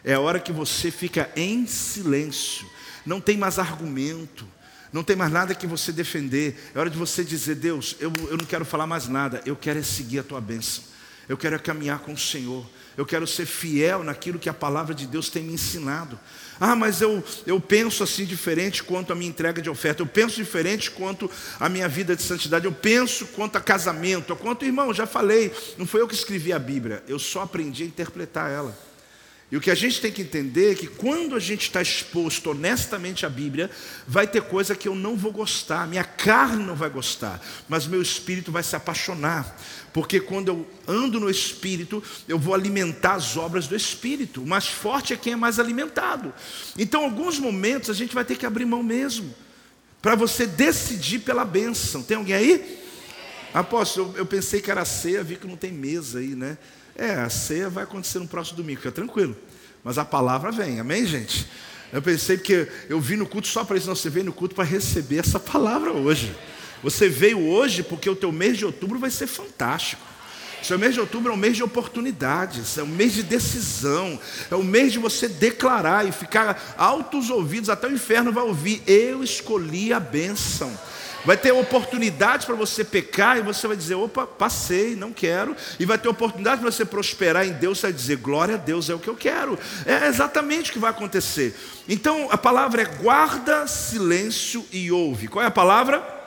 É 0.04 0.14
a 0.14 0.20
hora 0.20 0.40
que 0.40 0.52
você 0.52 0.90
fica 0.90 1.30
em 1.36 1.66
silêncio. 1.66 2.68
Não 3.06 3.20
tem 3.20 3.36
mais 3.36 3.58
argumento. 3.58 4.46
Não 4.92 5.02
tem 5.02 5.16
mais 5.16 5.32
nada 5.32 5.54
que 5.54 5.66
você 5.66 5.90
defender. 5.92 6.70
É 6.74 6.78
hora 6.78 6.90
de 6.90 6.98
você 6.98 7.24
dizer: 7.24 7.54
Deus, 7.54 7.96
eu, 8.00 8.12
eu 8.28 8.36
não 8.36 8.44
quero 8.44 8.64
falar 8.64 8.86
mais 8.86 9.08
nada. 9.08 9.40
Eu 9.46 9.54
quero 9.54 9.78
é 9.78 9.82
seguir 9.82 10.18
a 10.18 10.22
tua 10.24 10.40
bênção. 10.40 10.84
Eu 11.32 11.36
quero 11.38 11.56
é 11.56 11.58
caminhar 11.58 12.00
com 12.00 12.12
o 12.12 12.18
Senhor. 12.18 12.62
Eu 12.94 13.06
quero 13.06 13.26
ser 13.26 13.46
fiel 13.46 14.04
naquilo 14.04 14.38
que 14.38 14.50
a 14.50 14.52
palavra 14.52 14.94
de 14.94 15.06
Deus 15.06 15.30
tem 15.30 15.42
me 15.42 15.54
ensinado. 15.54 16.20
Ah, 16.60 16.76
mas 16.76 17.00
eu, 17.00 17.24
eu 17.46 17.58
penso 17.58 18.04
assim 18.04 18.26
diferente 18.26 18.82
quanto 18.82 19.14
a 19.14 19.16
minha 19.16 19.30
entrega 19.30 19.62
de 19.62 19.70
oferta. 19.70 20.02
Eu 20.02 20.06
penso 20.06 20.36
diferente 20.36 20.90
quanto 20.90 21.30
a 21.58 21.70
minha 21.70 21.88
vida 21.88 22.14
de 22.14 22.22
santidade. 22.22 22.66
Eu 22.66 22.72
penso 22.72 23.28
quanto 23.28 23.56
a 23.56 23.62
casamento. 23.62 24.36
Quanto, 24.36 24.66
irmão, 24.66 24.92
já 24.92 25.06
falei. 25.06 25.50
Não 25.78 25.86
foi 25.86 26.02
eu 26.02 26.06
que 26.06 26.14
escrevi 26.14 26.52
a 26.52 26.58
Bíblia. 26.58 27.02
Eu 27.08 27.18
só 27.18 27.40
aprendi 27.40 27.82
a 27.82 27.86
interpretar 27.86 28.50
ela. 28.50 28.91
E 29.52 29.56
o 29.58 29.60
que 29.60 29.70
a 29.70 29.74
gente 29.74 30.00
tem 30.00 30.10
que 30.10 30.22
entender 30.22 30.72
é 30.72 30.74
que 30.74 30.86
quando 30.86 31.36
a 31.36 31.38
gente 31.38 31.64
está 31.64 31.82
exposto 31.82 32.50
honestamente 32.50 33.26
à 33.26 33.28
Bíblia, 33.28 33.70
vai 34.08 34.26
ter 34.26 34.40
coisa 34.40 34.74
que 34.74 34.88
eu 34.88 34.94
não 34.94 35.14
vou 35.14 35.30
gostar, 35.30 35.86
minha 35.86 36.02
carne 36.02 36.64
não 36.64 36.74
vai 36.74 36.88
gostar, 36.88 37.38
mas 37.68 37.86
meu 37.86 38.00
espírito 38.00 38.50
vai 38.50 38.62
se 38.62 38.74
apaixonar, 38.74 39.60
porque 39.92 40.18
quando 40.20 40.48
eu 40.48 40.66
ando 40.88 41.20
no 41.20 41.28
espírito, 41.28 42.02
eu 42.26 42.38
vou 42.38 42.54
alimentar 42.54 43.12
as 43.12 43.36
obras 43.36 43.66
do 43.66 43.76
espírito. 43.76 44.42
O 44.42 44.46
mais 44.46 44.68
forte 44.68 45.12
é 45.12 45.18
quem 45.18 45.34
é 45.34 45.36
mais 45.36 45.58
alimentado. 45.58 46.32
Então, 46.78 47.04
alguns 47.04 47.38
momentos 47.38 47.90
a 47.90 47.94
gente 47.94 48.14
vai 48.14 48.24
ter 48.24 48.38
que 48.38 48.46
abrir 48.46 48.64
mão 48.64 48.82
mesmo, 48.82 49.34
para 50.00 50.14
você 50.14 50.46
decidir 50.46 51.18
pela 51.18 51.44
bênção. 51.44 52.02
Tem 52.02 52.16
alguém 52.16 52.34
aí? 52.34 52.82
Apóstolo, 53.52 54.12
eu, 54.14 54.20
eu 54.20 54.26
pensei 54.26 54.62
que 54.62 54.70
era 54.70 54.86
ceia, 54.86 55.22
vi 55.22 55.36
que 55.36 55.46
não 55.46 55.58
tem 55.58 55.70
mesa 55.70 56.20
aí, 56.20 56.34
né? 56.34 56.56
É, 56.96 57.14
a 57.14 57.30
ceia 57.30 57.68
vai 57.68 57.84
acontecer 57.84 58.18
no 58.18 58.28
próximo 58.28 58.58
domingo, 58.58 58.80
fica 58.80 58.92
tranquilo. 58.92 59.36
Mas 59.82 59.98
a 59.98 60.04
palavra 60.04 60.52
vem, 60.52 60.78
amém, 60.78 61.06
gente? 61.06 61.46
Eu 61.92 62.00
pensei 62.00 62.38
que 62.38 62.66
eu 62.88 63.00
vim 63.00 63.16
no 63.16 63.26
culto 63.26 63.48
só 63.48 63.64
para 63.64 63.76
isso, 63.76 63.86
não, 63.86 63.94
você 63.94 64.08
veio 64.08 64.26
no 64.26 64.32
culto 64.32 64.54
para 64.54 64.64
receber 64.64 65.18
essa 65.18 65.38
palavra 65.40 65.92
hoje. 65.92 66.34
Você 66.82 67.08
veio 67.08 67.46
hoje 67.46 67.82
porque 67.82 68.08
o 68.08 68.16
teu 68.16 68.32
mês 68.32 68.56
de 68.56 68.64
outubro 68.64 68.98
vai 68.98 69.10
ser 69.10 69.26
fantástico. 69.26 70.02
Seu 70.62 70.78
mês 70.78 70.94
de 70.94 71.00
outubro 71.00 71.32
é 71.32 71.34
um 71.34 71.38
mês 71.38 71.56
de 71.56 71.62
oportunidades, 71.62 72.78
é 72.78 72.82
um 72.82 72.86
mês 72.86 73.12
de 73.14 73.22
decisão, 73.24 74.18
é 74.48 74.54
um 74.54 74.62
mês 74.62 74.92
de 74.92 74.98
você 74.98 75.28
declarar 75.28 76.06
e 76.06 76.12
ficar 76.12 76.74
altos 76.78 77.30
ouvidos, 77.30 77.68
até 77.68 77.88
o 77.88 77.92
inferno 77.92 78.32
vai 78.32 78.44
ouvir: 78.44 78.80
Eu 78.86 79.24
escolhi 79.24 79.92
a 79.92 79.98
bênção. 79.98 80.72
Vai 81.24 81.36
ter 81.36 81.52
oportunidade 81.52 82.46
para 82.46 82.54
você 82.54 82.82
pecar 82.82 83.38
e 83.38 83.42
você 83.42 83.68
vai 83.68 83.76
dizer: 83.76 83.94
opa, 83.94 84.26
passei, 84.26 84.96
não 84.96 85.12
quero. 85.12 85.56
E 85.78 85.86
vai 85.86 85.96
ter 85.96 86.08
oportunidade 86.08 86.60
para 86.60 86.70
você 86.70 86.84
prosperar 86.84 87.46
em 87.46 87.52
Deus, 87.52 87.78
você 87.78 87.86
vai 87.86 87.92
dizer: 87.92 88.16
glória 88.16 88.56
a 88.56 88.58
Deus, 88.58 88.90
é 88.90 88.94
o 88.94 88.98
que 88.98 89.08
eu 89.08 89.16
quero. 89.16 89.58
É 89.86 90.08
exatamente 90.08 90.70
o 90.70 90.72
que 90.72 90.78
vai 90.80 90.90
acontecer. 90.90 91.54
Então 91.88 92.28
a 92.30 92.36
palavra 92.36 92.82
é 92.82 92.84
guarda 92.84 93.66
silêncio 93.68 94.66
e 94.72 94.90
ouve. 94.90 95.28
Qual 95.28 95.44
é 95.44 95.46
a 95.46 95.50
palavra? 95.50 96.20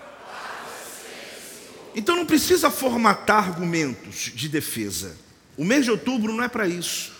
Então 1.93 2.15
não 2.15 2.25
precisa 2.25 2.69
formatar 2.69 3.49
argumentos 3.49 4.31
de 4.33 4.47
defesa. 4.47 5.17
O 5.57 5.63
mês 5.63 5.85
de 5.85 5.91
outubro 5.91 6.33
não 6.33 6.43
é 6.43 6.47
para 6.47 6.67
isso. 6.67 7.13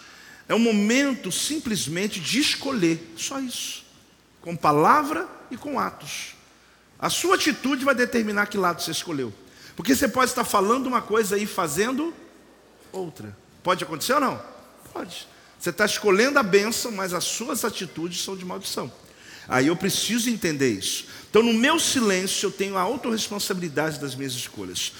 É 0.47 0.55
um 0.55 0.59
momento 0.59 1.31
simplesmente 1.31 2.19
de 2.19 2.39
escolher, 2.39 3.13
só 3.17 3.39
isso. 3.39 3.83
Com 4.41 4.55
palavra 4.55 5.27
e 5.49 5.57
com 5.57 5.79
atos. 5.79 6.34
A 6.99 7.09
sua 7.09 7.35
atitude 7.35 7.83
vai 7.83 7.93
determinar 7.93 8.47
que 8.47 8.57
lado 8.57 8.81
você 8.81 8.91
escolheu. 8.91 9.33
Porque 9.75 9.95
você 9.95 10.07
pode 10.07 10.31
estar 10.31 10.45
falando 10.45 10.87
uma 10.87 11.01
coisa 11.01 11.37
e 11.37 11.45
fazendo 11.45 12.13
outra. 12.91 13.35
Pode 13.61 13.83
acontecer 13.83 14.13
ou 14.13 14.21
não? 14.21 14.41
Pode. 14.93 15.27
Você 15.59 15.69
está 15.69 15.85
escolhendo 15.85 16.39
a 16.39 16.43
bênção, 16.43 16.91
mas 16.91 17.13
as 17.13 17.23
suas 17.23 17.65
atitudes 17.65 18.23
são 18.23 18.37
de 18.37 18.45
maldição. 18.45 18.91
Aí 19.47 19.67
eu 19.67 19.75
preciso 19.75 20.29
entender 20.29 20.71
isso. 20.71 21.07
Então, 21.29 21.43
no 21.43 21.53
meu 21.53 21.79
silêncio, 21.79 22.47
eu 22.47 22.51
tenho 22.51 22.77
a 22.77 22.81
autorresponsabilidade 22.81 23.99
das 23.99 24.15
minhas 24.15 24.33
escolhas. 24.33 24.93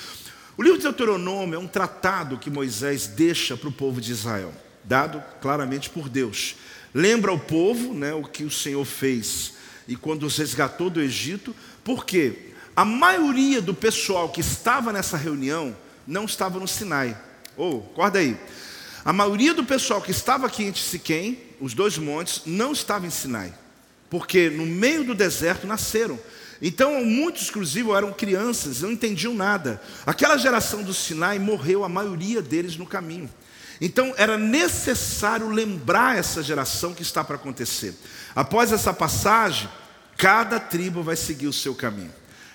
O 0.57 0.63
livro 0.63 0.77
de 0.77 0.83
Deuteronômio 0.83 1.55
é 1.55 1.59
um 1.59 1.67
tratado 1.67 2.37
que 2.37 2.49
Moisés 2.49 3.07
deixa 3.07 3.57
para 3.57 3.69
o 3.69 3.71
povo 3.71 3.99
de 3.99 4.11
Israel, 4.11 4.53
dado 4.83 5.23
claramente 5.41 5.89
por 5.89 6.09
Deus. 6.09 6.55
Lembra 6.93 7.31
o 7.31 7.39
povo 7.39 7.93
né, 7.93 8.13
o 8.13 8.23
que 8.23 8.43
o 8.43 8.51
Senhor 8.51 8.85
fez 8.85 9.53
e 9.87 9.95
quando 9.95 10.23
os 10.25 10.37
resgatou 10.37 10.89
do 10.89 11.01
Egito, 11.01 11.55
porque 11.85 12.51
a 12.75 12.83
maioria 12.83 13.61
do 13.61 13.73
pessoal 13.73 14.27
que 14.27 14.41
estava 14.41 14.91
nessa 14.91 15.15
reunião 15.15 15.73
não 16.05 16.25
estava 16.25 16.59
no 16.59 16.67
Sinai. 16.67 17.15
Ou, 17.55 17.87
oh, 17.87 17.91
acorda 17.93 18.19
aí. 18.19 18.35
A 19.05 19.13
maioria 19.13 19.53
do 19.53 19.63
pessoal 19.63 20.01
que 20.01 20.09
estava 20.09 20.47
aqui 20.47 20.63
em 20.63 20.73
Siquém, 20.73 21.39
os 21.61 21.75
dois 21.75 21.97
montes, 21.99 22.41
não 22.43 22.71
estava 22.71 23.05
em 23.05 23.11
Sinai. 23.11 23.53
Porque 24.09 24.49
no 24.49 24.65
meio 24.65 25.03
do 25.03 25.13
deserto 25.13 25.67
nasceram. 25.67 26.19
Então, 26.59 27.05
muitos, 27.05 27.49
inclusive, 27.49 27.91
eram 27.91 28.11
crianças, 28.11 28.81
não 28.81 28.91
entendiam 28.91 29.35
nada. 29.35 29.79
Aquela 30.07 30.37
geração 30.37 30.81
do 30.81 30.93
Sinai 30.93 31.37
morreu, 31.37 31.83
a 31.83 31.89
maioria 31.89 32.41
deles 32.41 32.77
no 32.77 32.87
caminho. 32.87 33.29
Então, 33.79 34.11
era 34.17 34.39
necessário 34.39 35.49
lembrar 35.49 36.17
essa 36.17 36.41
geração 36.41 36.95
que 36.95 37.03
está 37.03 37.23
para 37.23 37.35
acontecer. 37.35 37.93
Após 38.35 38.71
essa 38.71 38.91
passagem, 38.91 39.69
cada 40.17 40.59
tribo 40.59 41.03
vai 41.03 41.15
seguir 41.15 41.47
o 41.47 41.53
seu 41.53 41.75
caminho. 41.75 42.13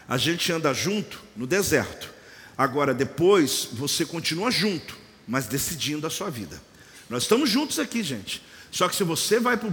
A 0.08 0.16
gente 0.16 0.50
anda 0.52 0.72
junto 0.74 1.20
no 1.36 1.46
deserto. 1.46 2.12
Agora, 2.56 2.92
depois, 2.92 3.68
você 3.72 4.04
continua 4.04 4.50
junto, 4.50 4.96
mas 5.26 5.46
decidindo 5.46 6.06
a 6.06 6.10
sua 6.10 6.30
vida. 6.30 6.60
Nós 7.08 7.22
estamos 7.22 7.48
juntos 7.48 7.78
aqui, 7.78 8.02
gente. 8.02 8.42
Só 8.70 8.88
que 8.88 8.96
se 8.96 9.04
você 9.04 9.40
vai 9.40 9.56
para 9.56 9.68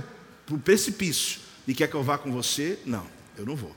o 0.51 0.59
precipício 0.59 1.39
e 1.67 1.73
quer 1.73 1.87
que 1.87 1.95
eu 1.95 2.03
vá 2.03 2.17
com 2.17 2.31
você, 2.31 2.79
não, 2.85 3.05
eu 3.37 3.45
não 3.45 3.55
vou. 3.55 3.75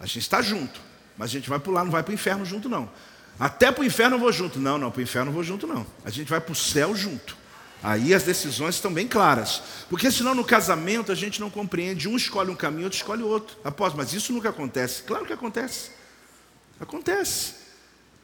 A 0.00 0.06
gente 0.06 0.20
está 0.20 0.40
junto, 0.40 0.80
mas 1.16 1.30
a 1.30 1.32
gente 1.32 1.48
vai 1.48 1.58
pular, 1.58 1.84
não 1.84 1.90
vai 1.90 2.02
para 2.02 2.10
o 2.12 2.14
inferno 2.14 2.44
junto, 2.44 2.68
não. 2.68 2.90
Até 3.38 3.70
para 3.70 3.82
o 3.82 3.84
inferno 3.84 4.16
eu 4.16 4.20
vou 4.20 4.32
junto. 4.32 4.58
Não, 4.58 4.78
não, 4.78 4.90
para 4.90 5.00
o 5.00 5.02
inferno 5.02 5.30
eu 5.30 5.34
vou 5.34 5.44
junto, 5.44 5.66
não. 5.66 5.86
A 6.04 6.10
gente 6.10 6.28
vai 6.28 6.40
para 6.40 6.52
o 6.52 6.56
céu 6.56 6.94
junto. 6.96 7.36
Aí 7.82 8.12
as 8.12 8.24
decisões 8.24 8.74
estão 8.74 8.92
bem 8.92 9.06
claras. 9.06 9.62
Porque 9.88 10.10
senão 10.10 10.34
no 10.34 10.44
casamento 10.44 11.12
a 11.12 11.14
gente 11.14 11.40
não 11.40 11.48
compreende. 11.48 12.08
Um 12.08 12.16
escolhe 12.16 12.50
um 12.50 12.56
caminho, 12.56 12.84
outro 12.84 12.98
escolhe 12.98 13.22
outro. 13.22 13.56
Após, 13.64 13.94
mas 13.94 14.12
isso 14.12 14.32
nunca 14.32 14.48
acontece. 14.48 15.02
Claro 15.04 15.24
que 15.24 15.32
acontece. 15.32 15.90
Acontece. 16.80 17.54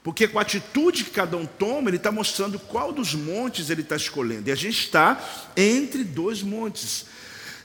Porque 0.02 0.28
com 0.28 0.38
a 0.38 0.42
atitude 0.42 1.04
que 1.04 1.10
cada 1.10 1.36
um 1.36 1.46
toma, 1.46 1.88
ele 1.88 1.96
está 1.96 2.12
mostrando 2.12 2.58
qual 2.58 2.92
dos 2.92 3.14
montes 3.14 3.70
ele 3.70 3.80
está 3.80 3.96
escolhendo. 3.96 4.48
E 4.48 4.52
a 4.52 4.56
gente 4.56 4.78
está 4.78 5.18
entre 5.56 6.04
dois 6.04 6.42
montes. 6.42 7.06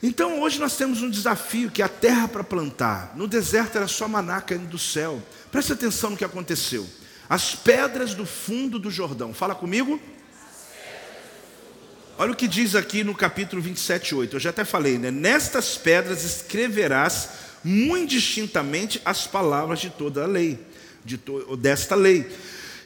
Então 0.02 0.40
hoje 0.40 0.60
nós 0.60 0.78
temos 0.78 1.02
um 1.02 1.10
desafio 1.10 1.70
que 1.70 1.82
é 1.82 1.86
a 1.86 1.90
terra 1.90 2.28
para 2.28 2.44
plantar. 2.44 3.14
No 3.16 3.28
deserto 3.28 3.76
era 3.76 3.88
só 3.88 4.08
maná 4.08 4.40
caindo 4.40 4.68
do 4.68 4.80
céu. 4.80 5.22
Preste 5.52 5.74
atenção 5.74 6.12
no 6.12 6.18
que 6.18 6.24
aconteceu. 6.24 6.88
As 7.28 7.56
pedras 7.56 8.14
do 8.14 8.26
fundo 8.26 8.80
do 8.80 8.90
Jordão. 8.90 9.34
Fala 9.34 9.54
comigo. 9.54 10.00
Olha 12.22 12.34
o 12.34 12.36
que 12.36 12.49
diz 12.49 12.76
aqui 12.76 13.01
no 13.01 13.15
capítulo 13.15 13.61
27, 13.61 14.13
8. 14.13 14.36
Eu 14.36 14.39
já 14.41 14.49
até 14.49 14.65
falei, 14.65 14.97
né? 14.97 15.09
Nestas 15.09 15.78
pedras 15.78 16.26
escreverás 16.26 17.30
muito 17.63 18.09
distintamente 18.09 19.01
as 19.05 19.26
palavras 19.26 19.80
de 19.80 19.89
toda 19.89 20.26
a 20.26 20.28
lei, 20.28 20.59
de 21.05 21.17
to 21.17 21.55
desta 21.55 21.95
lei. 21.95 22.30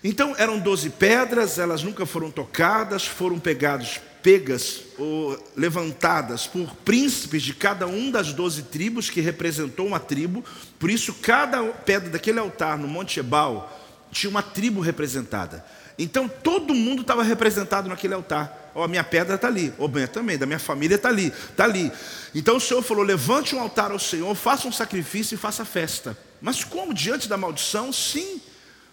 Então 0.04 0.36
eram 0.38 0.60
doze 0.60 0.92
pedras, 0.92 1.58
elas 1.58 1.82
nunca 1.82 2.06
foram 2.06 2.30
tocadas, 2.30 3.08
foram 3.08 3.40
pegadas, 3.40 4.00
pegas 4.22 4.82
ou 5.00 5.44
levantadas 5.58 6.46
por 6.46 6.76
príncipes 6.86 7.42
de 7.42 7.56
cada 7.56 7.88
um 7.88 8.12
das 8.12 8.34
doze 8.34 8.62
tribos 8.62 9.10
que 9.10 9.20
representou 9.20 9.88
uma 9.88 10.00
tribo. 10.00 10.46
Por 10.78 10.92
isso 10.92 11.12
cada 11.12 11.64
pedra 11.64 12.12
daquele 12.12 12.38
altar 12.38 12.78
no 12.78 12.88
Monte 12.88 13.20
Ebal 13.20 13.82
tinha 14.12 14.30
uma 14.30 14.44
tribo 14.44 14.80
representada. 14.80 15.66
Então 15.98 16.28
todo 16.28 16.74
mundo 16.74 17.02
estava 17.02 17.24
representado 17.24 17.88
naquele 17.88 18.14
altar. 18.14 18.72
Ó, 18.76 18.82
oh, 18.82 18.84
a 18.84 18.88
minha 18.88 19.04
pedra 19.04 19.36
está 19.36 19.48
ali, 19.48 19.72
o 19.78 19.88
minha 19.88 20.08
também, 20.08 20.38
da 20.38 20.48
minha 20.48 20.58
família 20.58 20.96
está 20.96 21.10
ali, 21.10 21.32
está 21.52 21.64
ali. 21.64 21.92
Então 22.34 22.58
o 22.58 22.60
Senhor 22.60 22.82
falou: 22.82 23.04
levante 23.04 23.56
um 23.56 23.60
altar 23.60 23.92
ao 23.92 24.00
Senhor, 24.00 24.34
faça 24.36 24.68
um 24.68 24.72
sacrifício 24.72 25.36
e 25.36 25.38
faça 25.38 25.64
festa. 25.64 26.18
Mas 26.42 26.64
como? 26.64 26.94
Diante 26.94 27.30
da 27.30 27.38
maldição? 27.38 27.94
Sim. 27.94 28.42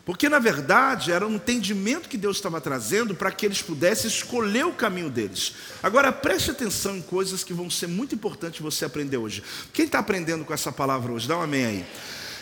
Porque 0.04 0.28
na 0.28 0.38
verdade 0.38 1.12
era 1.12 1.26
um 1.26 1.34
entendimento 1.34 2.08
que 2.08 2.16
Deus 2.16 2.36
estava 2.36 2.60
trazendo 2.60 3.14
para 3.14 3.30
que 3.30 3.46
eles 3.46 3.62
pudessem 3.62 4.08
escolher 4.08 4.66
o 4.66 4.72
caminho 4.72 5.10
deles. 5.10 5.54
Agora 5.82 6.10
preste 6.10 6.50
atenção 6.50 6.96
em 6.96 7.02
coisas 7.02 7.44
que 7.44 7.52
vão 7.52 7.70
ser 7.70 7.86
muito 7.86 8.14
importantes 8.14 8.60
você 8.60 8.84
aprender 8.84 9.18
hoje. 9.18 9.42
Quem 9.72 9.84
está 9.84 9.98
aprendendo 9.98 10.44
com 10.44 10.52
essa 10.52 10.72
palavra 10.72 11.12
hoje? 11.12 11.28
Dá 11.28 11.38
um 11.38 11.42
amém 11.42 11.64
aí. 11.64 11.86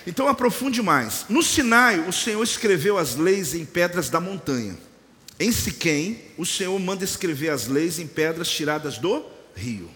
Então 0.08 0.26
aprofunde 0.26 0.80
mais. 0.80 1.26
No 1.28 1.42
Sinai, 1.42 2.00
o 2.00 2.12
Senhor 2.14 2.42
escreveu 2.42 2.96
as 2.96 3.14
leis 3.14 3.54
em 3.54 3.66
pedras 3.66 4.08
da 4.08 4.18
montanha. 4.18 4.74
Em 5.38 5.52
Siquém, 5.52 6.18
o 6.38 6.46
Senhor 6.46 6.78
manda 6.80 7.04
escrever 7.04 7.50
as 7.50 7.66
leis 7.66 7.98
em 7.98 8.06
pedras 8.06 8.48
tiradas 8.48 8.96
do 8.96 9.22
rio. 9.54 9.90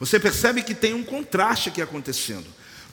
Você 0.00 0.18
percebe 0.18 0.62
que 0.62 0.74
tem 0.74 0.94
um 0.94 1.04
contraste 1.04 1.68
aqui 1.68 1.82
acontecendo. 1.82 2.46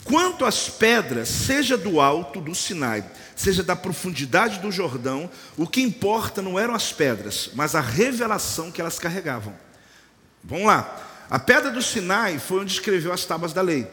Quanto 0.04 0.44
às 0.44 0.68
pedras, 0.68 1.30
seja 1.30 1.78
do 1.78 2.02
alto 2.02 2.42
do 2.42 2.54
Sinai, 2.54 3.06
seja 3.38 3.64
da 3.64 3.76
profundidade 3.76 4.60
do 4.60 4.70
Jordão, 4.70 5.32
o 5.56 5.66
que 5.66 5.82
importa 5.82 6.42
não 6.42 6.60
eram 6.60 6.76
as 6.76 6.92
pedras, 6.92 7.52
mas 7.54 7.74
a 7.74 7.80
revelação 7.80 8.70
que 8.70 8.82
elas 8.82 9.00
carregavam. 9.00 9.56
Vamos 10.44 10.68
lá. 10.68 11.26
A 11.30 11.40
pedra 11.40 11.72
do 11.72 11.82
Sinai 11.82 12.38
foi 12.38 12.60
onde 12.60 12.74
escreveu 12.74 13.14
as 13.14 13.24
tábuas 13.24 13.54
da 13.54 13.62
lei. 13.62 13.88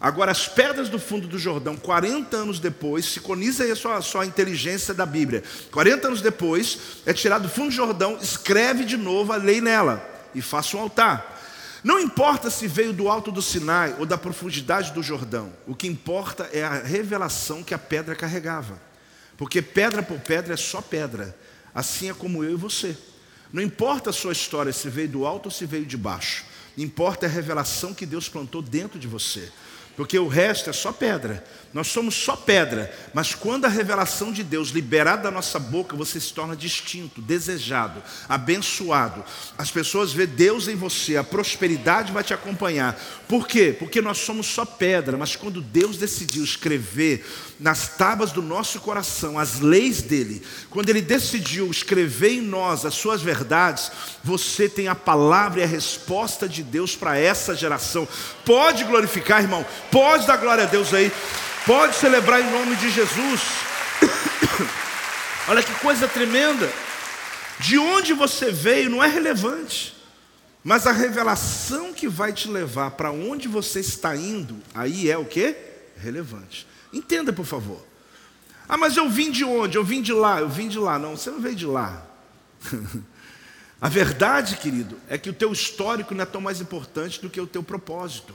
Agora, 0.00 0.30
as 0.30 0.46
pedras 0.46 0.88
do 0.88 0.98
fundo 0.98 1.26
do 1.26 1.38
Jordão, 1.38 1.74
40 1.76 2.36
anos 2.36 2.60
depois, 2.60 3.06
siconiza 3.06 3.64
aí 3.64 3.70
a 3.70 3.76
sua, 3.76 3.96
a 3.96 4.02
sua 4.02 4.26
inteligência 4.26 4.92
da 4.92 5.06
Bíblia. 5.06 5.42
40 5.70 6.08
anos 6.08 6.20
depois, 6.20 6.78
é 7.06 7.14
tirado 7.14 7.42
do 7.42 7.48
fundo 7.48 7.68
do 7.68 7.74
Jordão, 7.74 8.18
escreve 8.20 8.84
de 8.84 8.96
novo 8.96 9.32
a 9.32 9.36
lei 9.36 9.60
nela 9.60 10.06
e 10.34 10.42
faça 10.42 10.76
um 10.76 10.80
altar. 10.80 11.34
Não 11.82 11.98
importa 11.98 12.50
se 12.50 12.66
veio 12.66 12.92
do 12.92 13.08
alto 13.08 13.32
do 13.32 13.40
Sinai 13.40 13.94
ou 13.98 14.04
da 14.04 14.18
profundidade 14.18 14.92
do 14.92 15.02
Jordão, 15.02 15.52
o 15.66 15.74
que 15.74 15.86
importa 15.86 16.48
é 16.52 16.62
a 16.62 16.82
revelação 16.82 17.62
que 17.62 17.72
a 17.72 17.78
pedra 17.78 18.14
carregava. 18.14 18.80
Porque 19.36 19.62
pedra 19.62 20.02
por 20.02 20.18
pedra 20.18 20.54
é 20.54 20.56
só 20.56 20.82
pedra, 20.82 21.36
assim 21.74 22.10
é 22.10 22.14
como 22.14 22.44
eu 22.44 22.52
e 22.52 22.56
você. 22.56 22.96
Não 23.52 23.62
importa 23.62 24.10
a 24.10 24.12
sua 24.12 24.32
história 24.32 24.72
se 24.72 24.90
veio 24.90 25.08
do 25.08 25.26
alto 25.26 25.46
ou 25.46 25.50
se 25.50 25.64
veio 25.64 25.86
de 25.86 25.96
baixo, 25.96 26.44
importa 26.76 27.24
a 27.24 27.28
revelação 27.28 27.94
que 27.94 28.04
Deus 28.04 28.28
plantou 28.28 28.60
dentro 28.60 28.98
de 28.98 29.06
você 29.06 29.50
porque 29.96 30.18
o 30.18 30.28
resto 30.28 30.70
é 30.70 30.72
só 30.72 30.92
pedra. 30.92 31.42
Nós 31.76 31.88
somos 31.88 32.14
só 32.14 32.34
pedra, 32.36 32.90
mas 33.12 33.34
quando 33.34 33.66
a 33.66 33.68
revelação 33.68 34.32
de 34.32 34.42
Deus 34.42 34.70
liberada 34.70 35.24
da 35.24 35.30
nossa 35.30 35.58
boca, 35.58 35.94
você 35.94 36.18
se 36.18 36.32
torna 36.32 36.56
distinto, 36.56 37.20
desejado, 37.20 38.02
abençoado. 38.26 39.22
As 39.58 39.70
pessoas 39.70 40.10
vê 40.10 40.26
Deus 40.26 40.68
em 40.68 40.74
você, 40.74 41.18
a 41.18 41.24
prosperidade 41.24 42.12
vai 42.12 42.24
te 42.24 42.32
acompanhar. 42.32 42.98
Por 43.28 43.46
quê? 43.46 43.76
Porque 43.78 44.00
nós 44.00 44.16
somos 44.16 44.46
só 44.46 44.64
pedra, 44.64 45.18
mas 45.18 45.36
quando 45.36 45.60
Deus 45.60 45.98
decidiu 45.98 46.42
escrever 46.44 47.26
nas 47.60 47.88
tábuas 47.88 48.32
do 48.32 48.40
nosso 48.40 48.80
coração 48.80 49.38
as 49.38 49.60
leis 49.60 50.00
dele, 50.00 50.42
quando 50.70 50.88
ele 50.88 51.02
decidiu 51.02 51.70
escrever 51.70 52.32
em 52.32 52.40
nós 52.40 52.86
as 52.86 52.94
suas 52.94 53.20
verdades, 53.20 53.92
você 54.24 54.66
tem 54.66 54.88
a 54.88 54.94
palavra 54.94 55.60
e 55.60 55.64
a 55.64 55.66
resposta 55.66 56.48
de 56.48 56.62
Deus 56.62 56.96
para 56.96 57.18
essa 57.18 57.54
geração. 57.54 58.08
Pode 58.46 58.84
glorificar, 58.84 59.42
irmão, 59.42 59.66
pode 59.90 60.26
dar 60.26 60.36
glória 60.36 60.64
a 60.64 60.66
Deus 60.66 60.92
aí, 60.92 61.12
pode 61.64 61.96
celebrar 61.96 62.40
em 62.40 62.50
nome 62.50 62.76
de 62.76 62.90
Jesus. 62.90 63.40
Olha 65.48 65.62
que 65.62 65.72
coisa 65.74 66.08
tremenda. 66.08 66.70
De 67.58 67.78
onde 67.78 68.12
você 68.12 68.50
veio 68.50 68.90
não 68.90 69.02
é 69.02 69.06
relevante. 69.06 69.94
Mas 70.62 70.86
a 70.86 70.92
revelação 70.92 71.92
que 71.92 72.08
vai 72.08 72.32
te 72.32 72.48
levar 72.48 72.90
para 72.92 73.12
onde 73.12 73.46
você 73.46 73.80
está 73.80 74.16
indo, 74.16 74.60
aí 74.74 75.08
é 75.08 75.16
o 75.16 75.24
que? 75.24 75.56
Relevante. 75.96 76.66
Entenda, 76.92 77.32
por 77.32 77.46
favor. 77.46 77.84
Ah, 78.68 78.76
mas 78.76 78.96
eu 78.96 79.08
vim 79.08 79.30
de 79.30 79.44
onde? 79.44 79.78
Eu 79.78 79.84
vim 79.84 80.02
de 80.02 80.12
lá, 80.12 80.40
eu 80.40 80.48
vim 80.48 80.68
de 80.68 80.78
lá. 80.78 80.98
Não, 80.98 81.16
você 81.16 81.30
não 81.30 81.40
veio 81.40 81.54
de 81.54 81.66
lá. 81.66 82.04
A 83.80 83.88
verdade, 83.88 84.56
querido, 84.56 84.98
é 85.08 85.16
que 85.16 85.30
o 85.30 85.34
teu 85.34 85.52
histórico 85.52 86.14
não 86.14 86.22
é 86.22 86.26
tão 86.26 86.40
mais 86.40 86.60
importante 86.60 87.20
do 87.20 87.30
que 87.30 87.40
o 87.40 87.46
teu 87.46 87.62
propósito. 87.62 88.34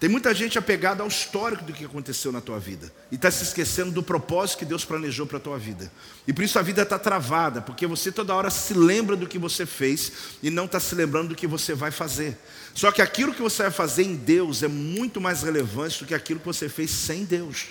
Tem 0.00 0.08
muita 0.08 0.32
gente 0.32 0.56
apegada 0.56 1.02
ao 1.02 1.08
histórico 1.08 1.64
do 1.64 1.72
que 1.72 1.84
aconteceu 1.84 2.30
na 2.30 2.40
tua 2.40 2.60
vida 2.60 2.92
e 3.10 3.16
está 3.16 3.32
se 3.32 3.42
esquecendo 3.42 3.90
do 3.90 4.00
propósito 4.00 4.60
que 4.60 4.64
Deus 4.64 4.84
planejou 4.84 5.26
para 5.26 5.38
a 5.38 5.40
tua 5.40 5.58
vida. 5.58 5.90
E 6.24 6.32
por 6.32 6.44
isso 6.44 6.56
a 6.56 6.62
vida 6.62 6.82
está 6.82 6.96
travada, 7.00 7.60
porque 7.60 7.84
você 7.84 8.12
toda 8.12 8.32
hora 8.32 8.48
se 8.48 8.74
lembra 8.74 9.16
do 9.16 9.26
que 9.26 9.38
você 9.40 9.66
fez 9.66 10.12
e 10.40 10.50
não 10.50 10.66
está 10.66 10.78
se 10.78 10.94
lembrando 10.94 11.30
do 11.30 11.34
que 11.34 11.48
você 11.48 11.74
vai 11.74 11.90
fazer. 11.90 12.38
Só 12.74 12.92
que 12.92 13.02
aquilo 13.02 13.34
que 13.34 13.42
você 13.42 13.64
vai 13.64 13.72
fazer 13.72 14.04
em 14.04 14.14
Deus 14.14 14.62
é 14.62 14.68
muito 14.68 15.20
mais 15.20 15.42
relevante 15.42 15.98
do 15.98 16.06
que 16.06 16.14
aquilo 16.14 16.38
que 16.38 16.46
você 16.46 16.68
fez 16.68 16.92
sem 16.92 17.24
Deus. 17.24 17.66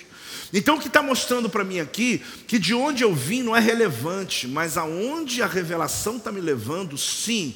Então 0.53 0.75
o 0.75 0.79
que 0.79 0.87
está 0.87 1.01
mostrando 1.01 1.49
para 1.49 1.63
mim 1.63 1.79
aqui, 1.79 2.21
que 2.47 2.57
de 2.57 2.73
onde 2.73 3.03
eu 3.03 3.13
vim 3.13 3.43
não 3.43 3.55
é 3.55 3.59
relevante, 3.59 4.47
mas 4.47 4.77
aonde 4.77 5.41
a 5.41 5.47
revelação 5.47 6.17
está 6.17 6.31
me 6.31 6.39
levando, 6.39 6.97
sim, 6.97 7.55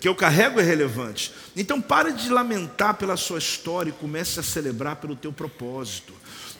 que 0.00 0.06
eu 0.08 0.14
carrego 0.14 0.60
é 0.60 0.62
relevante. 0.62 1.32
Então 1.56 1.80
pare 1.80 2.12
de 2.12 2.28
lamentar 2.28 2.94
pela 2.94 3.16
sua 3.16 3.38
história 3.38 3.90
e 3.90 3.92
comece 3.94 4.38
a 4.40 4.42
celebrar 4.42 4.96
pelo 4.96 5.16
teu 5.16 5.32
propósito. 5.32 6.12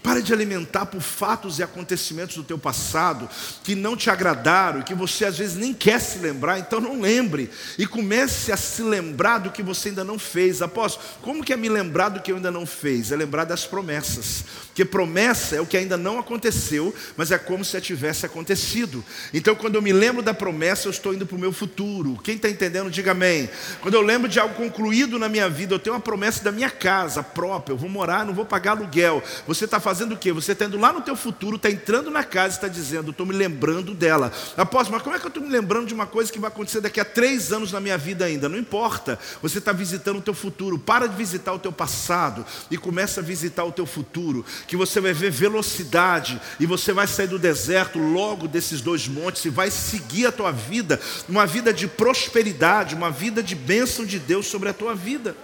Pare 0.06 0.22
de 0.22 0.32
alimentar 0.32 0.86
por 0.86 1.00
fatos 1.00 1.58
e 1.58 1.64
acontecimentos 1.64 2.36
do 2.36 2.44
teu 2.44 2.56
passado 2.56 3.28
que 3.64 3.74
não 3.74 3.96
te 3.96 4.08
agradaram 4.08 4.78
e 4.78 4.84
que 4.84 4.94
você 4.94 5.24
às 5.24 5.36
vezes 5.36 5.56
nem 5.56 5.74
quer 5.74 6.00
se 6.00 6.20
lembrar, 6.20 6.60
então 6.60 6.80
não 6.80 7.00
lembre. 7.00 7.50
E 7.76 7.88
comece 7.88 8.52
a 8.52 8.56
se 8.56 8.82
lembrar 8.82 9.38
do 9.38 9.50
que 9.50 9.64
você 9.64 9.88
ainda 9.88 10.04
não 10.04 10.16
fez. 10.16 10.62
Apóstolo, 10.62 11.04
como 11.22 11.42
que 11.42 11.52
é 11.52 11.56
me 11.56 11.68
lembrar 11.68 12.10
do 12.10 12.20
que 12.20 12.30
eu 12.30 12.36
ainda 12.36 12.52
não 12.52 12.64
fez? 12.64 13.10
É 13.10 13.16
lembrar 13.16 13.42
das 13.42 13.66
promessas. 13.66 14.44
Porque 14.66 14.84
promessa 14.84 15.56
é 15.56 15.60
o 15.60 15.66
que 15.66 15.76
ainda 15.76 15.96
não 15.96 16.20
aconteceu, 16.20 16.94
mas 17.16 17.32
é 17.32 17.38
como 17.38 17.64
se 17.64 17.80
tivesse 17.80 18.24
acontecido. 18.24 19.04
Então 19.34 19.56
quando 19.56 19.74
eu 19.74 19.82
me 19.82 19.92
lembro 19.92 20.22
da 20.22 20.32
promessa, 20.32 20.86
eu 20.86 20.92
estou 20.92 21.14
indo 21.14 21.26
para 21.26 21.36
o 21.36 21.40
meu 21.40 21.52
futuro. 21.52 22.16
Quem 22.22 22.36
está 22.36 22.48
entendendo, 22.48 22.88
diga 22.92 23.10
amém. 23.10 23.50
Quando 23.80 23.94
eu 23.94 24.02
lembro 24.02 24.28
de 24.28 24.38
algo 24.38 24.54
concluído 24.54 25.18
na 25.18 25.28
minha 25.28 25.48
vida, 25.48 25.74
eu 25.74 25.80
tenho 25.80 25.96
uma 25.96 26.00
promessa 26.00 26.44
da 26.44 26.52
minha 26.52 26.70
casa 26.70 27.24
própria, 27.24 27.72
eu 27.72 27.76
vou 27.76 27.90
morar, 27.90 28.24
não 28.24 28.32
vou 28.32 28.44
pagar 28.44 28.70
aluguel. 28.70 29.20
Você 29.48 29.64
está 29.64 29.80
fazendo 29.80 29.95
fazendo 29.96 30.12
o 30.12 30.16
quê? 30.18 30.30
Você 30.30 30.52
está 30.52 30.66
indo 30.66 30.78
lá 30.78 30.92
no 30.92 31.00
teu 31.00 31.16
futuro, 31.16 31.56
está 31.56 31.70
entrando 31.70 32.10
na 32.10 32.22
casa 32.22 32.54
e 32.54 32.58
está 32.58 32.68
dizendo, 32.68 33.12
estou 33.12 33.24
me 33.24 33.32
lembrando 33.32 33.94
dela. 33.94 34.30
Apóstolo, 34.54 34.92
mas 34.94 35.02
como 35.02 35.16
é 35.16 35.18
que 35.18 35.24
eu 35.24 35.28
estou 35.28 35.42
me 35.42 35.48
lembrando 35.48 35.86
de 35.86 35.94
uma 35.94 36.04
coisa 36.04 36.30
que 36.30 36.38
vai 36.38 36.48
acontecer 36.48 36.82
daqui 36.82 37.00
a 37.00 37.04
três 37.04 37.50
anos 37.50 37.72
na 37.72 37.80
minha 37.80 37.96
vida 37.96 38.26
ainda? 38.26 38.46
Não 38.46 38.58
importa. 38.58 39.18
Você 39.40 39.56
está 39.56 39.72
visitando 39.72 40.18
o 40.18 40.20
teu 40.20 40.34
futuro. 40.34 40.78
Para 40.78 41.06
de 41.06 41.16
visitar 41.16 41.54
o 41.54 41.58
teu 41.58 41.72
passado 41.72 42.44
e 42.70 42.76
começa 42.76 43.20
a 43.20 43.22
visitar 43.22 43.64
o 43.64 43.72
teu 43.72 43.86
futuro. 43.86 44.44
Que 44.68 44.76
você 44.76 45.00
vai 45.00 45.14
ver 45.14 45.30
velocidade 45.30 46.38
e 46.60 46.66
você 46.66 46.92
vai 46.92 47.06
sair 47.06 47.28
do 47.28 47.38
deserto 47.38 47.98
logo 47.98 48.46
desses 48.46 48.82
dois 48.82 49.08
montes 49.08 49.46
e 49.46 49.48
vai 49.48 49.70
seguir 49.70 50.26
a 50.26 50.32
tua 50.32 50.52
vida, 50.52 51.00
uma 51.26 51.46
vida 51.46 51.72
de 51.72 51.88
prosperidade, 51.88 52.94
uma 52.94 53.10
vida 53.10 53.42
de 53.42 53.54
bênção 53.54 54.04
de 54.04 54.18
Deus 54.18 54.46
sobre 54.46 54.68
a 54.68 54.74
tua 54.74 54.94
vida. 54.94 55.34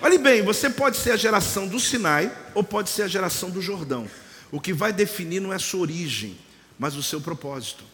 Olhe 0.00 0.18
bem, 0.18 0.42
você 0.42 0.68
pode 0.68 0.96
ser 0.98 1.12
a 1.12 1.16
geração 1.16 1.66
do 1.66 1.80
Sinai 1.80 2.30
ou 2.54 2.62
pode 2.62 2.90
ser 2.90 3.02
a 3.02 3.08
geração 3.08 3.50
do 3.50 3.62
Jordão. 3.62 4.08
O 4.52 4.60
que 4.60 4.72
vai 4.72 4.92
definir 4.92 5.40
não 5.40 5.52
é 5.52 5.56
a 5.56 5.60
sua 5.60 5.80
origem, 5.80 6.36
mas 6.78 6.94
o 6.94 7.02
seu 7.02 7.20
propósito. 7.20 7.84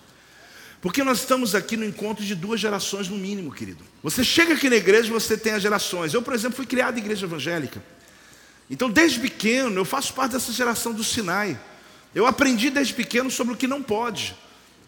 Porque 0.81 1.05
nós 1.05 1.21
estamos 1.21 1.55
aqui 1.55 1.77
no 1.77 1.85
encontro 1.85 2.25
de 2.25 2.35
duas 2.35 2.61
gerações 2.61 3.09
no 3.09 3.17
mínimo, 3.17 3.53
querido. 3.53 3.85
Você 4.03 4.25
chega 4.25 4.55
aqui 4.55 4.69
na 4.69 4.75
igreja 4.75 5.09
e 5.09 5.13
você 5.13 5.37
tem 5.37 5.53
as 5.53 5.63
gerações. 5.63 6.13
Eu, 6.13 6.23
por 6.23 6.35
exemplo, 6.35 6.57
fui 6.57 6.67
criado 6.67 6.97
em 6.97 7.01
igreja 7.01 7.25
evangélica. 7.25 7.81
Então, 8.69 8.91
desde 8.91 9.21
pequeno, 9.21 9.79
eu 9.79 9.85
faço 9.85 10.13
parte 10.13 10.33
dessa 10.33 10.51
geração 10.51 10.93
do 10.93 11.05
Sinai. 11.05 11.59
Eu 12.13 12.27
aprendi 12.27 12.69
desde 12.69 12.95
pequeno 12.95 13.31
sobre 13.31 13.55
o 13.55 13.57
que 13.57 13.69
não 13.69 13.81
pode. 13.81 14.35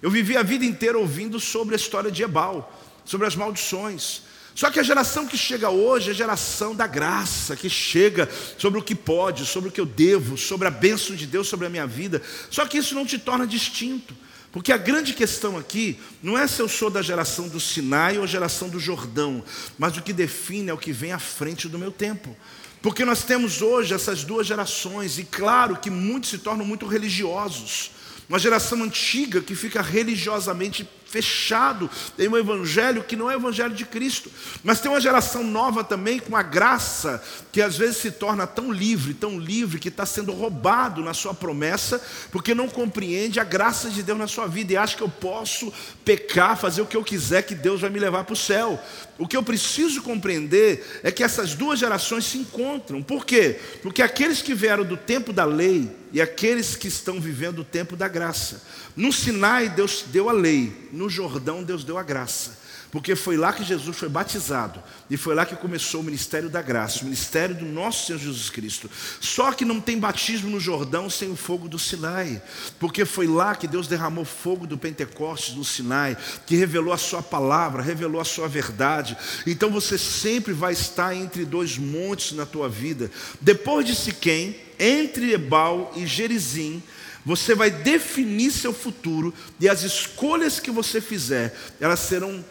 Eu 0.03 0.11
vivi 0.11 0.37
a 0.37 0.43
vida 0.43 0.65
inteira 0.65 0.99
ouvindo 0.99 1.39
sobre 1.39 1.75
a 1.75 1.77
história 1.77 2.11
de 2.11 2.25
Ebal, 2.25 2.77
sobre 3.05 3.27
as 3.27 3.37
maldições. 3.37 4.23
Só 4.55 4.71
que 4.71 4.79
a 4.79 4.85
geração 4.85 5.27
que 5.27 5.37
chega 5.37 5.69
hoje 5.69 6.11
é 6.11 6.13
a 6.13 6.17
geração 6.17 6.75
da 6.75 6.87
graça, 6.87 7.57
que 7.57 7.69
chega 7.69 8.29
sobre 8.57 8.79
o 8.79 8.83
que 8.83 8.95
pode, 8.95 9.45
sobre 9.45 9.69
o 9.69 9.73
que 9.73 9.81
eu 9.81 9.87
devo, 9.87 10.39
sobre 10.39 10.69
a 10.69 10.71
bênção 10.71 11.17
de 11.17 11.27
Deus 11.27 11.49
sobre 11.49 11.67
a 11.67 11.71
minha 11.71 11.87
vida. 11.87 12.23
Só 12.51 12.65
que 12.65 12.79
isso 12.79 12.95
não 12.95 13.05
te 13.05 13.19
torna 13.19 13.47
distinto. 13.47 14.15
Porque 14.53 14.71
a 14.71 14.77
grande 14.77 15.13
questão 15.13 15.59
aqui 15.59 15.99
não 16.23 16.39
é 16.39 16.47
se 16.47 16.63
eu 16.63 16.69
sou 16.69 16.89
da 16.89 17.03
geração 17.03 17.49
do 17.49 17.59
Sinai 17.59 18.19
ou 18.19 18.27
geração 18.27 18.69
do 18.69 18.79
Jordão, 18.79 19.43
mas 19.77 19.97
o 19.97 20.03
que 20.03 20.13
define 20.13 20.71
é 20.71 20.73
o 20.73 20.79
que 20.79 20.93
vem 20.93 21.11
à 21.11 21.19
frente 21.19 21.69
do 21.69 21.77
meu 21.77 21.91
tempo. 21.91 22.37
Porque 22.81 23.05
nós 23.05 23.25
temos 23.25 23.61
hoje 23.61 23.93
essas 23.93 24.23
duas 24.23 24.47
gerações, 24.47 25.19
e 25.19 25.25
claro 25.25 25.77
que 25.77 25.91
muitos 25.91 26.31
se 26.31 26.39
tornam 26.39 26.65
muito 26.65 26.87
religiosos. 26.87 27.91
Uma 28.29 28.39
geração 28.39 28.81
antiga 28.85 29.41
que 29.41 29.57
fica 29.57 29.83
religiosamente 29.83 30.89
fechado 31.15 31.89
em 32.19 32.27
um 32.27 32.37
evangelho 32.37 33.05
que 33.05 33.15
não 33.15 33.31
é 33.31 33.37
o 33.37 33.39
evangelho 33.39 33.73
de 33.73 33.85
Cristo. 33.85 34.29
Mas 34.65 34.81
tem 34.81 34.91
uma 34.91 35.01
geração 35.01 35.45
nova 35.45 35.85
também 35.85 36.19
com 36.19 36.37
a 36.37 36.43
graça 36.43 37.23
que 37.53 37.63
às 37.63 37.77
vezes 37.77 37.99
se 37.99 38.11
torna 38.11 38.49
tão 38.49 38.73
livre, 38.73 39.15
tão 39.15 39.39
livre 39.39 39.79
que 39.79 39.89
está 39.89 40.05
sendo 40.05 40.33
roubado 40.33 41.05
na 41.05 41.15
sua 41.15 41.33
promessa, 41.33 42.03
porque 42.33 42.53
não 42.53 42.69
compreende 42.69 43.39
a 43.39 43.45
graça 43.45 43.89
de 43.89 44.03
Deus 44.03 44.19
na 44.19 44.27
sua 44.27 44.49
vida 44.49 44.73
e 44.73 44.77
acha 44.77 44.97
que 44.97 45.05
eu 45.05 45.09
posso 45.09 45.73
pecar, 46.05 46.59
fazer 46.59 46.83
o 46.83 46.87
que 46.87 46.97
eu 46.97 47.05
quiser, 47.05 47.43
que 47.43 47.55
Deus 47.55 47.81
vai 47.81 47.91
me 47.91 48.01
levar 48.01 48.25
para 48.25 48.33
o 48.33 48.37
céu. 48.37 48.83
O 49.17 49.29
que 49.29 49.37
eu 49.37 49.43
preciso 49.45 50.03
compreender 50.03 51.01
é 51.05 51.13
que 51.13 51.23
essas 51.23 51.55
duas 51.55 51.79
gerações 51.79 52.25
se 52.25 52.39
encontram. 52.39 53.01
Por 53.01 53.25
quê? 53.25 53.61
Porque 53.83 54.03
aqueles 54.03 54.43
que 54.43 54.53
vieram 54.53 54.85
do 54.85 54.97
tempo 54.97 55.33
da 55.33 55.45
lei 55.45 55.89
e 56.13 56.21
aqueles 56.21 56.75
que 56.75 56.89
estão 56.89 57.21
vivendo 57.21 57.61
o 57.61 57.65
tempo 57.65 57.95
da 57.97 58.09
graça. 58.09 58.63
No 58.97 59.13
Sinai, 59.13 59.69
Deus 59.69 60.05
deu 60.07 60.29
a 60.29 60.33
lei, 60.33 60.89
no 60.93 61.09
Jordão, 61.09 61.63
Deus 61.63 61.85
deu 61.85 61.99
a 61.99 62.03
graça. 62.03 62.65
porque 62.95 63.17
foi 63.17 63.37
lá 63.37 63.53
que 63.53 63.65
Jesus 63.65 63.97
foi 63.97 64.09
batizado 64.09 64.81
e 65.11 65.17
foi 65.17 65.35
lá 65.35 65.45
que 65.45 65.57
começou 65.57 66.01
o 66.01 66.05
ministério 66.05 66.49
da 66.49 66.63
graça, 66.63 67.01
o 67.01 67.07
ministério 67.07 67.53
do 67.53 67.65
nosso 67.65 68.07
Senhor 68.07 68.21
Jesus 68.21 68.51
Cristo. 68.51 68.89
Só 69.21 69.51
que 69.51 69.65
não 69.65 69.81
tem 69.81 69.99
batismo 69.99 70.49
no 70.49 70.61
Jordão 70.61 71.11
sem 71.11 71.29
o 71.29 71.35
fogo 71.35 71.69
do 71.69 71.77
Sinai, 71.77 72.41
porque 72.79 73.05
foi 73.05 73.27
lá 73.27 73.57
que 73.57 73.67
Deus 73.67 73.89
derramou 73.89 74.25
fogo 74.25 74.65
do 74.65 74.79
Pentecostes 74.79 75.57
no 75.57 75.65
Sinai, 75.65 76.17
que 76.47 76.55
revelou 76.55 76.93
a 76.93 76.97
sua 76.97 77.21
palavra, 77.21 77.83
revelou 77.83 78.21
a 78.21 78.25
sua 78.25 78.47
verdade. 78.47 79.17
Então 79.45 79.71
você 79.71 79.99
sempre 79.99 80.53
vai 80.53 80.73
estar 80.73 81.17
entre 81.17 81.45
dois 81.45 81.77
montes 81.77 82.31
na 82.31 82.47
tua 82.47 82.69
vida. 82.69 83.11
Depois 83.41 83.85
de 83.85 83.97
Siquém, 83.97 84.57
entre 84.79 85.33
Ebal 85.33 85.93
e 85.97 86.07
Gerizim, 86.07 86.81
você 87.25 87.55
vai 87.55 87.71
definir 87.71 88.51
seu 88.51 88.73
futuro 88.73 89.33
e 89.59 89.69
as 89.69 89.83
escolhas 89.83 90.61
que 90.61 90.71
você 90.71 91.01
fizer, 91.01 91.57
elas 91.81 92.01
serão 92.01 92.45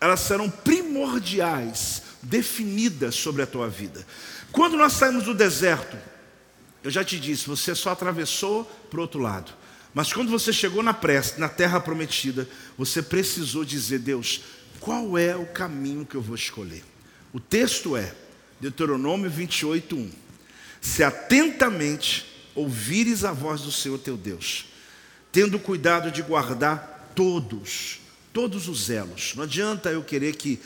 elas 0.00 0.20
serão 0.20 0.48
primordiais, 0.48 2.02
definidas 2.22 3.14
sobre 3.14 3.42
a 3.42 3.46
tua 3.46 3.68
vida. 3.68 4.06
Quando 4.50 4.76
nós 4.76 4.94
saímos 4.94 5.24
do 5.24 5.34
deserto, 5.34 5.94
eu 6.82 6.90
já 6.90 7.04
te 7.04 7.20
disse, 7.20 7.46
você 7.46 7.74
só 7.74 7.90
atravessou 7.90 8.64
para 8.88 8.98
o 8.98 9.02
outro 9.02 9.20
lado. 9.20 9.52
Mas 9.92 10.10
quando 10.10 10.30
você 10.30 10.54
chegou 10.54 10.82
na, 10.82 10.94
pressa, 10.94 11.38
na 11.38 11.50
terra 11.50 11.78
prometida, 11.80 12.48
você 12.78 13.02
precisou 13.02 13.62
dizer, 13.62 13.98
Deus, 13.98 14.40
qual 14.78 15.18
é 15.18 15.36
o 15.36 15.44
caminho 15.44 16.06
que 16.06 16.14
eu 16.14 16.22
vou 16.22 16.34
escolher? 16.34 16.82
O 17.32 17.38
texto 17.38 17.94
é 17.94 18.14
Deuteronômio 18.58 19.28
28, 19.28 19.96
1. 19.96 20.10
Se 20.80 21.04
atentamente 21.04 22.29
ouvires 22.60 23.24
a 23.24 23.32
voz 23.32 23.62
do 23.62 23.72
Senhor 23.72 23.98
teu 23.98 24.16
Deus, 24.16 24.66
tendo 25.32 25.58
cuidado 25.58 26.10
de 26.10 26.22
guardar 26.22 27.12
todos, 27.14 28.00
todos 28.32 28.68
os 28.68 28.90
elos. 28.90 29.34
Não 29.34 29.44
adianta 29.44 29.90
eu 29.90 30.02
querer 30.02 30.36
que 30.36 30.60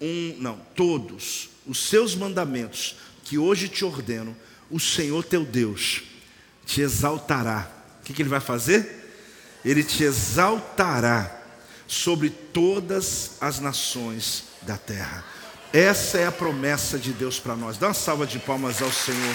um, 0.00 0.36
não, 0.38 0.58
todos 0.74 1.50
os 1.66 1.88
seus 1.88 2.14
mandamentos 2.14 2.96
que 3.24 3.38
hoje 3.38 3.68
te 3.68 3.84
ordeno, 3.84 4.36
o 4.70 4.78
Senhor 4.78 5.24
teu 5.24 5.44
Deus 5.44 6.02
te 6.66 6.80
exaltará. 6.80 7.70
O 8.00 8.04
que, 8.04 8.12
que 8.12 8.22
ele 8.22 8.28
vai 8.28 8.40
fazer? 8.40 9.02
Ele 9.64 9.82
te 9.82 10.04
exaltará 10.04 11.40
sobre 11.86 12.30
todas 12.30 13.32
as 13.40 13.60
nações 13.60 14.44
da 14.62 14.76
terra. 14.76 15.24
Essa 15.72 16.18
é 16.18 16.26
a 16.26 16.32
promessa 16.32 16.98
de 16.98 17.12
Deus 17.12 17.38
para 17.38 17.56
nós. 17.56 17.76
Dá 17.76 17.88
uma 17.88 17.94
salva 17.94 18.26
de 18.26 18.38
palmas 18.38 18.80
ao 18.80 18.92
Senhor. 18.92 19.34